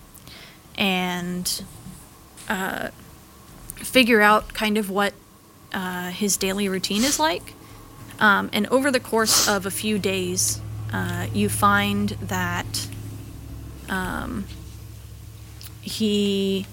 and 0.77 1.63
uh, 2.47 2.89
figure 3.85 4.21
out 4.21 4.53
kind 4.53 4.77
of 4.77 4.89
what 4.89 5.13
uh, 5.73 6.09
his 6.09 6.37
daily 6.37 6.67
routine 6.67 7.03
is 7.03 7.19
like. 7.19 7.53
Um, 8.19 8.49
and 8.53 8.67
over 8.67 8.91
the 8.91 8.99
course 8.99 9.47
of 9.47 9.65
a 9.65 9.71
few 9.71 9.99
days, 9.99 10.61
uh, 10.93 11.27
you 11.33 11.49
find 11.49 12.09
that 12.21 12.87
um, 13.89 14.45
he 15.81 16.65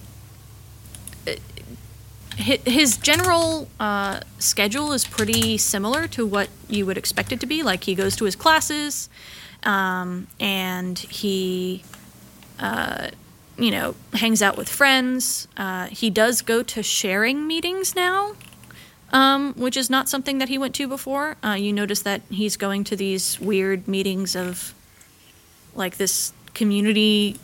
his 2.37 2.97
general 2.97 3.69
uh, 3.79 4.21
schedule 4.39 4.93
is 4.93 5.05
pretty 5.07 5.59
similar 5.59 6.09
to 6.09 6.27
what 6.27 6.49
you 6.69 6.87
would 6.87 6.97
expect 6.97 7.31
it 7.33 7.41
to 7.41 7.47
be. 7.47 7.63
Like 7.63 7.85
he 7.85 7.95
goes 7.95 8.17
to 8.17 8.25
his 8.25 8.37
classes, 8.37 9.09
um, 9.65 10.27
and 10.41 10.99
he, 10.99 11.83
uh, 12.59 13.09
you 13.63 13.71
know, 13.71 13.95
hangs 14.15 14.43
out 14.43 14.57
with 14.57 14.69
friends. 14.69 15.47
Uh, 15.57 15.87
he 15.87 16.11
does 16.11 16.43
go 16.43 16.65
to 16.65 16.83
sharing 16.83 17.47
meetings 17.47 17.95
now, 17.95 18.33
um, 19.13 19.55
which 19.55 19.77
is 19.77 19.89
not 19.89 20.09
something 20.09 20.39
that 20.39 20.49
he 20.49 20.59
went 20.59 20.75
to 20.75 20.89
before. 20.89 21.37
Uh, 21.45 21.53
you 21.53 21.73
notice 21.73 22.03
that 22.03 22.23
he's 22.29 22.57
going 22.57 22.83
to 22.83 22.97
these 22.97 23.39
weird 23.39 23.87
meetings 23.87 24.35
of 24.35 24.75
like 25.77 25.97
this 25.97 26.33
community 26.55 27.39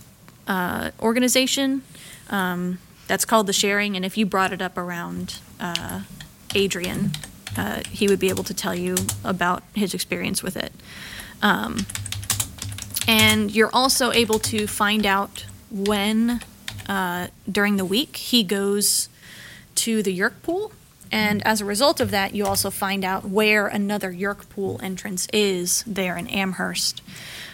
uh, 0.49 0.91
organization 0.99 1.83
um, 2.31 2.79
that's 3.07 3.25
called 3.25 3.47
the 3.47 3.53
Sharing. 3.53 3.95
And 3.95 4.05
if 4.05 4.19
you 4.19 4.27
brought 4.27 4.53
it 4.53 4.61
up 4.61 4.77
around 4.77 5.39
uh, 5.61 6.01
Adrian, 6.53 7.13
uh, 7.57 7.83
he 7.93 8.09
would 8.09 8.19
be 8.19 8.29
able 8.29 8.45
to 8.45 8.55
tell 8.55 8.75
you 8.75 8.97
about 9.23 9.63
his 9.73 9.95
experience 9.95 10.43
with 10.43 10.57
it. 10.57 10.73
Um, 11.43 11.87
and 13.07 13.53
you're 13.53 13.71
also 13.73 14.11
able 14.11 14.41
to 14.41 14.67
find 14.67 15.07
out 15.07 15.47
when 15.71 16.41
uh, 16.89 17.29
during 17.51 17.77
the 17.77 17.85
week 17.85 18.17
he 18.17 18.43
goes 18.43 19.09
to 19.77 20.03
the 20.03 20.17
Yeerk 20.17 20.43
pool. 20.43 20.73
And 21.11 21.47
as 21.47 21.61
a 21.61 21.65
result 21.65 22.01
of 22.01 22.11
that, 22.11 22.35
you 22.35 22.45
also 22.45 22.71
find 22.71 23.05
out 23.05 23.25
where 23.25 23.67
another 23.67 24.13
Yeerk 24.13 24.49
pool 24.51 24.79
entrance 24.83 25.27
is 25.33 25.83
there 25.87 26.17
in 26.17 26.27
Amherst. 26.29 27.01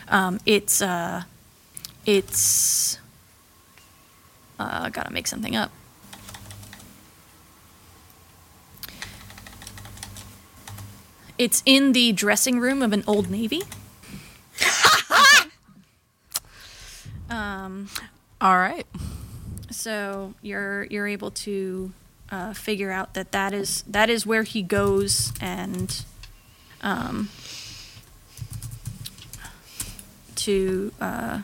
Um, 0.08 0.40
it's 0.44 0.82
uh, 0.82 1.22
it's 2.04 2.98
uh, 4.58 4.88
gotta 4.88 5.12
make 5.12 5.26
something 5.26 5.54
up. 5.54 5.70
It's 11.36 11.62
in 11.66 11.92
the 11.92 12.12
dressing 12.12 12.60
room 12.60 12.82
of 12.82 12.92
an 12.92 13.02
old 13.06 13.30
navy. 13.30 13.62
Um, 17.30 17.88
all 18.40 18.56
right. 18.56 18.86
so 19.70 20.34
you're 20.42 20.84
you're 20.84 21.06
able 21.08 21.30
to 21.30 21.92
uh, 22.30 22.52
figure 22.52 22.90
out 22.90 23.14
that 23.14 23.32
that 23.32 23.52
is 23.52 23.82
that 23.86 24.10
is 24.10 24.26
where 24.26 24.42
he 24.42 24.62
goes 24.62 25.32
and 25.40 26.04
um, 26.82 27.28
to 30.36 30.92
uh, 31.00 31.42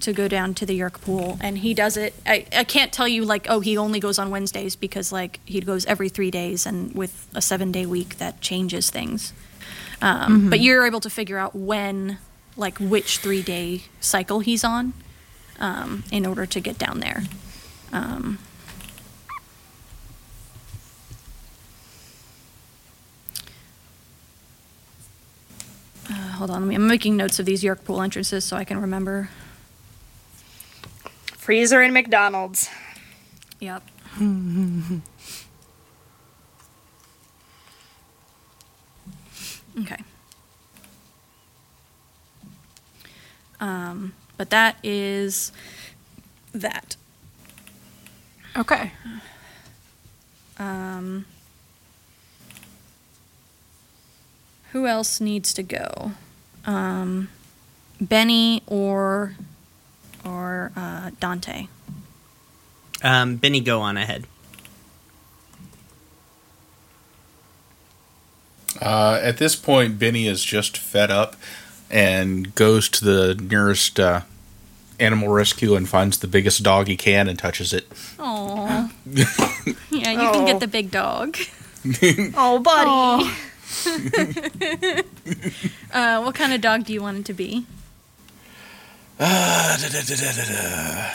to 0.00 0.12
go 0.12 0.26
down 0.28 0.52
to 0.54 0.66
the 0.66 0.78
Yeerk 0.78 1.00
pool. 1.00 1.38
And 1.40 1.58
he 1.58 1.74
does 1.74 1.96
it 1.96 2.14
I, 2.26 2.46
I 2.56 2.64
can't 2.64 2.92
tell 2.92 3.08
you 3.08 3.24
like 3.24 3.46
oh 3.48 3.60
he 3.60 3.76
only 3.76 4.00
goes 4.00 4.18
on 4.18 4.30
Wednesdays 4.30 4.76
because 4.76 5.12
like 5.12 5.40
he 5.44 5.60
goes 5.60 5.84
every 5.86 6.08
three 6.08 6.30
days 6.30 6.66
and 6.66 6.94
with 6.94 7.28
a 7.34 7.42
seven 7.42 7.72
day 7.72 7.86
week 7.86 8.18
that 8.18 8.40
changes 8.40 8.90
things. 8.90 9.32
Um, 10.00 10.50
but 10.50 10.58
you're 10.58 10.84
able 10.84 11.00
to 11.00 11.10
figure 11.10 11.38
out 11.38 11.54
when 11.54 12.18
like 12.56 12.78
which 12.78 13.18
three 13.18 13.42
day 13.42 13.82
cycle 14.00 14.40
he's 14.40 14.64
on 14.64 14.92
um, 15.58 16.04
in 16.10 16.26
order 16.26 16.46
to 16.46 16.60
get 16.60 16.78
down 16.78 17.00
there. 17.00 17.22
Um, 17.92 18.38
uh, 26.08 26.12
hold 26.12 26.50
on, 26.50 26.70
I'm 26.70 26.86
making 26.86 27.16
notes 27.16 27.38
of 27.38 27.46
these 27.46 27.62
Yeerk 27.62 27.84
pool 27.84 28.02
entrances 28.02 28.44
so 28.44 28.56
I 28.56 28.64
can 28.64 28.80
remember. 28.80 29.30
Freezer 31.36 31.80
and 31.80 31.92
McDonald's. 31.92 32.70
Yep. 33.60 33.82
Um, 43.62 44.12
but 44.36 44.50
that 44.50 44.76
is 44.82 45.52
that. 46.52 46.96
Okay. 48.56 48.90
Um, 50.58 51.26
who 54.72 54.86
else 54.86 55.20
needs 55.20 55.54
to 55.54 55.62
go? 55.62 56.10
Um, 56.66 57.28
Benny 58.00 58.64
or 58.66 59.36
or 60.24 60.72
uh, 60.76 61.10
Dante. 61.20 61.68
Um, 63.02 63.36
Benny, 63.36 63.60
go 63.60 63.80
on 63.80 63.96
ahead. 63.96 64.26
Uh, 68.80 69.20
at 69.22 69.36
this 69.36 69.54
point, 69.54 70.00
Benny 70.00 70.26
is 70.26 70.44
just 70.44 70.76
fed 70.76 71.10
up 71.12 71.36
and 71.92 72.54
goes 72.54 72.88
to 72.88 73.04
the 73.04 73.34
nearest 73.34 74.00
uh, 74.00 74.22
animal 74.98 75.28
rescue 75.28 75.76
and 75.76 75.88
finds 75.88 76.18
the 76.18 76.26
biggest 76.26 76.62
dog 76.62 76.88
he 76.88 76.96
can 76.96 77.28
and 77.28 77.38
touches 77.38 77.72
it. 77.72 77.86
Oh, 78.18 78.90
yeah, 79.06 79.22
you 79.90 80.32
can 80.32 80.46
get 80.46 80.60
the 80.60 80.68
big 80.68 80.90
dog. 80.90 81.36
Oh, 82.36 82.60
buddy. 82.60 83.30
Uh, 85.92 86.22
what 86.22 86.34
kind 86.34 86.52
of 86.52 86.60
dog 86.60 86.84
do 86.84 86.92
you 86.92 87.02
want 87.02 87.18
it 87.18 87.24
to 87.26 87.34
be? 87.34 87.66
Ah, 89.20 89.76
da, 89.80 89.88
da, 89.88 90.00
da, 90.00 90.14
da, 90.14 90.32
da, 90.32 90.44
da. 90.44 91.10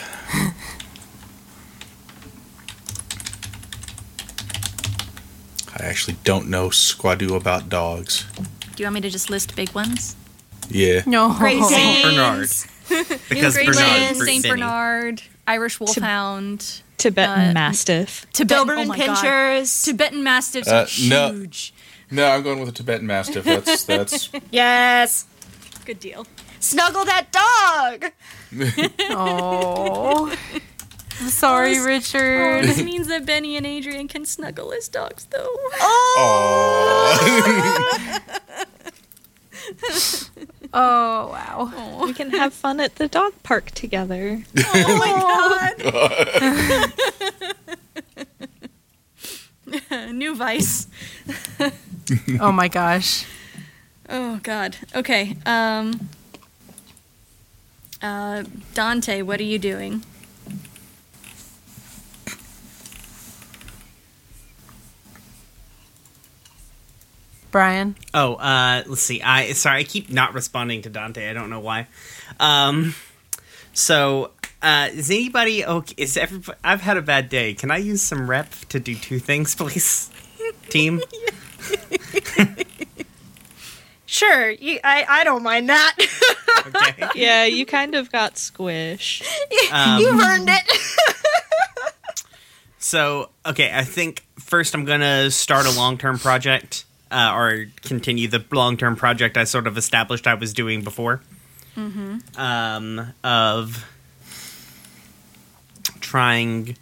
I 5.76 5.84
actually 5.84 6.16
don't 6.24 6.48
know 6.48 6.68
squadoo 6.68 7.34
about 7.36 7.68
dogs. 7.68 8.24
Do 8.76 8.82
you 8.82 8.86
want 8.86 8.94
me 8.94 9.00
to 9.00 9.10
just 9.10 9.30
list 9.30 9.56
big 9.56 9.70
ones? 9.74 10.14
Yeah. 10.68 11.02
No. 11.06 11.34
Great 11.38 11.62
Saint 11.68 12.02
Bernard. 12.04 12.36
Danes. 12.38 12.66
Because 13.28 13.54
Great 13.54 13.66
Bernard. 13.66 13.84
Dane, 13.84 14.14
Saint 14.14 14.42
Benny. 14.44 14.54
Bernard, 14.54 15.22
Irish 15.46 15.78
Wolfhound, 15.78 16.80
Tibetan 16.96 17.50
Uh, 17.50 17.52
Mastiff. 17.52 18.26
Tibetan. 18.32 18.66
Doberman 18.68 18.84
oh 18.84 18.88
my 18.88 18.96
God. 18.98 19.66
Tibetan 19.66 20.22
Mastiffs 20.24 20.68
Uh, 20.68 20.86
are 20.86 21.08
no. 21.08 21.32
huge. 21.32 21.74
No, 22.10 22.26
I'm 22.30 22.42
going 22.42 22.58
with 22.60 22.70
a 22.70 22.72
Tibetan 22.72 23.06
Mastiff. 23.06 23.44
That's 23.44 23.84
that's. 23.86 24.30
Yes. 24.50 25.26
Good 25.84 26.00
deal. 26.00 26.26
Snuggle 26.60 27.04
that 27.04 27.26
dog. 27.30 28.10
Oh. 29.10 30.34
I'm 31.20 31.28
sorry, 31.28 31.76
Oh, 31.78 31.84
Richard. 31.84 32.64
this 32.64 32.82
means 32.82 33.08
that 33.08 33.26
Benny 33.26 33.56
and 33.56 33.66
Adrian 33.66 34.08
can 34.08 34.24
snuggle 34.24 34.72
as 34.72 34.88
dogs, 34.88 35.26
though. 35.30 35.54
Oh, 35.80 37.18
wow. 40.72 41.98
We 42.04 42.12
can 42.14 42.30
have 42.30 42.54
fun 42.54 42.80
at 42.80 42.96
the 42.96 43.08
dog 43.08 43.32
park 43.42 43.70
together. 43.72 44.44
Oh 44.56 44.96
my 44.98 45.74
god! 49.90 50.10
New 50.14 50.34
vice. 50.34 50.86
Oh 52.40 52.52
my 52.52 52.68
gosh. 52.68 53.26
Oh 54.08 54.40
God. 54.42 54.76
Okay. 54.94 55.36
Um. 55.44 56.08
Uh, 58.00 58.44
Dante, 58.74 59.22
what 59.22 59.40
are 59.40 59.44
you 59.44 59.58
doing? 59.58 60.02
Brian. 67.50 67.96
Oh, 68.14 68.34
uh, 68.34 68.82
let's 68.86 69.02
see. 69.02 69.22
I 69.22 69.52
sorry, 69.52 69.80
I 69.80 69.84
keep 69.84 70.10
not 70.10 70.34
responding 70.34 70.82
to 70.82 70.90
Dante. 70.90 71.28
I 71.28 71.32
don't 71.32 71.50
know 71.50 71.60
why. 71.60 71.86
Um, 72.38 72.94
so, 73.72 74.32
uh, 74.62 74.88
is 74.92 75.10
anybody 75.10 75.64
okay? 75.64 75.94
Is 75.96 76.16
everybody? 76.16 76.58
I've 76.62 76.82
had 76.82 76.96
a 76.96 77.02
bad 77.02 77.28
day. 77.28 77.54
Can 77.54 77.70
I 77.70 77.78
use 77.78 78.02
some 78.02 78.28
rep 78.28 78.50
to 78.70 78.80
do 78.80 78.94
two 78.94 79.18
things, 79.18 79.54
please? 79.56 80.10
Team. 80.68 81.00
Sure. 84.10 84.50
You, 84.50 84.80
I, 84.82 85.04
I 85.06 85.24
don't 85.24 85.42
mind 85.42 85.68
that. 85.68 85.94
Okay. 86.66 87.08
Yeah, 87.14 87.44
you 87.44 87.66
kind 87.66 87.94
of 87.94 88.10
got 88.10 88.36
squished. 88.36 89.22
Um, 89.70 90.00
You've 90.00 90.18
earned 90.18 90.48
it. 90.48 90.78
So, 92.78 93.28
okay, 93.44 93.70
I 93.74 93.84
think 93.84 94.24
first 94.38 94.74
I'm 94.74 94.86
gonna 94.86 95.30
start 95.30 95.66
a 95.66 95.70
long 95.70 95.98
term 95.98 96.18
project, 96.18 96.84
uh, 97.10 97.32
or 97.34 97.66
continue 97.82 98.28
the 98.28 98.44
long 98.52 98.76
term 98.76 98.96
project 98.96 99.36
I 99.36 99.44
sort 99.44 99.66
of 99.66 99.76
established 99.78 100.26
I 100.26 100.34
was 100.34 100.52
doing 100.52 100.82
before. 100.82 101.20
Um, 102.36 103.12
of 103.22 103.84
trying 106.00 106.76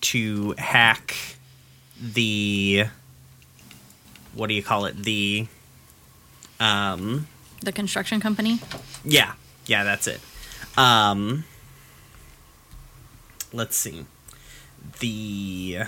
to 0.00 0.54
hack 0.56 1.16
the 2.00 2.84
what 4.34 4.46
do 4.46 4.54
you 4.54 4.62
call 4.62 4.84
it? 4.84 4.96
The 5.02 5.48
um, 6.60 7.26
The 7.62 7.72
construction 7.72 8.20
company. 8.20 8.60
yeah, 9.04 9.32
yeah, 9.66 9.82
that's 9.82 10.06
it. 10.06 10.20
Um, 10.76 11.42
let's 13.52 13.76
see. 13.76 14.04
The 15.00 15.80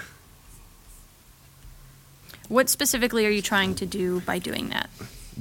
What 2.51 2.68
specifically 2.68 3.24
are 3.26 3.30
you 3.30 3.42
trying 3.42 3.76
to 3.76 3.86
do 3.86 4.20
by 4.22 4.40
doing 4.40 4.70
that? 4.70 4.90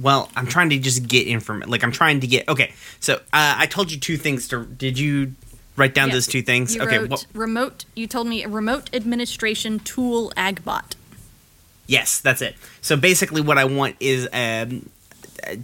Well, 0.00 0.30
I'm 0.36 0.46
trying 0.46 0.70
to 0.70 0.78
just 0.78 1.08
get 1.08 1.26
information. 1.26 1.68
Like 1.68 1.82
I'm 1.82 1.90
trying 1.90 2.20
to 2.20 2.26
get. 2.28 2.48
Okay, 2.48 2.72
so 3.00 3.16
uh, 3.16 3.56
I 3.58 3.66
told 3.66 3.90
you 3.90 3.98
two 3.98 4.16
things. 4.16 4.46
To 4.48 4.64
did 4.64 4.96
you 4.96 5.34
write 5.76 5.92
down 5.92 6.10
those 6.10 6.28
two 6.28 6.40
things? 6.40 6.76
You 6.76 6.82
okay. 6.82 6.98
wrote 6.98 7.10
Well, 7.10 7.24
remote. 7.34 7.84
You 7.96 8.06
told 8.06 8.28
me 8.28 8.46
remote 8.46 8.94
administration 8.94 9.80
tool 9.80 10.32
Agobot. 10.36 10.94
yes, 11.88 12.20
that's 12.20 12.42
it. 12.42 12.54
So 12.80 12.96
basically, 12.96 13.40
what 13.40 13.58
I 13.58 13.64
want 13.64 13.96
is 13.98 14.28
um, 14.32 14.88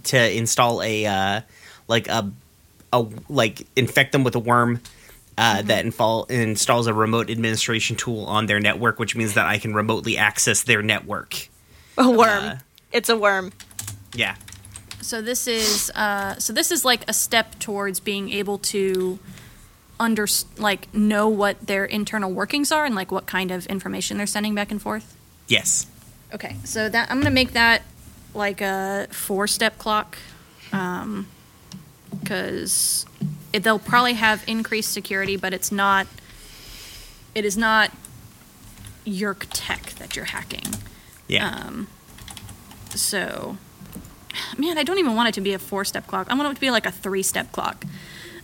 to 0.03 0.37
install 0.37 0.83
a 0.83 1.05
uh, 1.05 1.41
like 1.87 2.09
a 2.09 2.29
a 2.91 3.05
like 3.29 3.65
infect 3.77 4.11
them 4.11 4.25
with 4.25 4.35
a 4.35 4.39
worm. 4.39 4.81
Uh, 5.37 5.57
Mm-hmm. 5.57 5.67
That 5.67 5.85
infall, 5.85 6.29
installs 6.31 6.87
a 6.87 6.93
remote 6.93 7.29
administration 7.29 7.95
tool 7.95 8.25
on 8.25 8.47
their 8.47 8.59
network, 8.59 8.97
which 8.99 9.15
means 9.15 9.35
that 9.35 9.45
I 9.45 9.59
can 9.59 9.73
remotely 9.75 10.17
access 10.17 10.63
their 10.63 10.81
network. 10.81 11.49
A 11.97 12.09
worm. 12.09 12.43
Uh, 12.43 12.55
it's 12.91 13.09
a 13.09 13.15
worm. 13.17 13.51
Yeah, 14.15 14.35
So 15.01 15.21
this 15.21 15.45
is 15.47 15.91
uh, 15.93 16.37
so 16.39 16.53
this 16.53 16.71
is 16.71 16.83
like 16.83 17.01
a 17.07 17.13
step 17.13 17.59
towards 17.59 17.99
being 17.99 18.31
able 18.31 18.57
to 18.73 19.19
under 19.99 20.25
like 20.57 20.91
know 20.93 21.27
what 21.27 21.67
their 21.67 21.85
internal 21.85 22.31
workings 22.31 22.71
are 22.71 22.85
and 22.85 22.95
like 22.95 23.11
what 23.11 23.25
kind 23.27 23.51
of 23.51 23.65
information 23.67 24.17
they're 24.17 24.25
sending 24.27 24.55
back 24.55 24.71
and 24.71 24.81
forth. 24.81 25.15
yes, 25.47 25.85
Okay, 26.33 26.55
so 26.63 26.89
that 26.89 27.11
I'm 27.11 27.19
gonna 27.19 27.29
make 27.29 27.51
that 27.53 27.83
like 28.33 28.59
a 28.61 29.07
four 29.11 29.45
step 29.47 29.77
clock, 29.77 30.17
because 32.21 33.05
it 33.53 33.63
they'll 33.63 33.79
probably 33.79 34.13
have 34.13 34.43
increased 34.47 34.91
security, 34.91 35.35
but 35.37 35.53
it's 35.53 35.71
not. 35.71 36.07
It 37.35 37.45
is 37.45 37.57
not 37.57 37.91
Yeerk 39.05 39.45
tech 39.51 39.91
that 39.99 40.15
you're 40.15 40.25
hacking. 40.25 40.65
yeah. 41.27 41.47
Um, 41.49 41.87
so, 42.93 43.57
man, 44.57 44.77
I 44.77 44.83
don't 44.83 44.97
even 44.97 45.15
want 45.15 45.29
it 45.29 45.33
to 45.35 45.41
be 45.41 45.53
a 45.53 45.59
four 45.59 45.85
step 45.85 46.07
clock. 46.07 46.27
I 46.29 46.35
want 46.35 46.49
it 46.51 46.55
to 46.55 46.61
be 46.61 46.71
like 46.71 46.85
a 46.85 46.91
three 46.91 47.23
step 47.23 47.51
clock. 47.51 47.85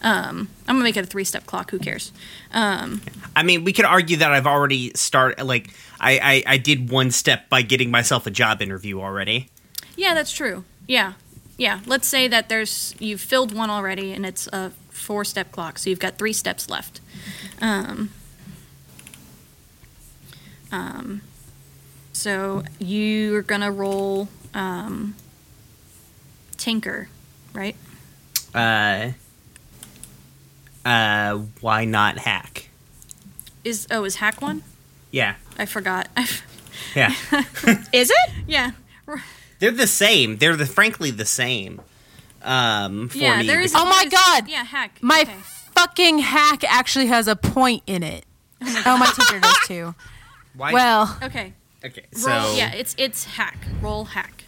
Um, 0.01 0.49
I'm 0.67 0.75
gonna 0.75 0.83
make 0.83 0.97
it 0.97 1.03
a 1.03 1.07
three 1.07 1.23
step 1.23 1.45
clock. 1.45 1.71
Who 1.71 1.79
cares? 1.79 2.11
Um, 2.51 3.01
I 3.35 3.43
mean, 3.43 3.63
we 3.63 3.73
could 3.73 3.85
argue 3.85 4.17
that 4.17 4.31
I've 4.31 4.47
already 4.47 4.91
started. 4.95 5.43
Like, 5.43 5.69
I, 5.99 6.43
I 6.45 6.53
I 6.53 6.57
did 6.57 6.89
one 6.89 7.11
step 7.11 7.49
by 7.49 7.61
getting 7.61 7.89
myself 7.89 8.27
a 8.27 8.31
job 8.31 8.61
interview 8.61 8.99
already. 9.01 9.49
yeah, 9.95 10.13
that's 10.13 10.31
true. 10.33 10.65
Yeah, 10.87 11.13
yeah. 11.57 11.79
Let's 11.85 12.07
say 12.07 12.27
that 12.27 12.49
there's 12.49 12.95
you've 12.99 13.21
filled 13.21 13.53
one 13.55 13.69
already, 13.69 14.11
and 14.11 14.25
it's 14.25 14.47
a 14.47 14.71
four 15.03 15.23
step 15.25 15.51
clock, 15.51 15.77
so 15.77 15.89
you've 15.89 15.99
got 15.99 16.17
three 16.17 16.33
steps 16.33 16.69
left. 16.69 17.01
Um, 17.61 18.09
um, 20.71 21.21
so 22.13 22.63
you're 22.79 23.41
gonna 23.41 23.71
roll 23.71 24.29
um, 24.53 25.15
Tinker, 26.57 27.09
right? 27.53 27.75
Uh, 28.55 29.11
uh, 30.85 31.37
why 31.61 31.85
not 31.85 32.19
hack? 32.19 32.69
Is 33.63 33.87
oh 33.91 34.03
is 34.03 34.15
hack 34.15 34.41
one? 34.41 34.63
Yeah, 35.11 35.35
I 35.57 35.65
forgot. 35.65 36.07
yeah. 36.95 37.13
Is 37.93 38.09
it? 38.09 38.33
yeah. 38.47 38.71
They're 39.59 39.71
the 39.71 39.87
same. 39.87 40.37
They're 40.37 40.55
the 40.55 40.65
frankly 40.65 41.11
the 41.11 41.25
same. 41.25 41.81
Um, 42.43 43.09
for 43.09 43.17
Yeah, 43.17 43.39
me. 43.39 43.47
there 43.47 43.61
is. 43.61 43.73
Oh 43.75 43.85
my 43.85 44.05
God. 44.05 44.47
Yeah, 44.49 44.63
hack. 44.65 44.97
My 45.01 45.21
Okay. 45.21 45.35
fucking 45.75 46.19
hack 46.19 46.63
actually 46.65 47.07
has 47.07 47.27
a 47.27 47.35
point 47.35 47.83
in 47.87 48.03
it. 48.03 48.25
Oh, 48.85 48.97
my 48.97 49.07
teacher 49.07 49.39
does 49.39 49.57
too. 49.67 49.95
Why? 50.55 50.71
Well, 50.73 51.17
Okay. 51.23 51.53
okay. 51.83 52.03
Roll. 52.13 52.21
So 52.51 52.55
yeah, 52.57 52.71
it's 52.73 52.93
it's 52.97 53.25
hack. 53.25 53.57
Roll 53.81 54.05
hack. 54.05 54.43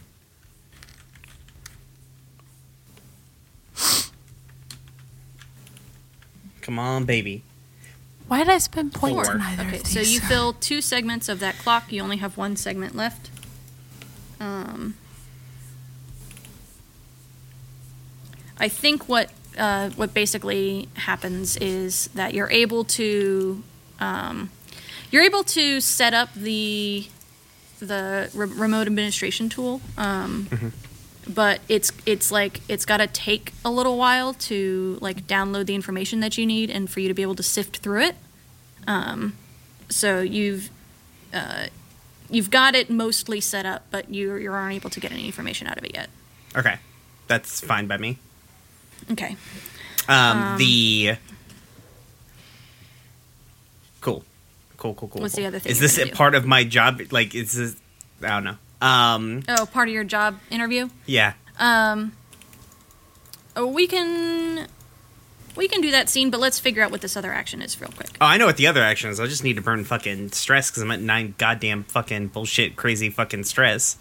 Come 6.61 6.79
on, 6.79 7.05
baby. 7.05 7.43
Why 8.27 8.39
did 8.39 8.49
I 8.49 8.57
spend 8.57 8.93
points 8.93 9.27
Four. 9.27 9.35
on 9.35 9.41
either 9.41 9.63
Okay, 9.63 9.77
of 9.77 9.83
these? 9.83 9.93
so 9.93 9.99
you 9.99 10.19
fill 10.19 10.53
two 10.53 10.81
segments 10.81 11.29
of 11.29 11.39
that 11.39 11.57
clock. 11.59 11.91
You 11.91 12.01
only 12.01 12.17
have 12.17 12.37
one 12.37 12.55
segment 12.55 12.95
left. 12.95 13.29
Um, 14.39 14.95
I 18.59 18.67
think 18.69 19.07
what 19.09 19.29
uh, 19.57 19.89
what 19.91 20.13
basically 20.13 20.87
happens 20.95 21.57
is 21.57 22.07
that 22.15 22.33
you're 22.33 22.51
able 22.51 22.83
to 22.83 23.63
um, 23.99 24.49
you're 25.11 25.23
able 25.23 25.43
to 25.43 25.79
set 25.81 26.13
up 26.13 26.33
the 26.33 27.07
the 27.79 28.29
re- 28.33 28.47
remote 28.47 28.87
administration 28.87 29.49
tool. 29.49 29.81
Um, 29.97 30.73
But 31.27 31.61
it's 31.67 31.91
it's 32.05 32.31
like 32.31 32.61
it's 32.69 32.85
got 32.85 32.97
to 32.97 33.07
take 33.07 33.51
a 33.63 33.71
little 33.71 33.97
while 33.97 34.35
to 34.35 34.99
like 35.01 35.25
download 35.25 35.65
the 35.65 35.73
information 35.73 36.19
that 36.19 36.37
you 36.37 36.45
need 36.45 36.69
and 36.69 36.87
for 36.87 36.99
you 36.99 37.07
to 37.07 37.15
be 37.15 37.23
able 37.23 37.33
to 37.35 37.43
sift 37.43 37.77
through 37.77 38.03
it. 38.03 38.15
Um, 38.85 39.33
so 39.89 40.21
you've 40.21 40.69
uh, 41.33 41.65
you've 42.29 42.51
got 42.51 42.75
it 42.75 42.91
mostly 42.91 43.41
set 43.41 43.65
up, 43.65 43.85
but 43.89 44.13
you 44.13 44.35
you 44.35 44.51
aren't 44.51 44.75
able 44.75 44.91
to 44.91 44.99
get 44.99 45.11
any 45.11 45.25
information 45.25 45.65
out 45.67 45.79
of 45.79 45.83
it 45.83 45.95
yet. 45.95 46.09
Okay, 46.55 46.77
that's 47.27 47.59
fine 47.59 47.87
by 47.87 47.97
me. 47.97 48.19
Okay. 49.11 49.35
Um, 50.07 50.57
the 50.57 51.15
cool, 54.01 54.23
cool, 54.77 54.93
cool, 54.93 55.09
cool. 55.09 55.21
What's 55.21 55.35
cool. 55.35 55.43
the 55.43 55.47
other 55.47 55.59
thing 55.59 55.71
Is 55.71 55.79
this 55.79 55.97
a 55.97 56.05
do? 56.05 56.11
part 56.11 56.35
of 56.35 56.45
my 56.45 56.63
job? 56.63 57.01
Like, 57.11 57.33
is 57.35 57.53
this? 57.53 57.75
I 58.21 58.29
don't 58.39 58.43
know. 58.43 58.57
Um, 58.87 59.43
Oh, 59.47 59.65
part 59.65 59.87
of 59.87 59.93
your 59.93 60.03
job 60.03 60.39
interview. 60.49 60.89
yeah. 61.05 61.33
Um, 61.57 62.11
oh, 63.55 63.65
we 63.67 63.87
can 63.87 64.67
we 65.55 65.67
can 65.69 65.79
do 65.81 65.91
that 65.91 66.09
scene, 66.09 66.29
but 66.29 66.39
let's 66.41 66.59
figure 66.59 66.83
out 66.83 66.91
what 66.91 66.99
this 67.01 67.15
other 67.15 67.31
action 67.31 67.61
is 67.61 67.79
real 67.79 67.89
quick. 67.95 68.09
Oh, 68.19 68.25
I 68.25 68.35
know 68.37 68.45
what 68.45 68.57
the 68.57 68.67
other 68.67 68.83
action 68.83 69.09
is. 69.09 69.19
I 69.21 69.27
just 69.27 69.43
need 69.43 69.55
to 69.55 69.61
burn 69.61 69.85
fucking 69.85 70.31
stress 70.31 70.69
because 70.69 70.83
I'm 70.83 70.91
at 70.91 70.99
nine 70.99 71.33
goddamn 71.37 71.83
fucking 71.85 72.27
bullshit 72.27 72.75
crazy 72.75 73.09
fucking 73.09 73.45
stress. 73.45 73.97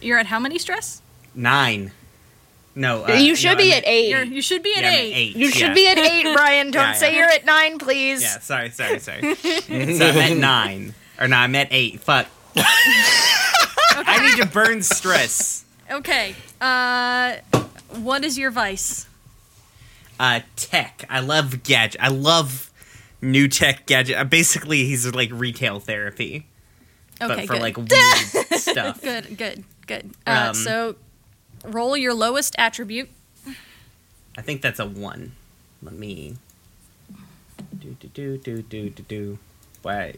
You're 0.00 0.18
at 0.18 0.26
how 0.26 0.40
many 0.40 0.58
stress? 0.58 1.00
Nine. 1.34 1.92
No, 2.74 3.04
uh, 3.06 3.12
you 3.14 3.34
should 3.34 3.52
no, 3.52 3.56
be 3.56 3.72
I'm 3.72 3.78
at 3.78 3.84
8 3.88 4.08
You're, 4.10 4.22
you 4.24 4.40
should 4.42 4.62
be 4.62 4.72
at 4.76 4.82
yeah, 4.82 4.92
eight. 4.92 5.12
eight. 5.14 5.36
You 5.36 5.50
should 5.50 5.60
yeah. 5.68 5.74
be 5.74 5.88
at 5.88 5.98
eight, 5.98 6.32
Brian. 6.34 6.70
Don't 6.70 6.82
Yeah, 6.82 6.92
say 6.92 7.12
yeah. 7.12 7.18
you're 7.18 7.30
at 7.30 7.44
nine, 7.44 7.78
please. 7.78 8.22
Yeah, 8.22 8.38
sorry, 8.38 8.70
sorry, 8.70 9.00
sorry. 9.00 9.34
so 9.34 10.06
I'm 10.08 10.16
at 10.18 10.36
nine. 10.36 10.94
Or 11.20 11.26
no, 11.26 11.36
I'm 11.36 11.54
at 11.56 11.68
eight. 11.72 11.98
Fuck. 12.00 12.26
I 12.56 14.18
need 14.36 14.40
to 14.42 14.48
burn 14.48 14.82
stress. 14.82 15.64
Okay. 15.90 16.34
Uh, 16.60 17.36
what 18.00 18.24
is 18.24 18.38
your 18.38 18.50
vice? 18.50 19.06
Uh, 20.20 20.40
tech. 20.56 21.04
I 21.10 21.20
love 21.20 21.62
gadget. 21.62 22.00
I 22.00 22.08
love 22.08 22.70
new 23.20 23.48
tech 23.48 23.86
gadget. 23.86 24.16
Uh, 24.16 24.24
basically, 24.24 24.84
he's 24.84 25.12
like 25.14 25.30
retail 25.32 25.80
therapy, 25.80 26.46
Okay, 27.20 27.34
but 27.34 27.46
for 27.46 27.52
good. 27.54 27.62
like 27.62 27.76
weird 27.76 28.60
stuff. 28.60 29.00
good, 29.00 29.36
good, 29.36 29.64
good. 29.86 30.10
Uh, 30.26 30.46
Um, 30.50 30.54
so, 30.54 30.96
roll 31.64 31.96
your 31.96 32.14
lowest 32.14 32.54
attribute. 32.58 33.08
I 34.36 34.42
think 34.42 34.62
that's 34.62 34.78
a 34.78 34.86
one. 34.86 35.32
Let 35.82 35.94
me. 35.94 36.36
Do 37.80 37.96
do 38.00 38.08
do 38.08 38.38
do 38.38 38.62
do 38.62 38.90
do 38.90 39.02
do. 39.02 39.38
Why? 39.82 40.14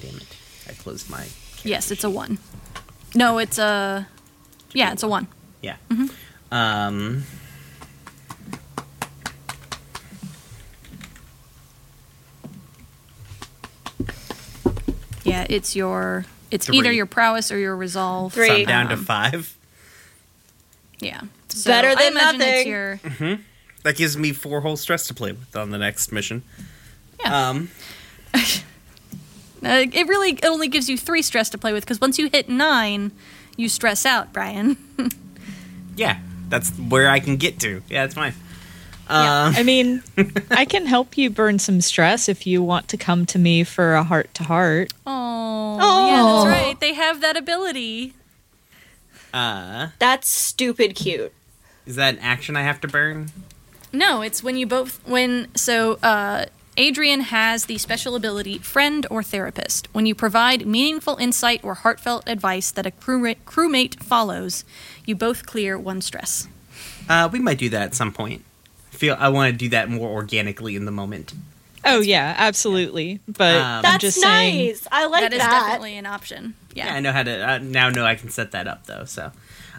Damn 0.00 0.16
it! 0.16 0.36
I 0.68 0.72
closed 0.72 1.10
my. 1.10 1.26
Yes, 1.64 1.90
it's 1.90 2.04
a 2.04 2.10
one. 2.10 2.38
No, 3.14 3.38
it's 3.38 3.58
a. 3.58 4.06
Yeah, 4.72 4.92
it's 4.92 5.02
a 5.02 5.08
one. 5.08 5.26
Yeah. 5.62 5.76
Mm-hmm. 5.90 6.54
Um. 6.54 7.24
Yeah, 15.24 15.46
it's 15.48 15.74
your. 15.74 16.26
It's 16.50 16.66
Three. 16.66 16.78
either 16.78 16.92
your 16.92 17.06
prowess 17.06 17.50
or 17.50 17.58
your 17.58 17.74
resolve. 17.76 18.32
Three. 18.34 18.46
So 18.48 18.54
I'm 18.54 18.64
down 18.66 18.88
to 18.88 18.94
Um, 18.94 19.04
five. 19.04 19.53
Yeah, 21.04 21.20
so 21.48 21.70
better 21.70 21.94
than 21.94 22.12
imagine 22.12 22.40
It's 22.40 22.66
nothing. 22.66 22.68
your, 23.28 23.38
That 23.84 23.96
gives 23.96 24.16
me 24.16 24.32
four 24.32 24.60
whole 24.62 24.76
stress 24.76 25.06
to 25.08 25.14
play 25.14 25.32
with 25.32 25.54
on 25.54 25.70
the 25.70 25.78
next 25.78 26.10
mission. 26.12 26.42
Yeah. 27.20 27.48
Um. 27.50 27.68
uh, 28.34 28.38
it 29.92 30.06
really 30.08 30.30
it 30.32 30.44
only 30.44 30.68
gives 30.68 30.88
you 30.88 30.98
three 30.98 31.22
stress 31.22 31.48
to 31.50 31.58
play 31.58 31.72
with 31.72 31.84
because 31.84 32.00
once 32.00 32.18
you 32.18 32.28
hit 32.30 32.48
nine, 32.48 33.12
you 33.56 33.68
stress 33.68 34.04
out, 34.06 34.32
Brian. 34.32 34.76
Yeah, 35.96 36.18
that's 36.48 36.70
where 36.70 37.08
I 37.08 37.20
can 37.20 37.36
get 37.36 37.60
to. 37.60 37.80
Yeah, 37.88 38.02
that's 38.02 38.14
fine. 38.14 38.34
Yeah. 39.08 39.44
Um, 39.44 39.54
I 39.56 39.62
mean, 39.62 40.02
I 40.50 40.64
can 40.64 40.86
help 40.86 41.16
you 41.16 41.30
burn 41.30 41.60
some 41.60 41.80
stress 41.80 42.28
if 42.28 42.48
you 42.48 42.64
want 42.64 42.88
to 42.88 42.96
come 42.96 43.26
to 43.26 43.38
me 43.38 43.62
for 43.62 43.94
a 43.94 44.02
heart 44.02 44.34
to 44.34 44.42
heart. 44.42 44.92
Oh, 45.06 45.78
Oh. 45.80 46.08
yeah, 46.08 46.22
that's 46.50 46.62
right. 46.66 46.80
They 46.80 46.94
have 46.94 47.20
that 47.20 47.36
ability. 47.36 48.14
Uh, 49.34 49.88
That's 49.98 50.28
stupid 50.28 50.94
cute. 50.94 51.32
is 51.84 51.96
that 51.96 52.14
an 52.14 52.20
action 52.20 52.56
I 52.56 52.62
have 52.62 52.80
to 52.80 52.88
burn? 52.88 53.30
No, 53.92 54.22
it's 54.22 54.42
when 54.42 54.56
you 54.56 54.66
both 54.66 55.06
when 55.06 55.48
so 55.54 55.98
uh 56.02 56.46
Adrian 56.76 57.20
has 57.20 57.66
the 57.66 57.78
special 57.78 58.16
ability 58.16 58.58
friend 58.58 59.06
or 59.08 59.22
therapist. 59.22 59.86
When 59.94 60.06
you 60.06 60.14
provide 60.14 60.66
meaningful 60.66 61.16
insight 61.16 61.62
or 61.62 61.74
heartfelt 61.74 62.24
advice 62.26 62.72
that 62.72 62.84
a 62.84 62.90
crewmate, 62.90 63.36
crewmate 63.46 64.02
follows, 64.02 64.64
you 65.06 65.14
both 65.14 65.46
clear 65.46 65.78
one 65.78 66.00
stress. 66.00 66.48
Uh, 67.08 67.28
we 67.30 67.38
might 67.38 67.58
do 67.58 67.68
that 67.68 67.82
at 67.82 67.94
some 67.94 68.12
point. 68.12 68.42
I 68.92 68.96
feel 68.96 69.16
I 69.20 69.28
want 69.28 69.52
to 69.52 69.56
do 69.56 69.68
that 69.68 69.88
more 69.88 70.08
organically 70.08 70.74
in 70.74 70.84
the 70.84 70.90
moment. 70.90 71.32
Oh 71.84 72.00
yeah, 72.00 72.34
absolutely. 72.38 73.20
But 73.28 73.56
Um, 73.56 73.62
I'm 73.62 73.82
That's 73.82 74.00
just 74.00 74.20
saying, 74.20 74.66
nice. 74.68 74.86
I 74.90 75.06
like 75.06 75.20
that 75.22 75.30
that. 75.32 75.36
is 75.40 75.46
definitely 75.46 75.96
an 75.98 76.06
option. 76.06 76.54
Yeah. 76.74 76.86
Yeah, 76.86 76.94
I 76.94 77.00
know 77.00 77.12
how 77.12 77.22
to. 77.22 77.44
I 77.44 77.58
now 77.58 77.90
know 77.90 78.04
I 78.06 78.14
can 78.14 78.30
set 78.30 78.52
that 78.52 78.66
up 78.66 78.86
though. 78.86 79.04
So, 79.04 79.30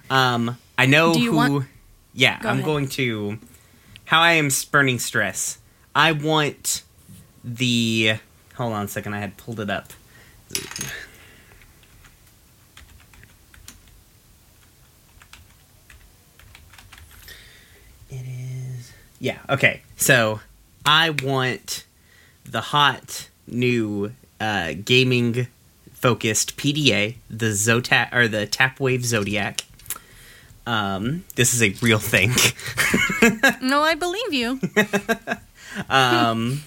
um, 0.10 0.58
I 0.78 0.86
know 0.86 1.14
Do 1.14 1.20
you 1.22 1.32
who. 1.32 1.38
want- 1.38 1.66
yeah, 2.14 2.40
Go 2.42 2.50
I'm 2.50 2.56
ahead. 2.58 2.66
going 2.66 2.88
to. 2.90 3.40
How 4.06 4.22
I 4.22 4.34
am 4.34 4.50
spurning 4.50 5.00
stress. 5.00 5.58
I 5.96 6.12
want 6.14 6.84
the. 7.44 8.16
Hold 8.56 8.74
on 8.74 8.86
a 8.86 8.88
second. 8.88 9.14
I 9.14 9.20
had 9.20 9.36
pulled 9.38 9.60
it 9.60 9.70
up. 9.70 9.92
It 18.10 18.16
is. 18.28 18.92
Yeah. 19.20 19.40
Okay. 19.50 19.82
So 19.98 20.40
I 20.86 21.10
want 21.12 21.86
the 22.46 22.62
hot 22.62 23.30
new 23.48 24.12
uh, 24.40 24.74
gaming 24.84 25.48
focused 25.94 26.58
PDA, 26.58 27.16
the 27.30 27.48
Zotac 27.48 28.14
or 28.14 28.28
the 28.28 28.46
Tapwave 28.48 29.04
Zodiac. 29.04 29.62
Um, 30.68 31.24
this 31.36 31.54
is 31.54 31.62
a 31.62 31.70
real 31.86 32.00
thing. 32.00 32.32
No, 33.62 33.82
I 33.82 33.96
believe 33.96 34.34
you. 34.34 34.60
um, 35.90 36.62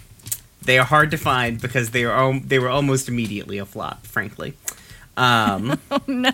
they 0.62 0.76
are 0.79 0.85
hard 0.85 1.12
to 1.12 1.16
find 1.16 1.61
because 1.61 1.91
they 1.91 2.05
are 2.05 2.12
al- 2.12 2.41
they 2.41 2.59
were 2.59 2.68
almost 2.68 3.09
immediately 3.09 3.59
a 3.59 3.64
flop, 3.64 4.05
frankly. 4.07 4.55
Um, 5.16 5.79
oh 5.91 6.01
no. 6.09 6.33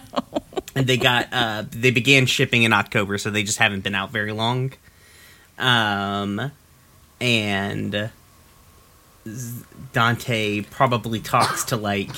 and 0.75 0.87
they 0.87 0.97
got 0.97 1.29
uh, 1.31 1.65
they 1.71 1.91
began 1.91 2.25
shipping 2.25 2.63
in 2.63 2.73
October, 2.73 3.19
so 3.19 3.31
they 3.31 3.43
just 3.43 3.59
haven't 3.59 3.83
been 3.85 3.95
out 3.95 4.11
very 4.13 4.33
long. 4.33 4.73
Um, 5.59 6.51
and 7.21 8.11
Dante 9.93 10.63
probably 10.63 11.21
talks 11.21 11.65
to 11.67 11.77
like 11.77 12.11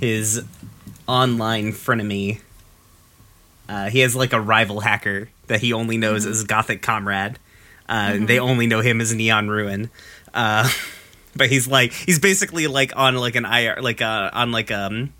his 0.00 0.44
online 1.06 1.72
frenemy. 1.72 2.40
Uh, 3.68 3.88
he 3.90 4.00
has 4.00 4.14
like 4.14 4.32
a 4.32 4.40
rival 4.40 4.80
hacker 4.80 5.28
that 5.46 5.60
he 5.60 5.72
only 5.72 5.96
knows 5.96 6.26
as 6.26 6.44
Gothic 6.44 6.82
Comrade. 6.82 7.38
Uh, 7.88 8.10
and 8.14 8.28
They 8.28 8.38
only 8.38 8.66
know 8.66 8.80
him 8.80 9.00
as 9.00 9.14
Neon 9.14 9.48
Ruin. 9.48 9.90
Uh, 10.34 10.68
but 11.36 11.48
he's 11.48 11.68
like 11.68 11.92
he's 11.92 12.18
basically 12.18 12.66
like 12.66 12.92
on 12.96 13.16
like 13.16 13.36
an 13.36 13.44
IR 13.44 13.76
like 13.80 14.02
uh, 14.02 14.30
on 14.32 14.52
like 14.52 14.70
um 14.70 15.12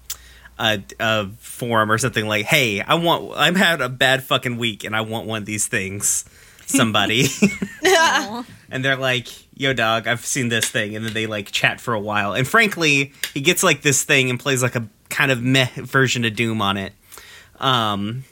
a, 0.59 0.83
a 0.99 1.29
forum 1.39 1.93
or 1.93 1.99
something 1.99 2.27
like, 2.27 2.47
"Hey, 2.47 2.81
I 2.81 2.95
want 2.95 3.37
I've 3.37 3.57
had 3.57 3.81
a 3.81 3.89
bad 3.89 4.25
fucking 4.25 4.57
week 4.57 4.85
and 4.85 4.97
I 4.97 5.03
want 5.03 5.27
one 5.27 5.43
of 5.43 5.47
these 5.47 5.67
things." 5.67 6.25
Somebody, 6.69 7.29
and 7.85 8.85
they're 8.85 8.97
like, 8.97 9.29
"Yo, 9.57 9.73
dog, 9.73 10.07
I've 10.07 10.25
seen 10.25 10.49
this 10.49 10.69
thing," 10.69 10.95
and 10.95 11.05
then 11.05 11.15
they 11.15 11.27
like 11.27 11.51
chat 11.51 11.81
for 11.81 11.95
a 11.95 12.01
while. 12.01 12.35
And 12.35 12.47
frankly, 12.47 13.13
he 13.35 13.41
gets 13.41 13.63
like 13.63 13.83
this 13.83 14.05
thing 14.05 14.31
and 14.31 14.39
plays 14.39 14.63
like 14.63 14.77
a 14.77 14.89
kind 15.09 15.31
of 15.31 15.43
meh 15.43 15.69
version 15.77 16.25
of 16.25 16.37
Doom 16.37 16.61
on 16.61 16.77
it. 16.77 16.93
Um, 17.59 18.25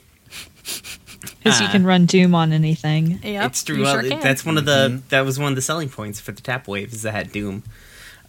because 1.43 1.59
you 1.59 1.67
uh, 1.67 1.71
can 1.71 1.85
run 1.85 2.05
Doom 2.05 2.35
on 2.35 2.53
anything. 2.53 3.19
yeah 3.23 3.45
it's 3.45 3.63
true. 3.63 3.81
Well, 3.81 4.01
sure 4.01 4.19
that's 4.19 4.45
one 4.45 4.57
of 4.57 4.65
the 4.65 5.01
that 5.09 5.21
was 5.21 5.39
one 5.39 5.51
of 5.51 5.55
the 5.55 5.61
selling 5.61 5.89
points 5.89 6.19
for 6.19 6.31
the 6.31 6.41
Tap 6.41 6.67
Wave 6.67 6.93
is 6.93 7.01
that 7.03 7.13
had 7.13 7.31
Doom. 7.31 7.63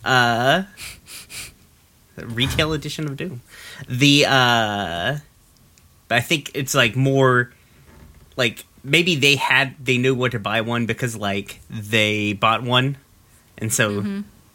Uh, 0.04 0.64
retail 2.16 2.72
edition 2.72 3.06
of 3.06 3.16
Doom. 3.16 3.42
The 3.88 4.26
uh, 4.26 5.18
I 6.10 6.20
think 6.20 6.50
it's 6.54 6.74
like 6.74 6.96
more 6.96 7.52
like 8.36 8.64
maybe 8.86 9.16
they 9.16 9.36
had 9.36 9.74
they 9.84 9.98
knew 9.98 10.14
where 10.14 10.30
to 10.30 10.38
buy 10.38 10.60
one 10.60 10.86
because 10.86 11.16
like 11.16 11.60
they 11.68 12.32
bought 12.32 12.62
one 12.62 12.96
And 13.58 13.72
so, 13.72 14.00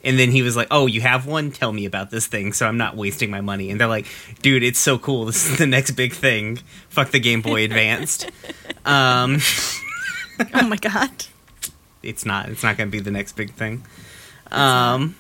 and 0.03 0.19
then 0.19 0.31
he 0.31 0.41
was 0.41 0.55
like, 0.55 0.67
"Oh, 0.71 0.85
you 0.87 1.01
have 1.01 1.25
one? 1.27 1.51
Tell 1.51 1.71
me 1.73 1.85
about 1.85 2.09
this 2.11 2.27
thing, 2.27 2.53
so 2.53 2.67
I'm 2.67 2.77
not 2.77 2.95
wasting 2.95 3.29
my 3.31 3.41
money." 3.41 3.69
And 3.71 3.79
they're 3.79 3.87
like, 3.87 4.05
"Dude, 4.41 4.63
it's 4.63 4.79
so 4.79 4.97
cool. 4.97 5.25
This 5.25 5.49
is 5.49 5.57
the 5.57 5.65
next 5.67 5.91
big 5.91 6.13
thing. 6.13 6.57
Fuck 6.89 7.11
the 7.11 7.19
Game 7.19 7.41
Boy 7.41 7.63
Advanced." 7.65 8.29
um, 8.85 9.39
Oh 10.53 10.67
my 10.67 10.77
god. 10.77 11.25
it's 12.03 12.25
not. 12.25 12.49
It's 12.49 12.63
not 12.63 12.77
going 12.77 12.89
to 12.89 12.91
be 12.91 12.99
the 12.99 13.11
next 13.11 13.33
big 13.35 13.51
thing. 13.53 13.83
Um, 14.51 15.15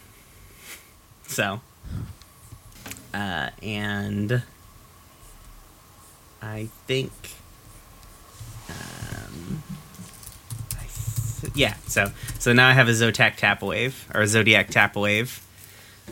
so, 1.27 1.61
uh, 3.13 3.49
and 3.61 4.41
I 6.41 6.69
think, 6.87 7.11
I 8.69 8.73
th- 11.41 11.53
yeah. 11.55 11.75
So, 11.87 12.11
so 12.39 12.53
now 12.53 12.67
I 12.67 12.73
have 12.73 12.87
a 12.87 12.91
Zotac 12.91 13.35
Tap 13.35 13.61
Wave 13.61 14.09
or 14.13 14.21
a 14.21 14.27
Zodiac 14.27 14.69
Tap 14.69 14.95
Wave 14.95 15.45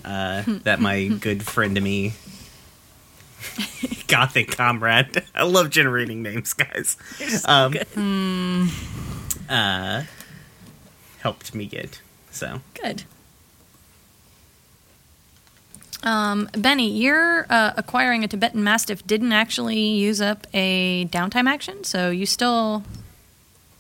uh, 0.03 0.43
that 0.63 0.79
my 0.79 1.07
good 1.07 1.43
friend 1.43 1.75
to 1.75 1.81
me. 1.81 2.13
Gothic 4.07 4.55
comrade. 4.57 5.23
I 5.35 5.43
love 5.43 5.69
generating 5.69 6.21
names, 6.21 6.53
guys. 6.53 6.97
Um, 7.45 8.69
uh, 9.47 10.03
helped 11.19 11.55
me 11.55 11.65
get. 11.65 12.01
So 12.31 12.61
Good. 12.81 13.03
Um, 16.01 16.49
Benny, 16.53 16.89
your 16.91 17.45
uh, 17.49 17.73
acquiring 17.75 18.23
a 18.23 18.27
Tibetan 18.27 18.63
Mastiff 18.63 19.05
didn't 19.05 19.33
actually 19.33 19.79
use 19.79 20.21
up 20.21 20.47
a 20.53 21.05
downtime 21.07 21.47
action, 21.47 21.83
so 21.83 22.09
you 22.09 22.25
still 22.25 22.83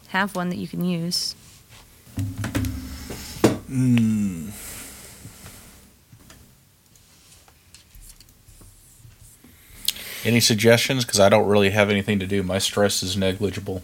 have 0.09 0.35
one 0.35 0.49
that 0.49 0.57
you 0.57 0.67
can 0.67 0.83
use. 0.85 1.35
Any 10.25 10.39
suggestions? 10.39 11.05
Because 11.05 11.19
I 11.19 11.29
don't 11.29 11.47
really 11.47 11.69
have 11.69 11.89
anything 11.89 12.19
to 12.19 12.27
do. 12.27 12.43
My 12.43 12.57
stress 12.59 13.01
is 13.01 13.15
negligible. 13.15 13.81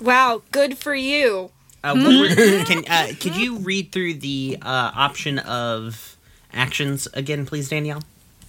Wow, 0.00 0.42
good 0.52 0.76
for 0.78 0.94
you. 0.94 1.50
Uh, 1.82 1.94
were- 1.96 2.64
can 2.64 2.84
uh, 2.88 3.12
could 3.18 3.36
you 3.36 3.58
read 3.58 3.92
through 3.92 4.14
the 4.14 4.58
uh, 4.60 4.90
option 4.94 5.38
of 5.38 6.16
actions 6.52 7.08
again, 7.14 7.46
please, 7.46 7.68
Danielle? 7.68 8.02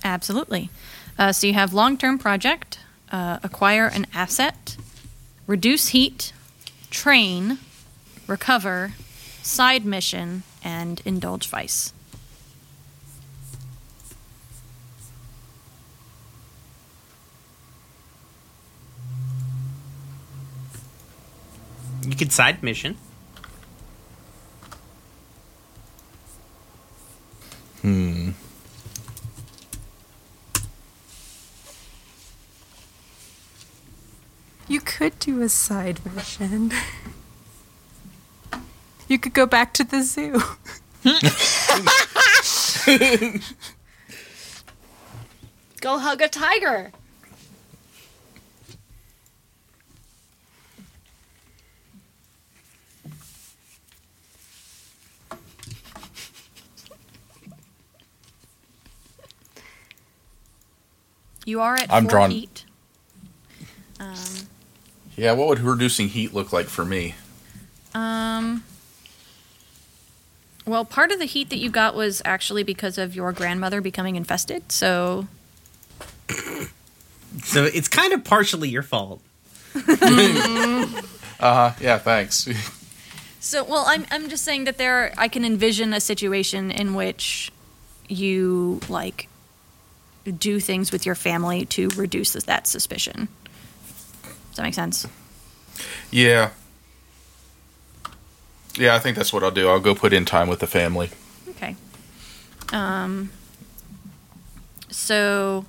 Absolutely. 0.03 0.69
Uh, 1.17 1.31
so 1.31 1.47
you 1.47 1.53
have 1.53 1.73
long 1.73 1.97
term 1.97 2.17
project, 2.17 2.79
uh, 3.11 3.39
acquire 3.43 3.87
an 3.87 4.05
asset, 4.13 4.75
reduce 5.49 5.87
heat, 5.87 6.31
train, 6.91 7.57
recover, 8.27 8.93
side 9.41 9.83
mission, 9.83 10.43
and 10.63 11.01
indulge 11.05 11.47
vice. 11.47 11.91
You 22.07 22.15
could 22.15 22.31
side 22.31 22.61
mission. 22.61 22.95
Hmm. 27.81 28.33
You 34.69 34.79
could 34.79 35.17
do 35.19 35.41
a 35.41 35.49
side 35.49 35.99
mission. 36.15 36.71
You 39.07 39.17
could 39.17 39.33
go 39.33 39.45
back 39.45 39.73
to 39.73 39.83
the 39.83 40.03
zoo. 40.03 40.41
Go 45.81 45.97
hug 45.97 46.21
a 46.21 46.27
tiger. 46.27 46.91
You 61.45 61.61
are 61.61 61.75
at 61.75 61.91
I'm 61.91 62.03
four 62.03 62.09
drawn- 62.11 62.31
heat. 62.31 62.65
Yeah, 65.19 65.33
what 65.33 65.49
would 65.49 65.59
reducing 65.59 66.07
heat 66.07 66.33
look 66.33 66.53
like 66.53 66.67
for 66.67 66.85
me? 66.85 67.15
Um. 67.93 68.63
Well, 70.65 70.85
part 70.85 71.11
of 71.11 71.19
the 71.19 71.25
heat 71.25 71.49
that 71.49 71.57
you 71.57 71.69
got 71.69 71.93
was 71.93 72.21
actually 72.23 72.63
because 72.63 72.97
of 72.97 73.15
your 73.15 73.33
grandmother 73.33 73.81
becoming 73.81 74.15
infested. 74.15 74.71
So, 74.71 75.27
So 77.43 77.65
it's 77.65 77.89
kind 77.89 78.13
of 78.13 78.23
partially 78.23 78.69
your 78.69 78.83
fault. 78.83 79.21
Uh 81.41 81.69
huh. 81.69 81.71
Yeah, 81.79 81.97
thanks. 81.97 82.49
so 83.39 83.63
well, 83.63 83.85
I'm 83.87 84.05
I'm 84.11 84.27
just 84.27 84.43
saying 84.43 84.65
that 84.65 84.77
there 84.77 85.13
I 85.17 85.29
can 85.29 85.45
envision 85.45 85.93
a 85.93 86.01
situation 86.01 86.69
in 86.69 86.95
which 86.95 87.49
you 88.09 88.81
like 88.89 89.29
do 90.37 90.59
things 90.59 90.91
with 90.91 91.05
your 91.05 91.15
family 91.15 91.65
to 91.67 91.87
reduce 91.95 92.33
that 92.33 92.67
suspicion. 92.67 93.29
That 94.59 94.63
make 94.63 94.73
sense? 94.73 95.07
yeah. 96.11 96.49
Yeah, 98.75 98.93
I 98.93 98.99
think 98.99 99.15
that's 99.15 99.31
what 99.31 99.41
I'll 99.41 99.51
do. 99.51 99.69
I'll 99.69 99.79
go 99.79 99.95
put 99.95 100.11
in 100.11 100.25
time 100.25 100.49
with 100.49 100.59
the 100.59 100.67
family. 100.67 101.11
Okay. 101.51 101.77
Um. 102.73 103.31
So, 104.89 105.65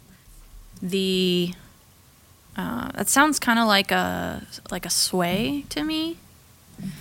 the 0.82 1.55
uh, 2.57 2.91
that 2.97 3.09
sounds 3.09 3.38
kind 3.38 3.61
of 3.61 3.68
like 3.68 3.93
a 3.93 4.45
like 4.72 4.84
a 4.84 4.91
sway 4.91 5.66
to 5.68 5.84
me. 5.84 6.16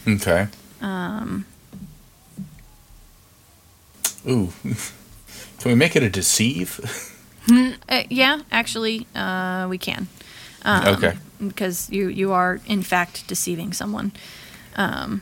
Okay. 0.08 0.48
Um. 0.82 1.48
Ooh. 4.28 4.54
Can 5.60 5.72
we 5.72 5.76
make 5.76 5.96
it 5.96 6.04
a 6.04 6.10
deceive? 6.10 6.80
uh, 7.90 8.04
yeah, 8.12 8.42
actually, 8.52 9.08
uh, 9.16 9.66
we 9.68 9.80
can. 9.80 10.08
Um, 10.62 10.88
Okay. 10.96 11.18
Because 11.46 11.90
you 11.90 12.08
you 12.10 12.32
are 12.34 12.60
in 12.66 12.84
fact 12.84 13.28
deceiving 13.28 13.74
someone. 13.74 14.12
Um. 14.76 15.22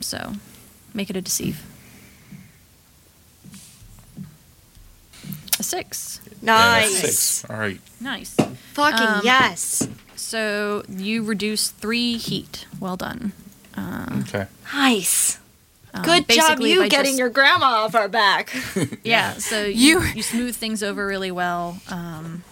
So, 0.00 0.34
make 0.92 1.08
it 1.10 1.16
a 1.16 1.22
deceive. 1.22 1.62
A 5.58 5.62
six. 5.62 6.20
Yeah, 6.42 6.52
Nice. 6.54 6.98
six. 7.00 7.44
All 7.50 7.56
right. 7.56 7.80
Nice. 8.00 8.34
Fucking 8.74 9.06
Um, 9.06 9.20
yes. 9.24 9.88
So 10.16 10.82
you 10.88 11.22
reduce 11.22 11.68
three 11.70 12.16
heat. 12.18 12.66
Well 12.80 12.96
done. 12.96 13.32
Okay. 13.78 14.46
Nice. 14.72 15.38
Um, 15.92 16.02
Good 16.02 16.28
job 16.28 16.60
you 16.60 16.88
getting 16.88 17.12
just- 17.12 17.18
your 17.18 17.28
grandma 17.28 17.84
off 17.84 17.94
our 17.94 18.08
back. 18.08 18.52
Yeah, 19.04 19.34
so 19.34 19.64
you, 19.64 20.00
You- 20.00 20.12
you 20.16 20.22
smooth 20.22 20.56
things 20.56 20.82
over 20.82 21.06
really 21.06 21.30
well. 21.30 21.78
Um, 21.88 22.42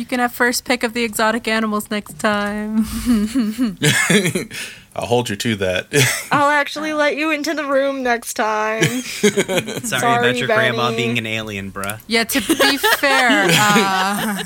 You 0.00 0.06
can 0.06 0.18
have 0.18 0.32
first 0.32 0.64
pick 0.64 0.82
of 0.82 0.94
the 0.94 1.04
exotic 1.04 1.46
animals 1.46 1.90
next 1.90 2.18
time. 2.18 2.86
I'll 4.96 5.04
hold 5.04 5.28
you 5.28 5.36
to 5.36 5.56
that. 5.56 5.88
I'll 6.32 6.48
actually 6.48 6.94
let 6.94 7.16
you 7.18 7.30
into 7.32 7.52
the 7.52 7.66
room 7.66 8.02
next 8.02 8.32
time. 8.32 8.82
Sorry, 9.02 9.80
Sorry, 9.82 10.18
about 10.30 10.36
your 10.38 10.46
grandma 10.46 10.96
being 10.96 11.18
an 11.18 11.26
alien, 11.26 11.70
bruh. 11.70 12.00
Yeah, 12.06 12.24
to 12.24 12.40
be 12.40 12.78
fair, 12.78 13.48
uh, 13.50 14.42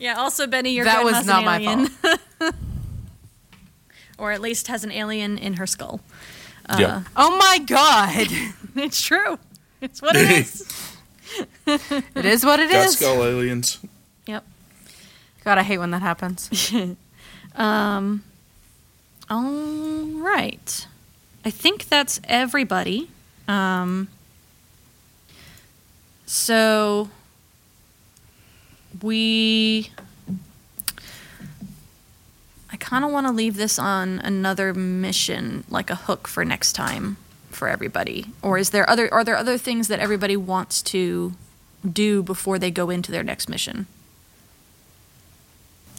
yeah, 0.00 0.14
also 0.18 0.48
Benny, 0.48 0.72
your 0.72 0.86
That 0.86 1.04
was 1.04 1.12
grandma's 1.12 1.26
not 1.28 1.38
an 1.38 1.44
my 1.44 1.60
alien. 1.60 2.54
or 4.18 4.32
at 4.32 4.40
least 4.40 4.66
has 4.66 4.82
an 4.82 4.90
alien 4.90 5.38
in 5.38 5.52
her 5.54 5.68
skull. 5.68 6.00
yeah. 6.76 7.04
oh 7.16 7.36
my 7.38 7.60
god, 7.64 8.26
It's 8.74 9.00
true. 9.00 9.38
It's 9.80 10.02
what 10.02 10.16
it 10.16 10.28
is. 10.32 10.96
it 11.64 12.24
is 12.24 12.44
what 12.44 12.58
it 12.58 12.72
Got 12.72 12.86
is. 12.86 12.96
skull 12.98 13.22
aliens. 13.24 13.78
God, 15.48 15.56
I 15.56 15.62
hate 15.62 15.78
when 15.78 15.92
that 15.92 16.02
happens. 16.02 16.74
Um, 17.54 18.22
all 19.28 20.04
right. 20.22 20.86
I 21.44 21.50
think 21.50 21.88
that's 21.88 22.20
everybody. 22.22 23.10
Um, 23.48 24.06
so 26.24 27.08
we. 29.02 29.90
I 32.70 32.76
kind 32.76 33.04
of 33.04 33.10
want 33.10 33.26
to 33.26 33.32
leave 33.32 33.56
this 33.56 33.76
on 33.76 34.20
another 34.20 34.72
mission, 34.72 35.64
like 35.68 35.90
a 35.90 35.96
hook 35.96 36.28
for 36.28 36.44
next 36.44 36.74
time 36.74 37.16
for 37.50 37.66
everybody. 37.66 38.26
Or 38.40 38.56
is 38.56 38.70
there 38.70 38.88
other? 38.88 39.12
Are 39.12 39.24
there 39.24 39.36
other 39.36 39.58
things 39.58 39.88
that 39.88 39.98
everybody 39.98 40.36
wants 40.36 40.80
to 40.82 41.32
do 41.90 42.22
before 42.22 42.60
they 42.60 42.70
go 42.70 42.88
into 42.88 43.10
their 43.10 43.24
next 43.24 43.48
mission? 43.48 43.88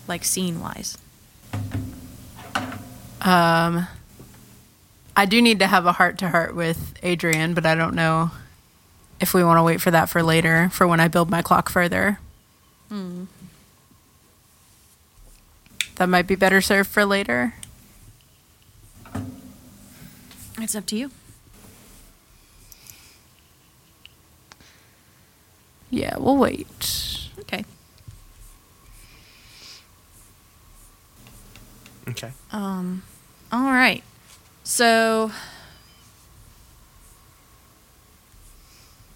Like 0.10 0.26
scene 0.26 0.60
wise. 0.60 0.98
Um, 3.22 3.88
I 5.16 5.26
do 5.28 5.40
need 5.40 5.60
to 5.60 5.68
have 5.68 5.86
a 5.86 5.92
heart 5.92 6.18
to 6.18 6.30
heart 6.30 6.56
with 6.56 6.96
Adrian, 7.04 7.54
but 7.54 7.64
I 7.66 7.76
don't 7.76 7.94
know 7.94 8.32
if 9.22 9.36
we 9.36 9.44
want 9.44 9.60
to 9.60 9.64
wait 9.64 9.82
for 9.82 9.92
that 9.92 10.10
for 10.10 10.24
later, 10.24 10.70
for 10.74 10.88
when 10.88 11.00
I 11.00 11.10
build 11.10 11.30
my 11.30 11.44
clock 11.44 11.70
further. 11.70 12.18
That 15.98 16.08
might 16.10 16.26
be 16.26 16.36
better 16.36 16.60
served 16.60 16.90
for 16.90 17.06
later. 17.06 17.54
It's 20.58 20.74
up 20.74 20.88
to 20.88 20.96
you. 20.96 21.12
Yeah, 25.92 26.18
we'll 26.18 26.38
wait. 26.38 27.30
Okay. 27.42 27.64
Okay. 32.10 32.32
Um, 32.52 33.04
all 33.52 33.64
right. 33.72 34.04
So, 34.64 35.32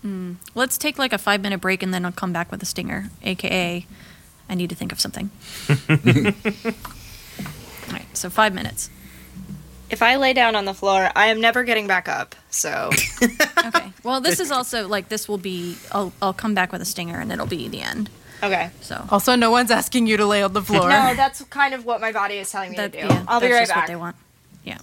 Hmm. 0.02 0.34
let's 0.54 0.78
take 0.78 1.00
like 1.00 1.14
a 1.14 1.18
five 1.18 1.42
minute 1.42 1.62
break 1.62 1.82
and 1.82 1.94
then 1.94 2.04
I'll 2.06 2.12
come 2.12 2.34
back 2.34 2.52
with 2.52 2.62
a 2.62 2.66
stinger, 2.66 3.10
aka, 3.24 3.86
I 4.50 4.56
need 4.56 4.70
to 4.70 4.76
think 4.76 4.92
of 4.92 5.00
something. 5.00 5.30
all 5.70 5.94
right. 7.90 8.06
So 8.14 8.30
five 8.30 8.54
minutes. 8.54 8.90
If 9.90 10.02
I 10.02 10.18
lay 10.18 10.34
down 10.34 10.56
on 10.56 10.66
the 10.66 10.74
floor, 10.74 11.10
I 11.16 11.28
am 11.28 11.40
never 11.40 11.64
getting 11.64 11.88
back 11.88 12.10
up. 12.10 12.36
So 12.50 12.90
Okay. 13.66 13.94
Well, 14.04 14.20
this 14.20 14.40
is 14.42 14.52
also 14.52 14.88
like 14.90 15.08
this 15.08 15.30
will 15.30 15.38
be. 15.38 15.78
I'll 15.94 16.12
I'll 16.22 16.34
come 16.34 16.54
back 16.54 16.72
with 16.74 16.82
a 16.82 16.86
stinger 16.86 17.20
and 17.22 17.32
it'll 17.32 17.46
be 17.46 17.70
the 17.70 17.82
end. 17.82 18.10
Okay. 18.44 18.70
So 18.82 19.06
Also, 19.10 19.36
no 19.36 19.50
one's 19.52 19.72
asking 19.72 20.08
you 20.08 20.18
to 20.18 20.26
lay 20.26 20.44
on 20.44 20.54
the 20.54 20.62
floor. 20.62 20.90
No, 20.90 21.14
that's 21.16 21.44
kind 21.46 21.74
of 21.74 21.86
what 21.86 22.02
my 22.02 22.12
body 22.12 22.36
is 22.36 22.52
telling 22.52 22.72
me 22.72 22.78
that 22.78 22.94
to 22.94 23.02
do. 23.02 23.08
yeah, 23.08 23.26
I'll 23.28 23.40
be 23.40 23.48
that's 23.48 23.54
right 23.54 23.60
just 23.62 23.72
back. 23.72 23.78
What 23.84 23.88
they 23.88 23.96
want. 23.96 24.16
Yeah. 24.64 24.78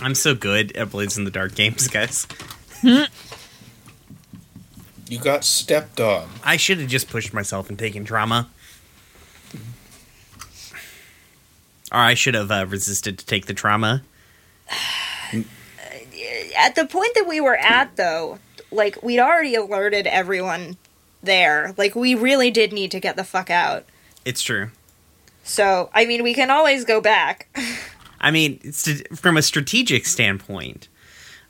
I'm 0.00 0.14
so 0.14 0.34
good 0.34 0.76
at 0.76 0.90
Blades 0.90 1.16
in 1.16 1.24
the 1.24 1.30
Dark 1.30 1.54
games, 1.54 1.86
guys. 1.88 2.26
You 2.82 3.06
got 5.18 5.44
stepped 5.44 6.00
on. 6.00 6.28
I 6.42 6.56
should 6.56 6.78
have 6.80 6.88
just 6.88 7.08
pushed 7.08 7.32
myself 7.32 7.68
and 7.68 7.78
taken 7.78 8.04
trauma. 8.04 8.48
Or 11.92 11.98
I 11.98 12.14
should 12.14 12.34
have 12.34 12.50
uh, 12.50 12.66
resisted 12.68 13.18
to 13.18 13.26
take 13.26 13.46
the 13.46 13.54
trauma. 13.54 14.02
At 16.56 16.74
the 16.74 16.86
point 16.86 17.14
that 17.14 17.26
we 17.26 17.40
were 17.40 17.56
at, 17.56 17.96
though, 17.96 18.38
like 18.70 19.02
we'd 19.02 19.20
already 19.20 19.54
alerted 19.54 20.06
everyone 20.06 20.76
there. 21.22 21.74
Like 21.76 21.94
we 21.94 22.14
really 22.14 22.50
did 22.50 22.72
need 22.72 22.90
to 22.92 23.00
get 23.00 23.16
the 23.16 23.24
fuck 23.24 23.50
out. 23.50 23.84
It's 24.24 24.42
true. 24.42 24.70
So 25.44 25.90
I 25.94 26.04
mean, 26.04 26.22
we 26.22 26.34
can 26.34 26.50
always 26.50 26.84
go 26.84 27.00
back. 27.00 27.48
I 28.20 28.30
mean, 28.30 28.60
it's 28.62 28.88
from 29.18 29.36
a 29.36 29.42
strategic 29.42 30.06
standpoint, 30.06 30.88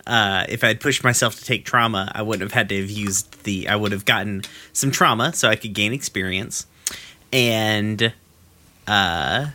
uh, 0.06 0.46
if 0.48 0.64
I 0.64 0.68
had 0.68 0.80
pushed 0.80 1.04
myself 1.04 1.38
to 1.38 1.44
take 1.44 1.64
trauma, 1.64 2.10
I 2.14 2.22
wouldn't 2.22 2.42
have 2.42 2.52
had 2.52 2.68
to 2.70 2.80
have 2.80 2.90
used 2.90 3.44
the. 3.44 3.68
I 3.68 3.76
would 3.76 3.92
have 3.92 4.04
gotten 4.04 4.42
some 4.72 4.90
trauma 4.90 5.32
so 5.32 5.48
I 5.48 5.56
could 5.56 5.74
gain 5.74 5.92
experience, 5.92 6.66
and 7.32 8.12
uh, 8.88 9.48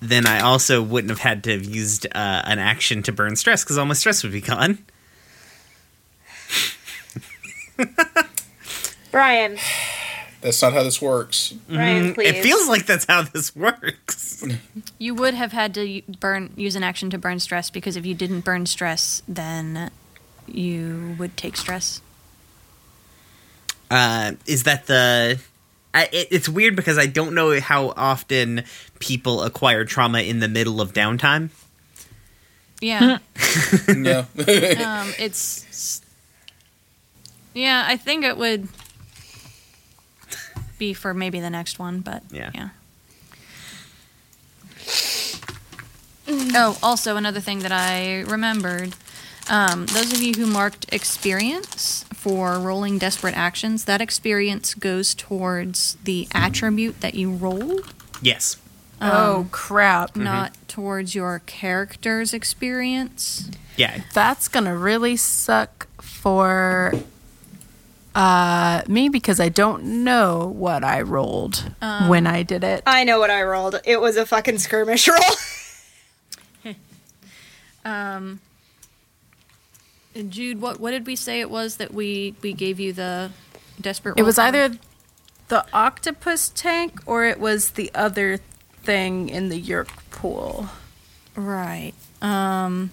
then 0.00 0.26
I 0.26 0.40
also 0.40 0.82
wouldn't 0.82 1.10
have 1.10 1.20
had 1.20 1.42
to 1.44 1.52
have 1.52 1.64
used 1.64 2.06
uh, 2.06 2.42
an 2.44 2.58
action 2.58 3.02
to 3.04 3.12
burn 3.12 3.36
stress 3.36 3.64
because 3.64 3.78
all 3.78 3.86
my 3.86 3.94
stress 3.94 4.22
would 4.22 4.32
be 4.32 4.40
gone. 4.40 4.78
Brian, 9.10 9.56
That's 10.42 10.60
not 10.60 10.72
how 10.74 10.82
this 10.82 11.00
works. 11.00 11.52
Brian, 11.68 12.14
please. 12.14 12.28
It 12.28 12.42
feels 12.42 12.68
like 12.68 12.86
that's 12.86 13.06
how 13.06 13.22
this 13.22 13.54
works. 13.56 14.44
You 14.98 15.14
would 15.14 15.34
have 15.34 15.52
had 15.52 15.74
to 15.74 16.02
burn 16.20 16.52
use 16.56 16.74
an 16.76 16.82
action 16.82 17.10
to 17.10 17.18
burn 17.18 17.38
stress 17.38 17.70
because 17.70 17.96
if 17.96 18.04
you 18.06 18.14
didn't 18.14 18.40
burn 18.40 18.66
stress, 18.66 19.22
then 19.28 19.90
you 20.46 21.16
would 21.18 21.36
take 21.36 21.56
stress. 21.56 22.00
uh, 23.90 24.32
is 24.46 24.62
that 24.64 24.86
the 24.86 25.38
I, 25.96 26.08
it, 26.12 26.28
it's 26.30 26.48
weird 26.48 26.76
because 26.76 26.98
I 26.98 27.06
don't 27.06 27.34
know 27.34 27.58
how 27.58 27.94
often 27.96 28.64
people 28.98 29.42
acquire 29.42 29.86
trauma 29.86 30.20
in 30.20 30.40
the 30.40 30.48
middle 30.48 30.80
of 30.82 30.92
downtime. 30.92 31.48
Yeah. 32.82 33.18
no. 33.88 34.20
um, 34.38 35.12
it's 35.18 36.02
yeah. 37.54 37.84
I 37.88 37.96
think 37.96 38.24
it 38.24 38.36
would 38.36 38.68
be 40.78 40.92
for 40.92 41.14
maybe 41.14 41.40
the 41.40 41.48
next 41.48 41.78
one, 41.78 42.00
but 42.00 42.22
Yeah. 42.30 42.50
yeah. 42.54 42.68
Oh, 46.28 46.76
also 46.82 47.16
another 47.16 47.40
thing 47.40 47.60
that 47.60 47.72
I 47.72 48.20
remembered. 48.20 48.94
Um, 49.48 49.86
those 49.86 50.12
of 50.12 50.20
you 50.22 50.34
who 50.34 50.46
marked 50.46 50.86
experience 50.92 52.04
for 52.14 52.58
rolling 52.58 52.98
desperate 52.98 53.36
actions, 53.36 53.84
that 53.84 54.00
experience 54.00 54.74
goes 54.74 55.14
towards 55.14 55.96
the 56.02 56.26
attribute 56.34 57.00
that 57.00 57.14
you 57.14 57.30
rolled, 57.32 57.92
Yes. 58.20 58.56
oh, 59.00 59.46
crap. 59.52 60.16
not 60.16 60.52
towards 60.68 61.14
your 61.14 61.40
character's 61.46 62.34
experience. 62.34 63.48
Yeah. 63.76 64.00
That's 64.14 64.48
going 64.48 64.64
to 64.64 64.74
really 64.74 65.16
suck 65.16 65.86
for 66.02 66.92
uh, 68.16 68.82
me 68.88 69.08
because 69.08 69.38
I 69.38 69.48
don't 69.48 70.02
know 70.02 70.46
what 70.56 70.82
I 70.82 71.02
rolled 71.02 71.70
when 72.08 72.26
I 72.26 72.42
did 72.42 72.64
it. 72.64 72.82
I 72.86 73.04
know 73.04 73.20
what 73.20 73.30
I 73.30 73.42
rolled. 73.44 73.80
It 73.84 74.00
was 74.00 74.16
a 74.16 74.26
fucking 74.26 74.58
skirmish 74.58 75.06
roll. 76.64 76.74
Um, 77.84 78.40
Jude, 80.22 80.60
what 80.60 80.80
what 80.80 80.90
did 80.92 81.06
we 81.06 81.16
say 81.16 81.40
it 81.40 81.50
was 81.50 81.76
that 81.76 81.92
we 81.92 82.34
we 82.42 82.52
gave 82.52 82.80
you 82.80 82.92
the 82.92 83.30
desperate? 83.80 84.18
It 84.18 84.22
was 84.22 84.38
either 84.38 84.78
the 85.48 85.64
octopus 85.72 86.50
tank 86.54 87.00
or 87.06 87.24
it 87.24 87.38
was 87.38 87.70
the 87.70 87.90
other 87.94 88.38
thing 88.82 89.28
in 89.28 89.48
the 89.48 89.60
Yeerk 89.60 89.88
pool. 90.10 90.68
right. 91.34 91.92
Um, 92.22 92.90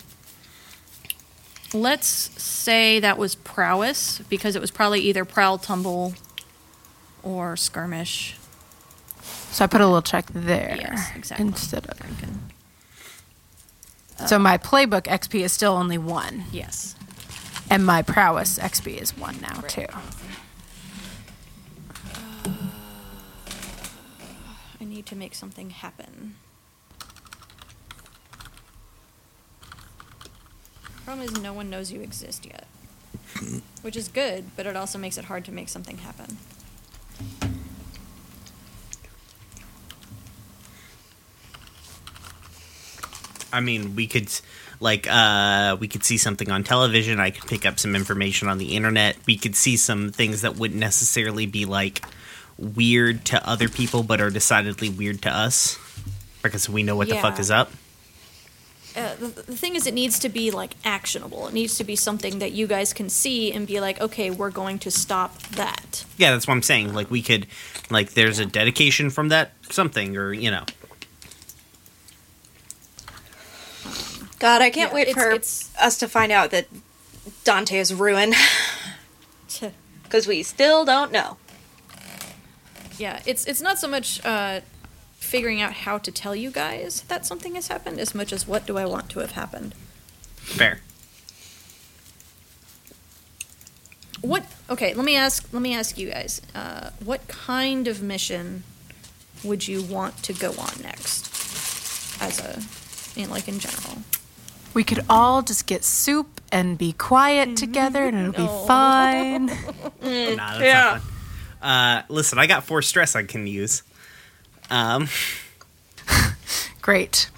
let's 1.74 2.08
say 2.08 3.00
that 3.00 3.18
was 3.18 3.36
prowess 3.36 4.20
because 4.30 4.56
it 4.56 4.60
was 4.62 4.70
probably 4.70 5.00
either 5.02 5.24
prowl, 5.24 5.58
tumble, 5.58 6.14
or 7.24 7.56
skirmish. 7.56 8.36
So 9.52 9.64
I 9.64 9.68
put 9.68 9.82
a 9.82 9.86
little 9.86 10.02
check 10.02 10.26
there. 10.34 10.76
Yes, 10.80 11.12
exactly. 11.16 11.48
Instead 11.48 11.88
of. 11.88 12.00
So 14.28 14.40
my 14.40 14.58
playbook 14.58 15.04
XP 15.04 15.42
is 15.42 15.52
still 15.52 15.74
only 15.74 15.98
one, 15.98 16.46
Yes. 16.52 16.96
And 17.74 17.84
my 17.88 18.04
prowess 18.04 18.60
XP 18.60 19.02
is 19.02 19.18
one 19.18 19.36
now 19.42 19.62
too. 19.62 19.88
Uh, 19.92 20.02
I 24.80 24.86
need 24.86 25.08
to 25.08 25.16
make 25.16 25.34
something 25.34 25.72
happen. 25.72 26.36
Problem 31.04 31.26
is, 31.26 31.42
no 31.42 31.52
one 31.52 31.72
knows 31.72 31.92
you 31.92 32.02
exist 32.02 32.46
yet. 32.46 32.68
Which 33.82 33.96
is 33.96 34.08
good, 34.08 34.52
but 34.56 34.68
it 34.68 34.76
also 34.76 35.00
makes 35.00 35.18
it 35.18 35.26
hard 35.26 35.44
to 35.46 35.52
make 35.52 35.68
something 35.68 35.98
happen. 35.98 36.38
I 43.52 43.62
mean, 43.62 43.96
we 43.96 44.06
could 44.06 44.30
like 44.80 45.08
uh 45.10 45.78
we 45.80 45.88
could 45.88 46.04
see 46.04 46.18
something 46.18 46.52
on 46.52 46.64
television, 46.64 47.20
I 47.20 47.32
could 47.32 47.50
pick 47.50 47.66
up 47.66 47.80
some 47.80 47.96
information 47.96 48.48
on 48.48 48.58
the 48.58 48.76
internet. 48.76 49.18
We 49.26 49.38
could 49.38 49.56
see 49.56 49.78
some 49.78 50.12
things 50.12 50.42
that 50.42 50.56
wouldn't 50.56 50.80
necessarily 50.80 51.46
be 51.46 51.66
like 51.66 52.04
weird 52.58 53.26
to 53.26 53.50
other 53.50 53.68
people 53.68 54.04
but 54.04 54.22
are 54.22 54.30
decidedly 54.30 54.90
weird 54.90 55.22
to 55.24 55.30
us 55.30 55.78
because 56.42 56.70
we 56.70 56.84
know 56.84 56.96
what 56.96 57.10
the 57.10 57.16
fuck 57.16 57.40
is 57.40 57.50
up. 57.50 57.72
Uh, 58.96 59.16
the, 59.16 59.28
the 59.28 59.56
thing 59.56 59.76
is, 59.76 59.88
it 59.88 59.94
needs 59.94 60.20
to 60.20 60.30
be 60.30 60.52
like 60.52 60.76
actionable. 60.86 61.48
It 61.48 61.54
needs 61.54 61.78
to 61.78 61.84
be 61.84 61.96
something 61.96 62.40
that 62.40 62.52
you 62.52 62.68
guys 62.68 62.94
can 62.94 63.10
see 63.10 63.52
and 63.52 63.66
be 63.66 63.80
like, 63.80 64.00
okay, 64.00 64.30
we're 64.30 64.52
going 64.52 64.78
to 64.80 64.92
stop 64.92 65.42
that. 65.54 66.06
Yeah, 66.18 66.32
that's 66.32 66.48
what 66.48 66.54
I'm 66.54 66.62
saying. 66.62 66.94
Like 66.94 67.10
we 67.10 67.24
could 67.24 67.48
like 67.90 68.12
there's 68.12 68.40
a 68.40 68.46
dedication 68.46 69.10
from 69.10 69.30
that 69.30 69.54
something 69.70 70.16
or, 70.16 70.32
you 70.32 70.52
know. 70.52 70.66
God, 74.40 74.62
I 74.62 74.70
can't 74.70 74.92
Yeah, 74.92 74.96
wait 74.96 75.08
it's- 75.10 75.24
for 75.24 75.32
it's- 75.32 75.70
us 75.80 75.98
to 76.00 76.08
find 76.08 76.32
out 76.32 76.52
that 76.52 76.68
Dante 77.44 77.78
is 77.80 77.94
ruined 77.94 78.36
because 80.04 80.28
we 80.28 80.44
still 80.44 80.84
don't 80.86 81.12
know. 81.12 81.38
Yeah, 82.98 83.22
it's 83.26 83.46
it's 83.46 83.62
not 83.62 83.80
so 83.80 83.88
much 83.88 84.24
uh, 84.26 84.62
figuring 85.18 85.62
out 85.62 85.74
how 85.74 85.98
to 85.98 86.12
tell 86.12 86.36
you 86.36 86.52
guys 86.52 87.02
that 87.08 87.26
something 87.26 87.56
has 87.56 87.68
happened 87.68 88.00
as 88.00 88.14
much 88.14 88.32
as 88.34 88.48
what 88.48 88.66
do 88.66 88.78
I 88.78 88.86
want 88.86 89.10
to 89.12 89.20
have 89.20 89.32
happened. 89.32 89.74
Fair. 90.36 90.82
what? 94.22 94.46
Okay, 94.70 94.94
let 94.94 95.06
me 95.06 95.16
ask. 95.16 95.48
Let 95.52 95.62
me 95.62 95.74
ask 95.76 95.98
you 95.98 96.10
guys. 96.12 96.42
Uh, 96.56 96.92
what 97.04 97.28
kind 97.28 97.88
of 97.88 98.02
mission 98.02 98.64
would 99.44 99.68
you 99.68 99.82
want 99.84 100.22
to 100.24 100.34
go 100.34 100.52
on 100.52 100.74
next? 100.82 101.30
As 102.22 102.40
a, 102.40 102.62
in 103.20 103.30
like 103.30 103.48
in 103.48 103.60
general. 103.60 103.98
We 104.74 104.84
could 104.84 105.06
all 105.10 105.42
just 105.42 105.68
get 105.68 105.84
soup 105.84 106.42
and 106.52 106.78
be 106.78 106.94
quiet 106.94 107.56
together 107.58 108.06
and 108.06 108.18
it'll 108.18 108.32
be 108.48 108.68
fine. 108.68 109.48
Nah, 110.02 110.58
that's 110.58 110.62
Yeah. 110.62 110.84
not 110.84 111.02
fun. 111.02 111.10
Uh, 111.70 112.04
listen, 112.10 112.40
I 112.40 112.48
got 112.48 112.64
four 112.66 112.82
stress 112.82 113.16
I 113.16 113.24
can 113.24 113.48
use. 113.48 113.84
Um, 114.70 115.08
Great. 116.82 117.30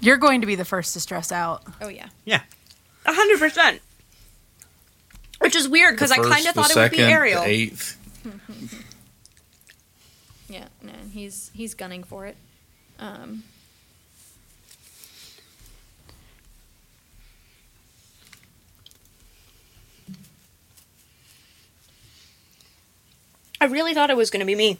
You're 0.00 0.16
going 0.16 0.40
to 0.40 0.46
be 0.46 0.54
the 0.54 0.64
first 0.64 0.94
to 0.94 1.00
stress 1.00 1.30
out. 1.32 1.62
Oh 1.80 1.88
yeah. 1.88 2.08
yeah. 2.24 2.40
A 3.04 3.12
hundred 3.12 3.38
percent. 3.38 3.80
Which 5.40 5.54
is 5.54 5.68
weird 5.68 5.94
because 5.94 6.10
I 6.12 6.16
kind 6.16 6.46
of 6.46 6.54
the 6.54 6.62
thought 6.62 6.70
it 6.70 6.76
would 6.76 6.90
be 6.92 7.00
Ariel. 7.02 7.42
The 7.42 7.48
eighth. 7.48 7.98
Yeah, 10.48 10.66
no, 10.80 10.92
he's 11.12 11.50
he's 11.54 11.74
gunning 11.74 12.04
for 12.04 12.24
it. 12.26 12.36
Um, 13.00 13.42
I 23.60 23.66
really 23.66 23.94
thought 23.94 24.10
it 24.10 24.16
was 24.16 24.30
going 24.30 24.40
to 24.40 24.46
be 24.46 24.54
me. 24.54 24.78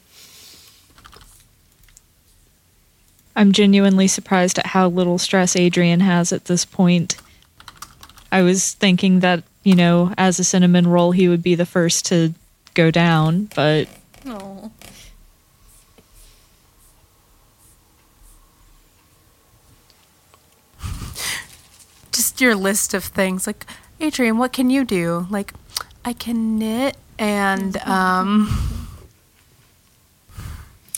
I'm 3.35 3.51
genuinely 3.51 4.07
surprised 4.07 4.57
at 4.57 4.67
how 4.67 4.87
little 4.87 5.17
stress 5.17 5.55
Adrian 5.55 5.99
has 5.99 6.33
at 6.33 6.45
this 6.45 6.65
point. 6.65 7.17
I 8.31 8.41
was 8.41 8.73
thinking 8.73 9.19
that, 9.19 9.43
you 9.63 9.75
know, 9.75 10.13
as 10.17 10.39
a 10.39 10.43
cinnamon 10.43 10.87
roll, 10.87 11.11
he 11.11 11.29
would 11.29 11.43
be 11.43 11.55
the 11.55 11.65
first 11.65 12.05
to 12.07 12.33
go 12.73 12.89
down, 12.89 13.49
but 13.55 13.87
oh, 14.25 14.71
Just 22.11 22.41
your 22.41 22.55
list 22.55 22.95
of 22.95 23.03
things. 23.03 23.45
Like, 23.45 23.65
Adrian, 23.99 24.39
what 24.39 24.51
can 24.51 24.71
you 24.71 24.83
do? 24.83 25.27
Like, 25.29 25.53
I 26.03 26.13
can 26.13 26.57
knit 26.57 26.97
and 27.19 27.77
um 27.77 28.49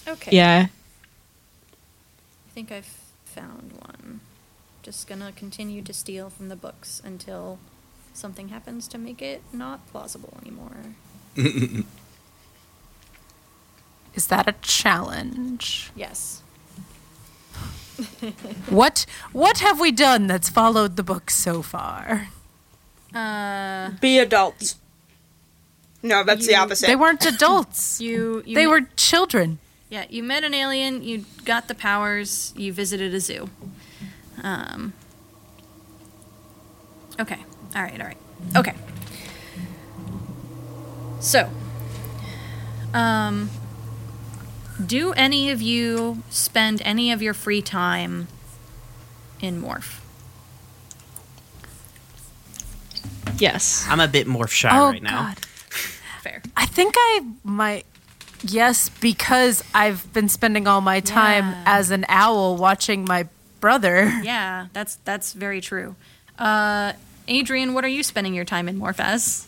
okay. 0.08 0.36
yeah. 0.36 0.68
I 2.48 2.52
think 2.54 2.72
I've 2.72 2.98
found 3.26 3.74
one. 3.74 4.22
Just 4.82 5.08
gonna 5.08 5.32
continue 5.32 5.82
to 5.84 5.94
steal 5.94 6.30
from 6.30 6.50
the 6.50 6.56
books 6.56 7.02
until 7.04 7.60
something 8.14 8.50
happens 8.50 8.88
to 8.90 8.98
make 8.98 9.22
it 9.22 9.42
not 9.54 9.88
plausible 9.88 10.38
anymore. 10.42 10.96
is 14.14 14.28
that 14.28 14.48
a 14.48 14.56
challenge? 14.62 15.92
Yes. 15.96 16.42
What 18.70 19.06
what 19.34 19.60
have 19.60 19.80
we 19.80 19.92
done 19.92 20.28
that's 20.28 20.48
followed 20.50 20.96
the 20.96 21.04
book 21.04 21.30
so 21.30 21.62
far? 21.62 22.30
Uh, 23.14 23.92
Be 24.00 24.20
adults. 24.20 24.76
No, 26.02 26.24
that's 26.24 26.48
the 26.48 26.56
opposite. 26.56 26.88
They 26.88 26.96
weren't 26.96 27.26
adults. 27.26 28.00
you, 28.02 28.44
you 28.46 28.56
they 28.56 28.66
ma- 28.66 28.72
were 28.72 28.82
children. 28.96 29.60
Yeah, 29.90 30.06
you 30.10 30.24
met 30.24 30.44
an 30.44 30.54
alien, 30.54 31.04
you 31.04 31.26
got 31.46 31.68
the 31.68 31.76
powers, 31.76 32.54
you 32.56 32.72
visited 32.72 33.14
a 33.14 33.20
zoo. 33.20 33.50
Um, 34.44 34.94
okay, 37.20 37.40
all 37.76 37.82
right, 37.82 38.00
all 38.00 38.08
right. 38.08 38.18
Okay. 38.56 38.74
So, 41.20 41.50
um, 42.94 43.50
do 44.84 45.12
any 45.14 45.50
of 45.50 45.62
you 45.62 46.24
spend 46.30 46.82
any 46.86 47.12
of 47.12 47.22
your 47.22 47.34
free 47.34 47.62
time 47.62 48.28
in 49.42 49.62
Morph? 49.62 50.00
Yes. 53.38 53.86
I'm 53.90 54.00
a 54.00 54.08
bit 54.08 54.28
more 54.28 54.48
shy 54.48 54.70
oh 54.72 54.92
right 54.92 55.04
now. 55.04 55.28
god. 55.28 55.40
Fair. 56.80 56.88
I 56.88 56.92
think 56.92 56.96
I 56.98 57.50
might 57.50 57.86
yes 58.44 58.88
because 58.90 59.64
I've 59.74 60.12
been 60.14 60.30
spending 60.30 60.68
all 60.68 60.82
my 60.82 61.00
time 61.02 61.46
Yeah. 61.50 61.64
as 61.66 61.92
an 61.92 62.06
owl 62.08 62.56
watching 62.56 63.06
my 63.06 63.28
brother. 63.60 64.12
Yeah, 64.24 64.68
that's 64.74 64.96
that's 65.04 65.34
very 65.34 65.60
true. 65.62 65.96
Uh, 66.38 66.94
Adrian, 67.28 67.74
what 67.74 67.84
are 67.84 67.90
you 67.90 68.02
spending 68.04 68.34
your 68.34 68.46
time 68.46 68.70
in 68.70 68.80
Morph 68.80 69.00
as? 69.00 69.48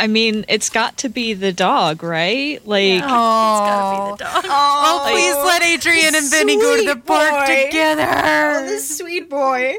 I 0.00 0.08
mean, 0.08 0.44
it's 0.48 0.70
got 0.70 0.98
to 0.98 1.08
be 1.08 1.34
the 1.34 1.52
dog, 1.52 2.02
right? 2.02 2.60
Like, 2.66 2.82
It's 2.94 3.06
gotta 3.06 4.16
be 4.16 4.24
the 4.24 4.24
dog. 4.24 4.44
Oh, 4.48 5.06
please 5.08 5.34
let 5.46 5.62
Adrian 5.62 6.14
and 6.16 6.28
Vinny 6.30 6.56
go 6.56 6.76
to 6.76 6.82
the 6.82 6.92
Sweet 6.94 7.06
park 7.06 7.46
boy. 7.46 7.64
together. 7.66 8.06
oh, 8.08 8.66
this 8.66 8.98
sweet 8.98 9.30
boy. 9.30 9.76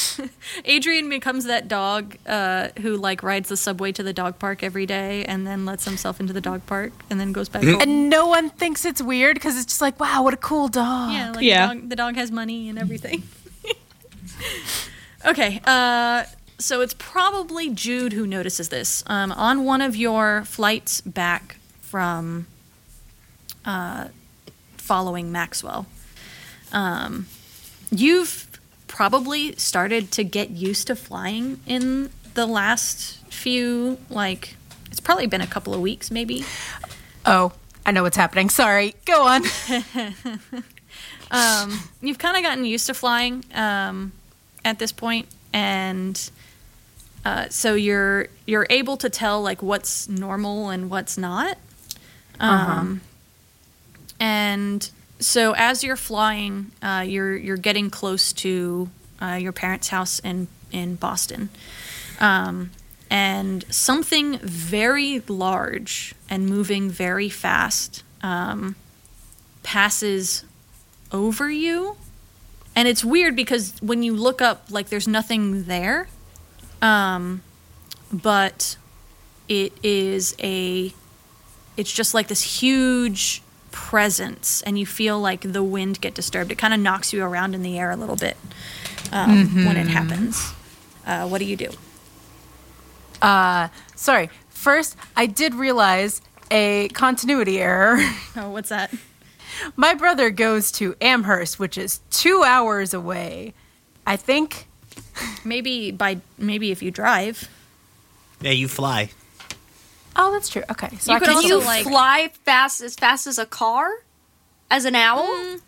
Adrian 0.64 1.08
becomes 1.08 1.44
that 1.44 1.68
dog 1.68 2.16
uh, 2.26 2.68
who 2.80 2.96
like 2.96 3.22
rides 3.22 3.48
the 3.48 3.56
subway 3.56 3.92
to 3.92 4.02
the 4.02 4.12
dog 4.12 4.38
park 4.38 4.62
every 4.62 4.86
day 4.86 5.24
and 5.24 5.46
then 5.46 5.64
lets 5.64 5.84
himself 5.84 6.20
into 6.20 6.32
the 6.32 6.40
dog 6.40 6.64
park 6.66 6.92
and 7.10 7.20
then 7.20 7.32
goes 7.32 7.48
back 7.48 7.64
home. 7.64 7.80
And 7.80 8.08
no 8.08 8.26
one 8.26 8.50
thinks 8.50 8.84
it's 8.84 9.02
weird 9.02 9.34
because 9.34 9.56
it's 9.56 9.66
just 9.66 9.80
like, 9.80 9.98
wow, 10.00 10.22
what 10.22 10.34
a 10.34 10.38
cool 10.38 10.68
dog. 10.68 11.12
yeah, 11.12 11.30
like 11.32 11.42
Yeah. 11.42 11.68
The, 11.68 11.74
dog, 11.74 11.88
the 11.90 11.96
dog 11.96 12.14
has 12.16 12.30
money 12.30 12.68
and 12.68 12.78
everything. 12.78 13.22
okay, 15.26 15.60
uh, 15.64 16.24
so 16.58 16.80
it's 16.80 16.94
probably 16.94 17.70
Jude 17.70 18.12
who 18.12 18.26
notices 18.26 18.68
this. 18.70 19.02
Um, 19.06 19.32
on 19.32 19.64
one 19.64 19.80
of 19.80 19.96
your 19.96 20.44
flights 20.44 21.00
back 21.00 21.56
from 21.80 22.46
uh, 23.64 24.08
following 24.76 25.30
Maxwell, 25.32 25.86
um, 26.72 27.26
you've 27.90 28.48
probably 28.92 29.56
started 29.56 30.10
to 30.12 30.22
get 30.22 30.50
used 30.50 30.86
to 30.88 30.94
flying 30.94 31.58
in 31.66 32.10
the 32.34 32.44
last 32.44 33.16
few, 33.32 33.96
like, 34.10 34.54
it's 34.90 35.00
probably 35.00 35.26
been 35.26 35.40
a 35.40 35.46
couple 35.46 35.72
of 35.72 35.80
weeks, 35.80 36.10
maybe. 36.10 36.44
Oh, 37.24 37.52
I 37.86 37.90
know 37.92 38.02
what's 38.02 38.18
happening. 38.18 38.50
Sorry. 38.50 38.94
Go 39.06 39.26
on. 39.26 39.42
um, 41.30 41.80
you've 42.02 42.18
kind 42.18 42.36
of 42.36 42.42
gotten 42.42 42.66
used 42.66 42.86
to 42.88 42.94
flying 42.94 43.44
um, 43.54 44.12
at 44.62 44.78
this 44.78 44.92
point, 44.92 45.26
and 45.54 46.30
uh, 47.24 47.48
so 47.48 47.74
you're 47.74 48.26
you're 48.44 48.66
able 48.68 48.98
to 48.98 49.08
tell 49.08 49.40
like 49.42 49.62
what's 49.62 50.06
normal 50.06 50.68
and 50.68 50.90
what's 50.90 51.16
not. 51.16 51.56
Um, 52.38 53.00
And 54.20 54.88
so 55.24 55.54
as 55.56 55.82
you're 55.84 55.96
flying, 55.96 56.72
uh, 56.82 57.04
you're 57.06 57.36
you're 57.36 57.56
getting 57.56 57.90
close 57.90 58.32
to 58.34 58.90
uh, 59.20 59.38
your 59.40 59.52
parents' 59.52 59.88
house 59.88 60.18
in 60.20 60.48
in 60.70 60.96
Boston. 60.96 61.48
Um, 62.20 62.70
and 63.10 63.64
something 63.70 64.38
very 64.38 65.20
large 65.28 66.14
and 66.30 66.46
moving 66.46 66.88
very 66.90 67.28
fast 67.28 68.02
um, 68.22 68.74
passes 69.62 70.44
over 71.12 71.50
you. 71.50 71.96
And 72.74 72.88
it's 72.88 73.04
weird 73.04 73.36
because 73.36 73.74
when 73.82 74.02
you 74.02 74.16
look 74.16 74.40
up, 74.40 74.64
like, 74.70 74.88
there's 74.88 75.06
nothing 75.06 75.64
there. 75.64 76.08
Um, 76.80 77.42
but 78.10 78.76
it 79.46 79.74
is 79.82 80.34
a, 80.42 80.94
it's 81.76 81.92
just 81.92 82.14
like 82.14 82.28
this 82.28 82.60
huge 82.60 83.42
presence, 83.72 84.62
and 84.62 84.78
you 84.78 84.86
feel 84.86 85.20
like 85.20 85.40
the 85.52 85.62
wind 85.62 86.00
get 86.00 86.14
disturbed. 86.14 86.52
It 86.52 86.58
kind 86.58 86.72
of 86.72 86.78
knocks 86.80 87.12
you 87.12 87.24
around 87.24 87.54
in 87.54 87.62
the 87.62 87.78
air 87.78 87.90
a 87.90 87.96
little 87.96 88.16
bit 88.16 88.36
um, 89.10 89.66
when 89.66 89.76
it 89.76 89.88
happens. 89.88 90.52
Uh, 91.04 91.26
what 91.28 91.38
do 91.38 91.44
you 91.44 91.56
do? 91.56 91.70
Uh, 93.20 93.68
sorry. 93.96 94.30
First, 94.50 94.96
I 95.16 95.26
did 95.26 95.54
realize 95.54 96.22
a 96.50 96.88
continuity 96.90 97.60
error. 97.60 97.98
Oh, 98.36 98.48
what's 98.50 98.70
that? 98.70 98.94
My 99.76 99.92
brother 99.94 100.30
goes 100.30 100.72
to 100.72 100.96
Amherst, 101.02 101.58
which 101.58 101.76
is 101.76 102.00
two 102.10 102.42
hours 102.44 102.94
away. 102.94 103.52
I 104.06 104.16
think. 104.16 104.68
Maybe 105.44 105.90
by 105.90 106.20
maybe 106.38 106.70
if 106.70 106.82
you 106.82 106.90
drive. 106.90 107.48
Yeah, 108.40 108.52
you 108.52 108.68
fly. 108.68 109.10
Oh, 110.14 110.32
that's 110.32 110.48
true. 110.48 110.62
Okay, 110.70 110.90
so 110.98 111.12
You 111.12 111.16
I 111.16 111.18
could 111.20 111.28
can 111.28 111.36
also, 111.36 111.48
you 111.48 111.60
like- 111.60 111.84
fly 111.84 112.30
fast 112.44 112.80
as 112.80 112.94
fast 112.94 113.26
as 113.26 113.38
a 113.38 113.46
car? 113.46 113.90
As 114.70 114.84
an 114.84 114.94
owl? 114.94 115.26
Mm. 115.28 115.60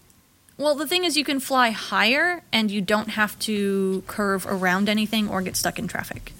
Well, 0.56 0.74
the 0.74 0.86
thing 0.86 1.04
is, 1.04 1.16
you 1.16 1.24
can 1.24 1.40
fly 1.40 1.70
higher, 1.70 2.42
and 2.52 2.70
you 2.70 2.80
don't 2.80 3.10
have 3.10 3.38
to 3.40 4.02
curve 4.06 4.46
around 4.46 4.88
anything 4.88 5.28
or 5.28 5.42
get 5.42 5.56
stuck 5.56 5.78
in 5.78 5.88
traffic. 5.88 6.32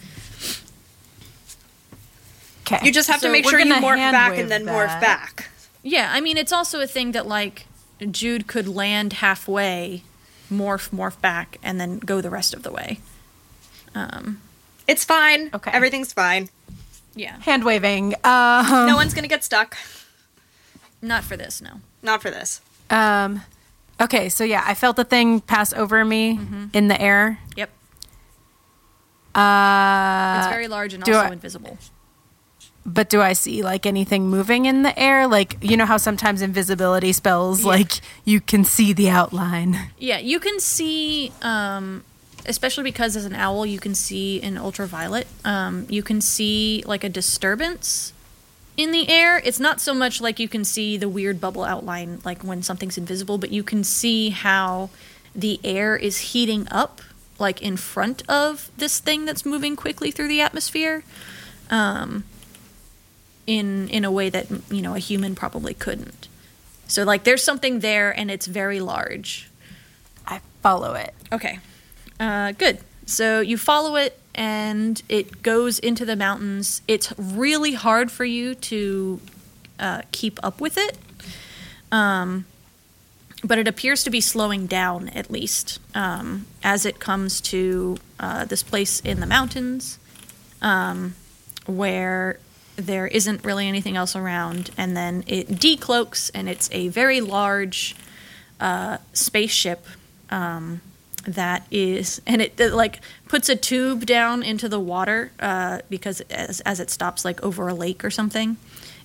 Okay. 2.67 2.81
You 2.87 2.93
just 2.93 3.09
have 3.11 3.21
So 3.21 3.27
to 3.27 3.33
make 3.33 3.49
sure 3.49 3.59
you 3.59 3.75
morph 3.75 4.13
back 4.13 4.39
and 4.39 4.51
then 4.51 4.65
that. 4.65 4.73
morph 4.75 5.01
back. 5.01 5.51
Yeah, 5.83 6.11
I 6.13 6.21
mean, 6.21 6.39
it's 6.39 6.53
also 6.53 6.81
a 6.81 6.87
thing 6.87 7.13
that 7.13 7.27
like 7.27 7.67
Jude 8.11 8.47
could 8.47 8.67
land 8.69 9.15
halfway, 9.15 10.03
morph, 10.51 10.89
morph 10.91 11.21
back, 11.21 11.59
and 11.63 11.79
then 11.81 11.99
go 11.99 12.21
the 12.23 12.31
rest 12.31 12.55
of 12.55 12.63
the 12.63 12.71
way. 12.73 13.01
Um, 13.95 14.41
It's 14.89 15.05
fine. 15.05 15.51
Okay. 15.53 15.71
Everything's 15.73 16.13
fine. 16.13 16.49
Yeah. 17.17 17.39
Hand 17.41 17.65
waving. 17.65 18.15
Um, 18.25 18.87
No 18.87 18.97
one's 18.97 19.15
gonna 19.15 19.29
get 19.29 19.45
stuck. 19.45 19.77
Not 21.03 21.23
for 21.25 21.37
this, 21.37 21.61
no. 21.63 21.81
Not 22.03 22.23
for 22.23 22.31
this. 22.31 22.61
um, 22.91 23.43
okay, 24.01 24.29
so 24.29 24.43
yeah, 24.45 24.63
I 24.67 24.75
felt 24.75 24.97
the 24.97 25.05
thing 25.05 25.41
pass 25.41 25.73
over 25.73 26.05
me 26.05 26.39
in 26.73 26.89
the 26.89 27.01
air. 27.01 27.39
Yep. 27.57 27.71
Uh, 29.35 30.37
It's 30.39 30.49
very 30.49 30.69
large 30.69 30.95
and 30.95 31.03
also 31.03 31.13
I- 31.19 31.33
invisible. 31.33 31.77
but 32.87 33.09
do 33.09 33.21
I 33.21 33.33
see 33.33 33.63
like 33.63 33.85
anything 33.87 34.29
moving 34.29 34.67
in 34.67 34.83
the 34.83 34.97
air? 34.99 35.27
Like 35.27 35.57
you 35.61 35.77
know 35.77 35.87
how 35.87 35.97
sometimes 35.97 36.41
invisibility 36.43 37.13
spells, 37.13 37.61
Yeah. 37.63 37.67
like 37.69 37.93
you 38.25 38.41
can 38.41 38.65
see 38.65 38.93
the 38.93 39.11
outline. 39.11 39.91
Yeah, 39.99 40.19
you 40.19 40.39
can 40.39 40.61
see, 40.61 41.33
um, 41.43 42.05
especially 42.47 42.85
because 42.85 43.17
as 43.17 43.25
an 43.25 43.35
owl, 43.35 43.65
you 43.67 43.79
can 43.79 43.95
see 43.95 44.39
in 44.39 44.59
ultraviolet. 44.59 45.27
Um, 45.45 45.87
you 45.89 46.03
can 46.03 46.21
see 46.21 46.83
like 46.87 47.05
a 47.05 47.09
disturbance 47.09 48.13
in 48.77 48.91
the 48.91 49.09
air. 49.09 49.41
It's 49.45 49.61
not 49.61 49.81
so 49.81 49.95
much 49.95 50.21
like 50.21 50.39
you 50.39 50.49
can 50.49 50.65
see 50.65 50.97
the 50.97 51.09
weird 51.09 51.41
bubble 51.41 51.65
outline, 51.65 52.21
like 52.25 52.43
when 52.43 52.63
something's 52.63 52.99
invisible, 52.99 53.39
but 53.39 53.51
you 53.51 53.63
can 53.63 53.85
see 53.85 54.31
how 54.31 54.91
the 55.35 55.61
air 55.65 55.97
is 55.97 56.19
heating 56.19 56.67
up, 56.71 57.01
like 57.39 57.63
in 57.63 57.77
front 57.77 58.23
of 58.29 58.71
this 58.77 58.99
thing 59.01 59.25
that's 59.25 59.45
moving 59.45 59.77
quickly 59.77 60.11
through 60.11 60.29
the 60.29 60.41
atmosphere. 60.41 61.05
Um, 61.71 62.25
in 63.47 63.89
in 63.89 64.05
a 64.05 64.11
way 64.11 64.31
that 64.31 64.47
you 64.71 64.83
know 64.83 64.95
a 64.95 64.99
human 64.99 65.35
probably 65.35 65.75
couldn't. 65.75 66.29
So 66.87 67.05
like 67.05 67.25
there's 67.25 67.43
something 67.43 67.81
there 67.81 68.11
and 68.11 68.31
it's 68.31 68.47
very 68.47 68.81
large. 68.81 69.51
I 70.27 70.41
follow 70.63 70.95
it. 70.95 71.15
Okay. 71.33 71.59
Uh, 72.25 72.53
good. 72.53 72.79
So 73.05 73.41
you 73.41 73.59
follow 73.59 73.97
it 73.97 74.19
and 74.35 75.03
it 75.11 75.43
goes 75.43 75.79
into 75.79 76.07
the 76.07 76.17
mountains. 76.17 76.81
It's 76.89 77.13
really 77.19 77.75
hard 77.75 78.11
for 78.11 78.25
you 78.25 78.55
to 78.55 79.21
uh, 79.79 80.03
keep 80.11 80.41
up 80.43 80.59
with 80.59 80.79
it. 80.79 80.97
Um, 81.93 82.47
but 83.45 83.59
it 83.59 83.69
appears 83.69 84.05
to 84.05 84.11
be 84.11 84.23
slowing 84.23 84.67
down 84.67 85.11
at 85.11 85.31
least 85.31 85.81
um, 85.95 86.47
as 86.63 86.87
it 86.87 86.99
comes 86.99 87.43
to 87.43 87.99
uh, 88.19 88.47
this 88.47 88.63
place 88.63 89.01
in 89.01 89.21
the 89.21 89.27
mountains 89.27 89.99
um, 90.63 91.15
where 91.67 92.39
there 92.77 93.07
isn't 93.07 93.45
really 93.45 93.69
anything 93.69 93.99
else 93.99 94.17
around. 94.17 94.71
And 94.79 94.97
then 94.97 95.25
it 95.27 95.49
decloaks 95.49 96.31
and 96.35 96.49
it's 96.49 96.71
a 96.73 96.89
very 96.89 97.21
large 97.21 97.95
uh, 98.61 98.97
spaceship 99.13 99.85
um, 100.31 100.81
that 101.27 101.67
is, 101.71 102.21
and 102.27 102.43
it, 102.43 102.59
it, 102.61 102.73
like 102.73 103.01
puts 103.29 103.49
a 103.49 103.57
tube 103.57 104.07
down 104.07 104.43
into 104.43 104.69
the 104.69 104.81
water 104.81 105.33
uh, 105.41 105.81
because 105.89 106.21
as, 106.23 106.61
as 106.61 106.81
it 106.81 106.91
stops 106.91 107.25
like 107.25 107.43
over 107.43 107.69
a 107.69 107.75
lake 107.75 108.05
or 108.05 108.11
something, 108.11 108.57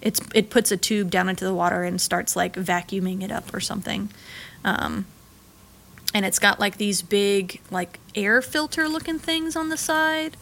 it's 0.02 0.22
it 0.34 0.50
puts 0.50 0.72
a 0.72 0.78
tube 0.78 1.10
down 1.10 1.30
into 1.30 1.46
the 1.46 1.54
water 1.54 1.84
and 1.84 2.00
starts 2.00 2.36
like 2.36 2.54
vacuuming 2.54 3.22
it 3.24 3.32
up 3.32 3.54
or 3.54 3.60
something. 3.60 4.10
Um, 4.64 5.06
and 6.14 6.26
it's 6.26 6.40
got 6.40 6.60
like 6.60 6.78
these 6.78 7.02
big 7.02 7.62
like 7.70 8.00
air 8.16 8.42
filter 8.42 8.88
looking 8.88 9.20
things 9.20 9.56
on 9.56 9.70
the 9.70 9.78
side. 9.78 10.38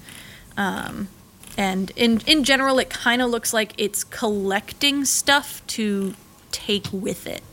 Um, 0.55 1.09
and 1.57 1.91
in 1.95 2.21
in 2.28 2.43
general, 2.43 2.80
it 2.80 2.89
kind 2.89 3.21
of 3.21 3.30
looks 3.30 3.53
like 3.53 3.73
it's 3.78 4.03
collecting 4.03 5.05
stuff 5.05 5.65
to 5.67 6.15
take 6.51 6.88
with 6.91 7.28
it. 7.28 7.43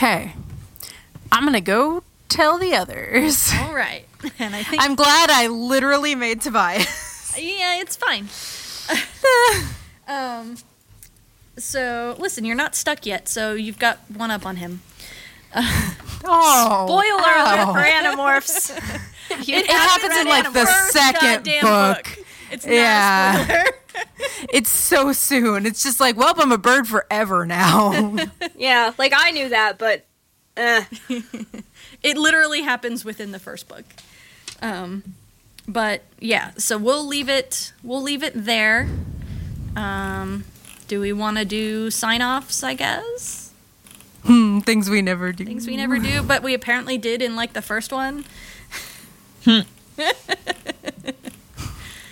Okay, 0.00 0.32
I'm 1.30 1.44
gonna 1.44 1.60
go 1.60 2.02
tell 2.30 2.56
the 2.56 2.74
others. 2.74 3.52
All 3.60 3.74
right, 3.74 4.06
and 4.38 4.56
I 4.56 4.62
think 4.62 4.82
I'm 4.82 4.94
glad 4.94 5.28
I 5.28 5.48
literally 5.48 6.14
made 6.14 6.40
Tobias. 6.40 7.36
Yeah, 7.38 7.78
it's 7.82 7.96
fine. 7.96 8.26
um, 10.08 10.56
so 11.58 12.16
listen, 12.18 12.46
you're 12.46 12.56
not 12.56 12.74
stuck 12.74 13.04
yet, 13.04 13.28
so 13.28 13.52
you've 13.52 13.78
got 13.78 13.98
one 14.08 14.30
up 14.30 14.46
on 14.46 14.56
him. 14.56 14.80
oh, 15.54 16.86
Spoiler 16.86 17.34
alert 17.36 17.74
for 17.74 17.84
Animorphs. 17.86 18.70
It, 19.46 19.66
happens 19.66 20.16
in 20.16 20.26
like 20.28 20.50
the 20.54 20.64
second 20.64 21.44
goddamn 21.44 21.62
book. 21.62 22.18
It's 22.50 22.64
not 22.64 22.72
Yeah. 22.72 23.64
A 24.00 24.22
spoiler. 24.24 24.48
It's 24.52 24.70
so 24.70 25.12
soon. 25.12 25.66
It's 25.66 25.82
just 25.82 26.00
like, 26.00 26.16
well, 26.16 26.34
I'm 26.36 26.52
a 26.52 26.58
bird 26.58 26.86
forever 26.88 27.44
now. 27.46 28.16
yeah, 28.56 28.92
like 28.98 29.12
I 29.16 29.30
knew 29.30 29.48
that, 29.48 29.78
but 29.78 30.06
uh, 30.56 30.82
It 32.02 32.16
literally 32.16 32.62
happens 32.62 33.04
within 33.04 33.30
the 33.32 33.38
first 33.38 33.68
book. 33.68 33.84
Um, 34.62 35.02
but 35.68 36.02
yeah, 36.18 36.52
so 36.56 36.78
we'll 36.78 37.06
leave 37.06 37.28
it. 37.28 37.72
We'll 37.82 38.02
leave 38.02 38.22
it 38.22 38.32
there. 38.34 38.88
Um, 39.76 40.44
do 40.88 41.00
we 41.00 41.12
want 41.12 41.36
to 41.38 41.44
do 41.44 41.90
sign 41.90 42.22
offs? 42.22 42.62
I 42.62 42.74
guess 42.74 43.52
Hmm, 44.24 44.58
Things 44.60 44.90
we 44.90 45.00
never 45.00 45.32
do. 45.32 45.44
things 45.46 45.66
we 45.66 45.76
never 45.76 45.98
do, 45.98 46.22
but 46.22 46.42
we 46.42 46.52
apparently 46.52 46.98
did 46.98 47.22
in 47.22 47.36
like 47.36 47.52
the 47.54 47.62
first 47.62 47.90
one. 47.92 48.24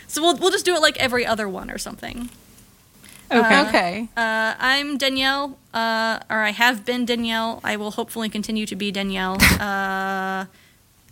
So 0.09 0.21
we'll 0.21 0.37
we'll 0.37 0.51
just 0.51 0.65
do 0.65 0.75
it 0.75 0.83
like 0.83 0.97
every 0.99 1.25
other 1.25 1.49
one 1.49 1.71
or 1.71 1.79
something. 1.79 2.29
Okay. 3.31 3.61
Okay. 3.69 4.09
Uh, 4.17 4.55
I'm 4.59 4.97
Danielle, 4.97 5.59
uh, 5.75 6.21
or 6.31 6.43
I 6.43 6.51
have 6.51 6.87
been 6.87 7.05
Danielle. 7.05 7.61
I 7.63 7.77
will 7.77 7.91
hopefully 7.93 8.29
continue 8.29 8.67
to 8.67 8.77
be 8.77 8.91
Danielle. 8.91 9.39
Uh, 9.61 10.47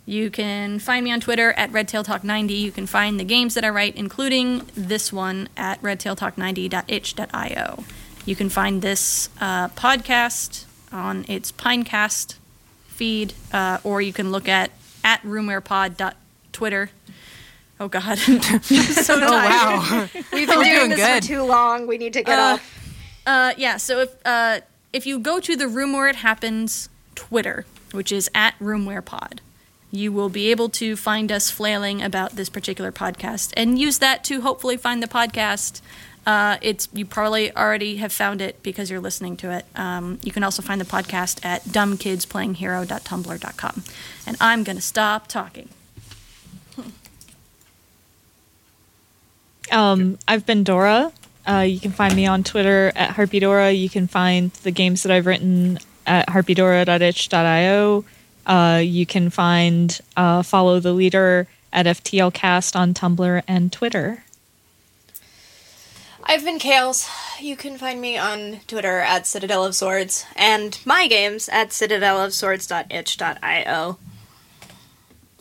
you 0.09 0.29
can 0.31 0.79
find 0.79 1.03
me 1.03 1.11
on 1.11 1.19
Twitter 1.19 1.51
at 1.53 1.69
RedTailTalk90. 1.73 2.57
You 2.57 2.71
can 2.71 2.87
find 2.87 3.19
the 3.19 3.25
games 3.25 3.55
that 3.55 3.65
I 3.65 3.69
write, 3.69 3.97
including 3.97 4.61
this 4.73 5.11
one, 5.11 5.49
at 5.57 5.81
redtailtalk90.itch.io. 5.81 7.83
You 8.25 8.35
can 8.35 8.47
find 8.47 8.81
this 8.81 9.27
uh, 9.41 9.67
podcast 9.69 10.63
on 10.93 11.25
its 11.27 11.51
Pinecast 11.51 12.35
feed, 12.87 13.33
uh, 13.51 13.79
or 13.83 14.01
you 14.01 14.13
can 14.13 14.31
look 14.31 14.47
at 14.47 14.71
at 15.03 15.21
roomwarepod.twitter. 15.23 16.89
Oh, 17.79 17.87
God. 17.87 18.17
so 18.27 18.33
Oh 19.21 19.31
wow. 19.31 20.07
we've 20.33 20.47
been 20.47 20.59
doing 20.59 20.75
doing 20.75 20.89
this 20.89 20.99
good. 20.99 21.21
for 21.23 21.27
too 21.27 21.43
long. 21.43 21.87
We 21.87 21.97
need 21.97 22.13
to 22.13 22.23
get 22.23 22.37
Uh, 22.39 22.53
off. 22.53 22.61
Uh, 23.25 23.53
yeah. 23.57 23.77
So 23.77 24.01
if 24.01 24.15
uh, 24.25 24.59
if 24.93 25.05
you 25.05 25.19
go 25.19 25.39
to 25.39 25.55
the 25.55 25.67
Room 25.67 25.93
Where 25.93 26.07
It 26.07 26.15
Happens 26.17 26.89
Twitter, 27.15 27.65
which 27.91 28.11
is 28.11 28.29
at 28.33 28.57
RoomWarePod, 28.59 29.39
you 29.91 30.11
will 30.11 30.29
be 30.29 30.49
able 30.51 30.69
to 30.69 30.95
find 30.95 31.31
us 31.31 31.49
flailing 31.51 32.01
about 32.01 32.35
this 32.35 32.49
particular 32.49 32.91
podcast 32.91 33.53
and 33.55 33.77
use 33.79 33.99
that 33.99 34.23
to 34.25 34.41
hopefully 34.41 34.77
find 34.77 35.01
the 35.03 35.07
podcast. 35.07 35.81
Uh, 36.25 36.57
it's 36.61 36.89
you 36.93 37.05
probably 37.05 37.55
already 37.55 37.97
have 37.97 38.11
found 38.11 38.41
it 38.41 38.61
because 38.63 38.89
you're 38.89 38.99
listening 38.99 39.37
to 39.37 39.51
it. 39.51 39.65
Um, 39.75 40.19
you 40.23 40.31
can 40.33 40.43
also 40.43 40.61
find 40.61 40.81
the 40.81 40.85
podcast 40.85 41.45
at 41.45 41.63
dumbkidsplayinghero.tumblr.com. 41.65 43.83
And 44.25 44.37
I'm 44.41 44.63
gonna 44.63 44.81
stop 44.81 45.27
talking. 45.27 45.69
Um, 49.71 50.19
I've 50.27 50.45
been 50.45 50.63
Dora. 50.63 51.11
Uh, 51.47 51.61
you 51.61 51.79
can 51.79 51.91
find 51.91 52.15
me 52.15 52.25
on 52.25 52.43
Twitter 52.43 52.91
at 52.95 53.15
HarpyDora. 53.15 53.77
You 53.77 53.89
can 53.89 54.07
find 54.07 54.51
the 54.51 54.71
games 54.71 55.03
that 55.03 55.11
I've 55.11 55.25
written 55.25 55.79
at 56.05 56.27
harpydora.itch.io. 56.27 58.05
Uh, 58.45 58.81
you 58.83 59.05
can 59.05 59.29
find 59.29 59.99
uh, 60.15 60.41
Follow 60.43 60.79
the 60.79 60.93
Leader 60.93 61.47
at 61.71 61.85
FTLcast 61.85 62.75
on 62.75 62.93
Tumblr 62.93 63.43
and 63.47 63.71
Twitter. 63.71 64.23
I've 66.23 66.43
been 66.43 66.59
Kales. 66.59 67.07
You 67.39 67.55
can 67.55 67.77
find 67.77 68.01
me 68.01 68.17
on 68.17 68.59
Twitter 68.67 68.99
at 68.99 69.25
Citadel 69.25 69.63
of 69.63 69.73
Swords 69.75 70.25
and 70.35 70.77
my 70.85 71.07
games 71.07 71.47
at 71.47 71.69
citadelofswords.itch.io. 71.69 73.97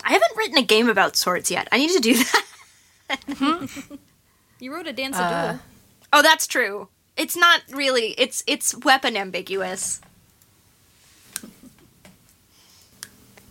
I 0.04 0.12
haven't 0.12 0.36
written 0.36 0.58
a 0.58 0.62
game 0.62 0.88
about 0.88 1.16
swords 1.16 1.50
yet. 1.50 1.66
I 1.72 1.78
need 1.78 1.90
to 1.90 1.98
do 1.98 2.14
that. 2.14 2.44
You 4.58 4.74
wrote 4.74 4.86
a 4.86 4.92
dance 4.92 5.16
a 5.16 5.22
Uh, 5.22 5.46
duel. 5.52 5.60
Oh, 6.12 6.22
that's 6.22 6.46
true. 6.46 6.88
It's 7.16 7.36
not 7.36 7.62
really. 7.70 8.14
It's 8.18 8.42
it's 8.46 8.74
weapon 8.84 9.16
ambiguous. 9.16 10.00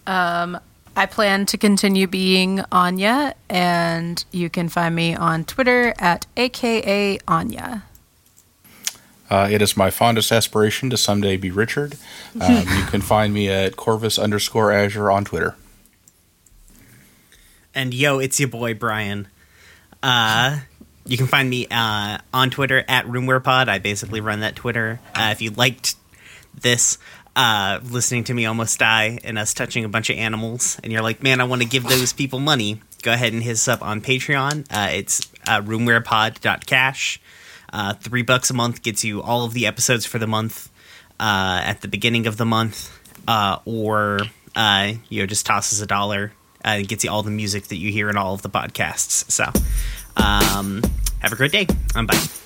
Um, 0.08 0.60
I 0.96 1.06
plan 1.08 1.46
to 1.48 1.58
continue 1.58 2.08
being 2.08 2.62
Anya, 2.72 3.34
and 3.50 4.24
you 4.32 4.50
can 4.50 4.70
find 4.70 4.96
me 4.96 5.16
on 5.16 5.44
Twitter 5.46 5.94
at 5.98 6.26
AKA 6.38 7.20
Anya. 7.28 7.84
Uh, 9.30 9.48
it 9.52 9.62
is 9.62 9.76
my 9.76 9.90
fondest 9.90 10.32
aspiration 10.32 10.90
to 10.92 10.98
someday 10.98 11.38
be 11.38 11.50
Richard. 11.52 11.98
Um, 12.40 12.58
you 12.58 12.84
can 12.88 13.00
find 13.02 13.34
me 13.34 13.48
at 13.50 13.78
Corvus 13.78 14.20
underscore 14.20 14.70
Azure 14.72 15.10
on 15.10 15.24
Twitter. 15.24 15.56
And 17.74 17.94
yo, 17.94 18.20
it's 18.20 18.40
your 18.42 18.50
boy 18.50 18.74
Brian. 18.74 19.30
Uh, 20.04 20.60
you 21.06 21.18
can 21.18 21.28
find 21.28 21.50
me 21.50 21.68
uh, 21.70 22.18
on 22.34 22.50
Twitter 22.50 22.84
at 22.88 23.06
RoomwarePod. 23.06 23.68
I 23.68 23.80
basically 23.80 24.22
run 24.22 24.40
that 24.42 24.56
Twitter. 24.56 25.00
Uh, 25.14 25.30
if 25.32 25.42
you 25.42 25.52
liked 25.52 25.96
this, 26.60 26.98
uh, 27.36 27.80
listening 27.84 28.24
to 28.26 28.34
me 28.34 28.46
almost 28.46 28.80
die 28.80 29.20
and 29.24 29.38
us 29.38 29.54
touching 29.54 29.86
a 29.86 29.90
bunch 29.90 30.10
of 30.10 30.18
animals, 30.18 30.80
and 30.84 30.92
you're 30.92 31.02
like, 31.02 31.22
man, 31.22 31.42
I 31.42 31.44
want 31.44 31.62
to 31.62 31.68
give 31.68 31.84
those 31.84 32.14
people 32.14 32.40
money, 32.40 32.82
go 33.02 33.14
ahead 33.14 33.34
and 33.34 33.44
hit 33.44 33.54
us 33.54 33.68
up 33.68 33.82
on 33.82 34.02
Patreon. 34.02 34.66
Uh, 34.72 34.90
it's 34.92 35.30
uh, 35.48 35.62
roomwarepod.cash. 35.62 37.22
Uh, 37.72 37.94
three 37.94 38.22
bucks 38.22 38.50
a 38.50 38.54
month 38.54 38.82
gets 38.82 39.04
you 39.04 39.22
all 39.22 39.44
of 39.44 39.54
the 39.54 39.68
episodes 39.68 40.06
for 40.06 40.18
the 40.18 40.28
month 40.28 40.70
uh, 41.20 41.62
at 41.64 41.82
the 41.82 41.88
beginning 41.88 42.26
of 42.26 42.38
the 42.38 42.46
month, 42.46 42.92
uh, 43.28 43.60
or 43.66 44.20
uh, 44.56 44.94
you 45.10 45.22
know 45.22 45.26
just 45.26 45.46
tosses 45.46 45.82
a 45.82 45.86
dollar 45.86 46.32
and 46.64 46.88
gets 46.88 47.04
you 47.04 47.12
all 47.12 47.22
the 47.22 47.32
music 47.32 47.66
that 47.66 47.78
you 47.78 47.92
hear 47.92 48.10
in 48.10 48.18
all 48.18 48.34
of 48.34 48.42
the 48.42 48.50
podcasts. 48.50 49.30
So, 49.30 49.52
um, 50.18 50.82
have 51.20 51.32
a 51.32 51.36
great 51.36 51.52
day. 51.52 51.68
I'm 51.96 52.06
bye. 52.06 52.45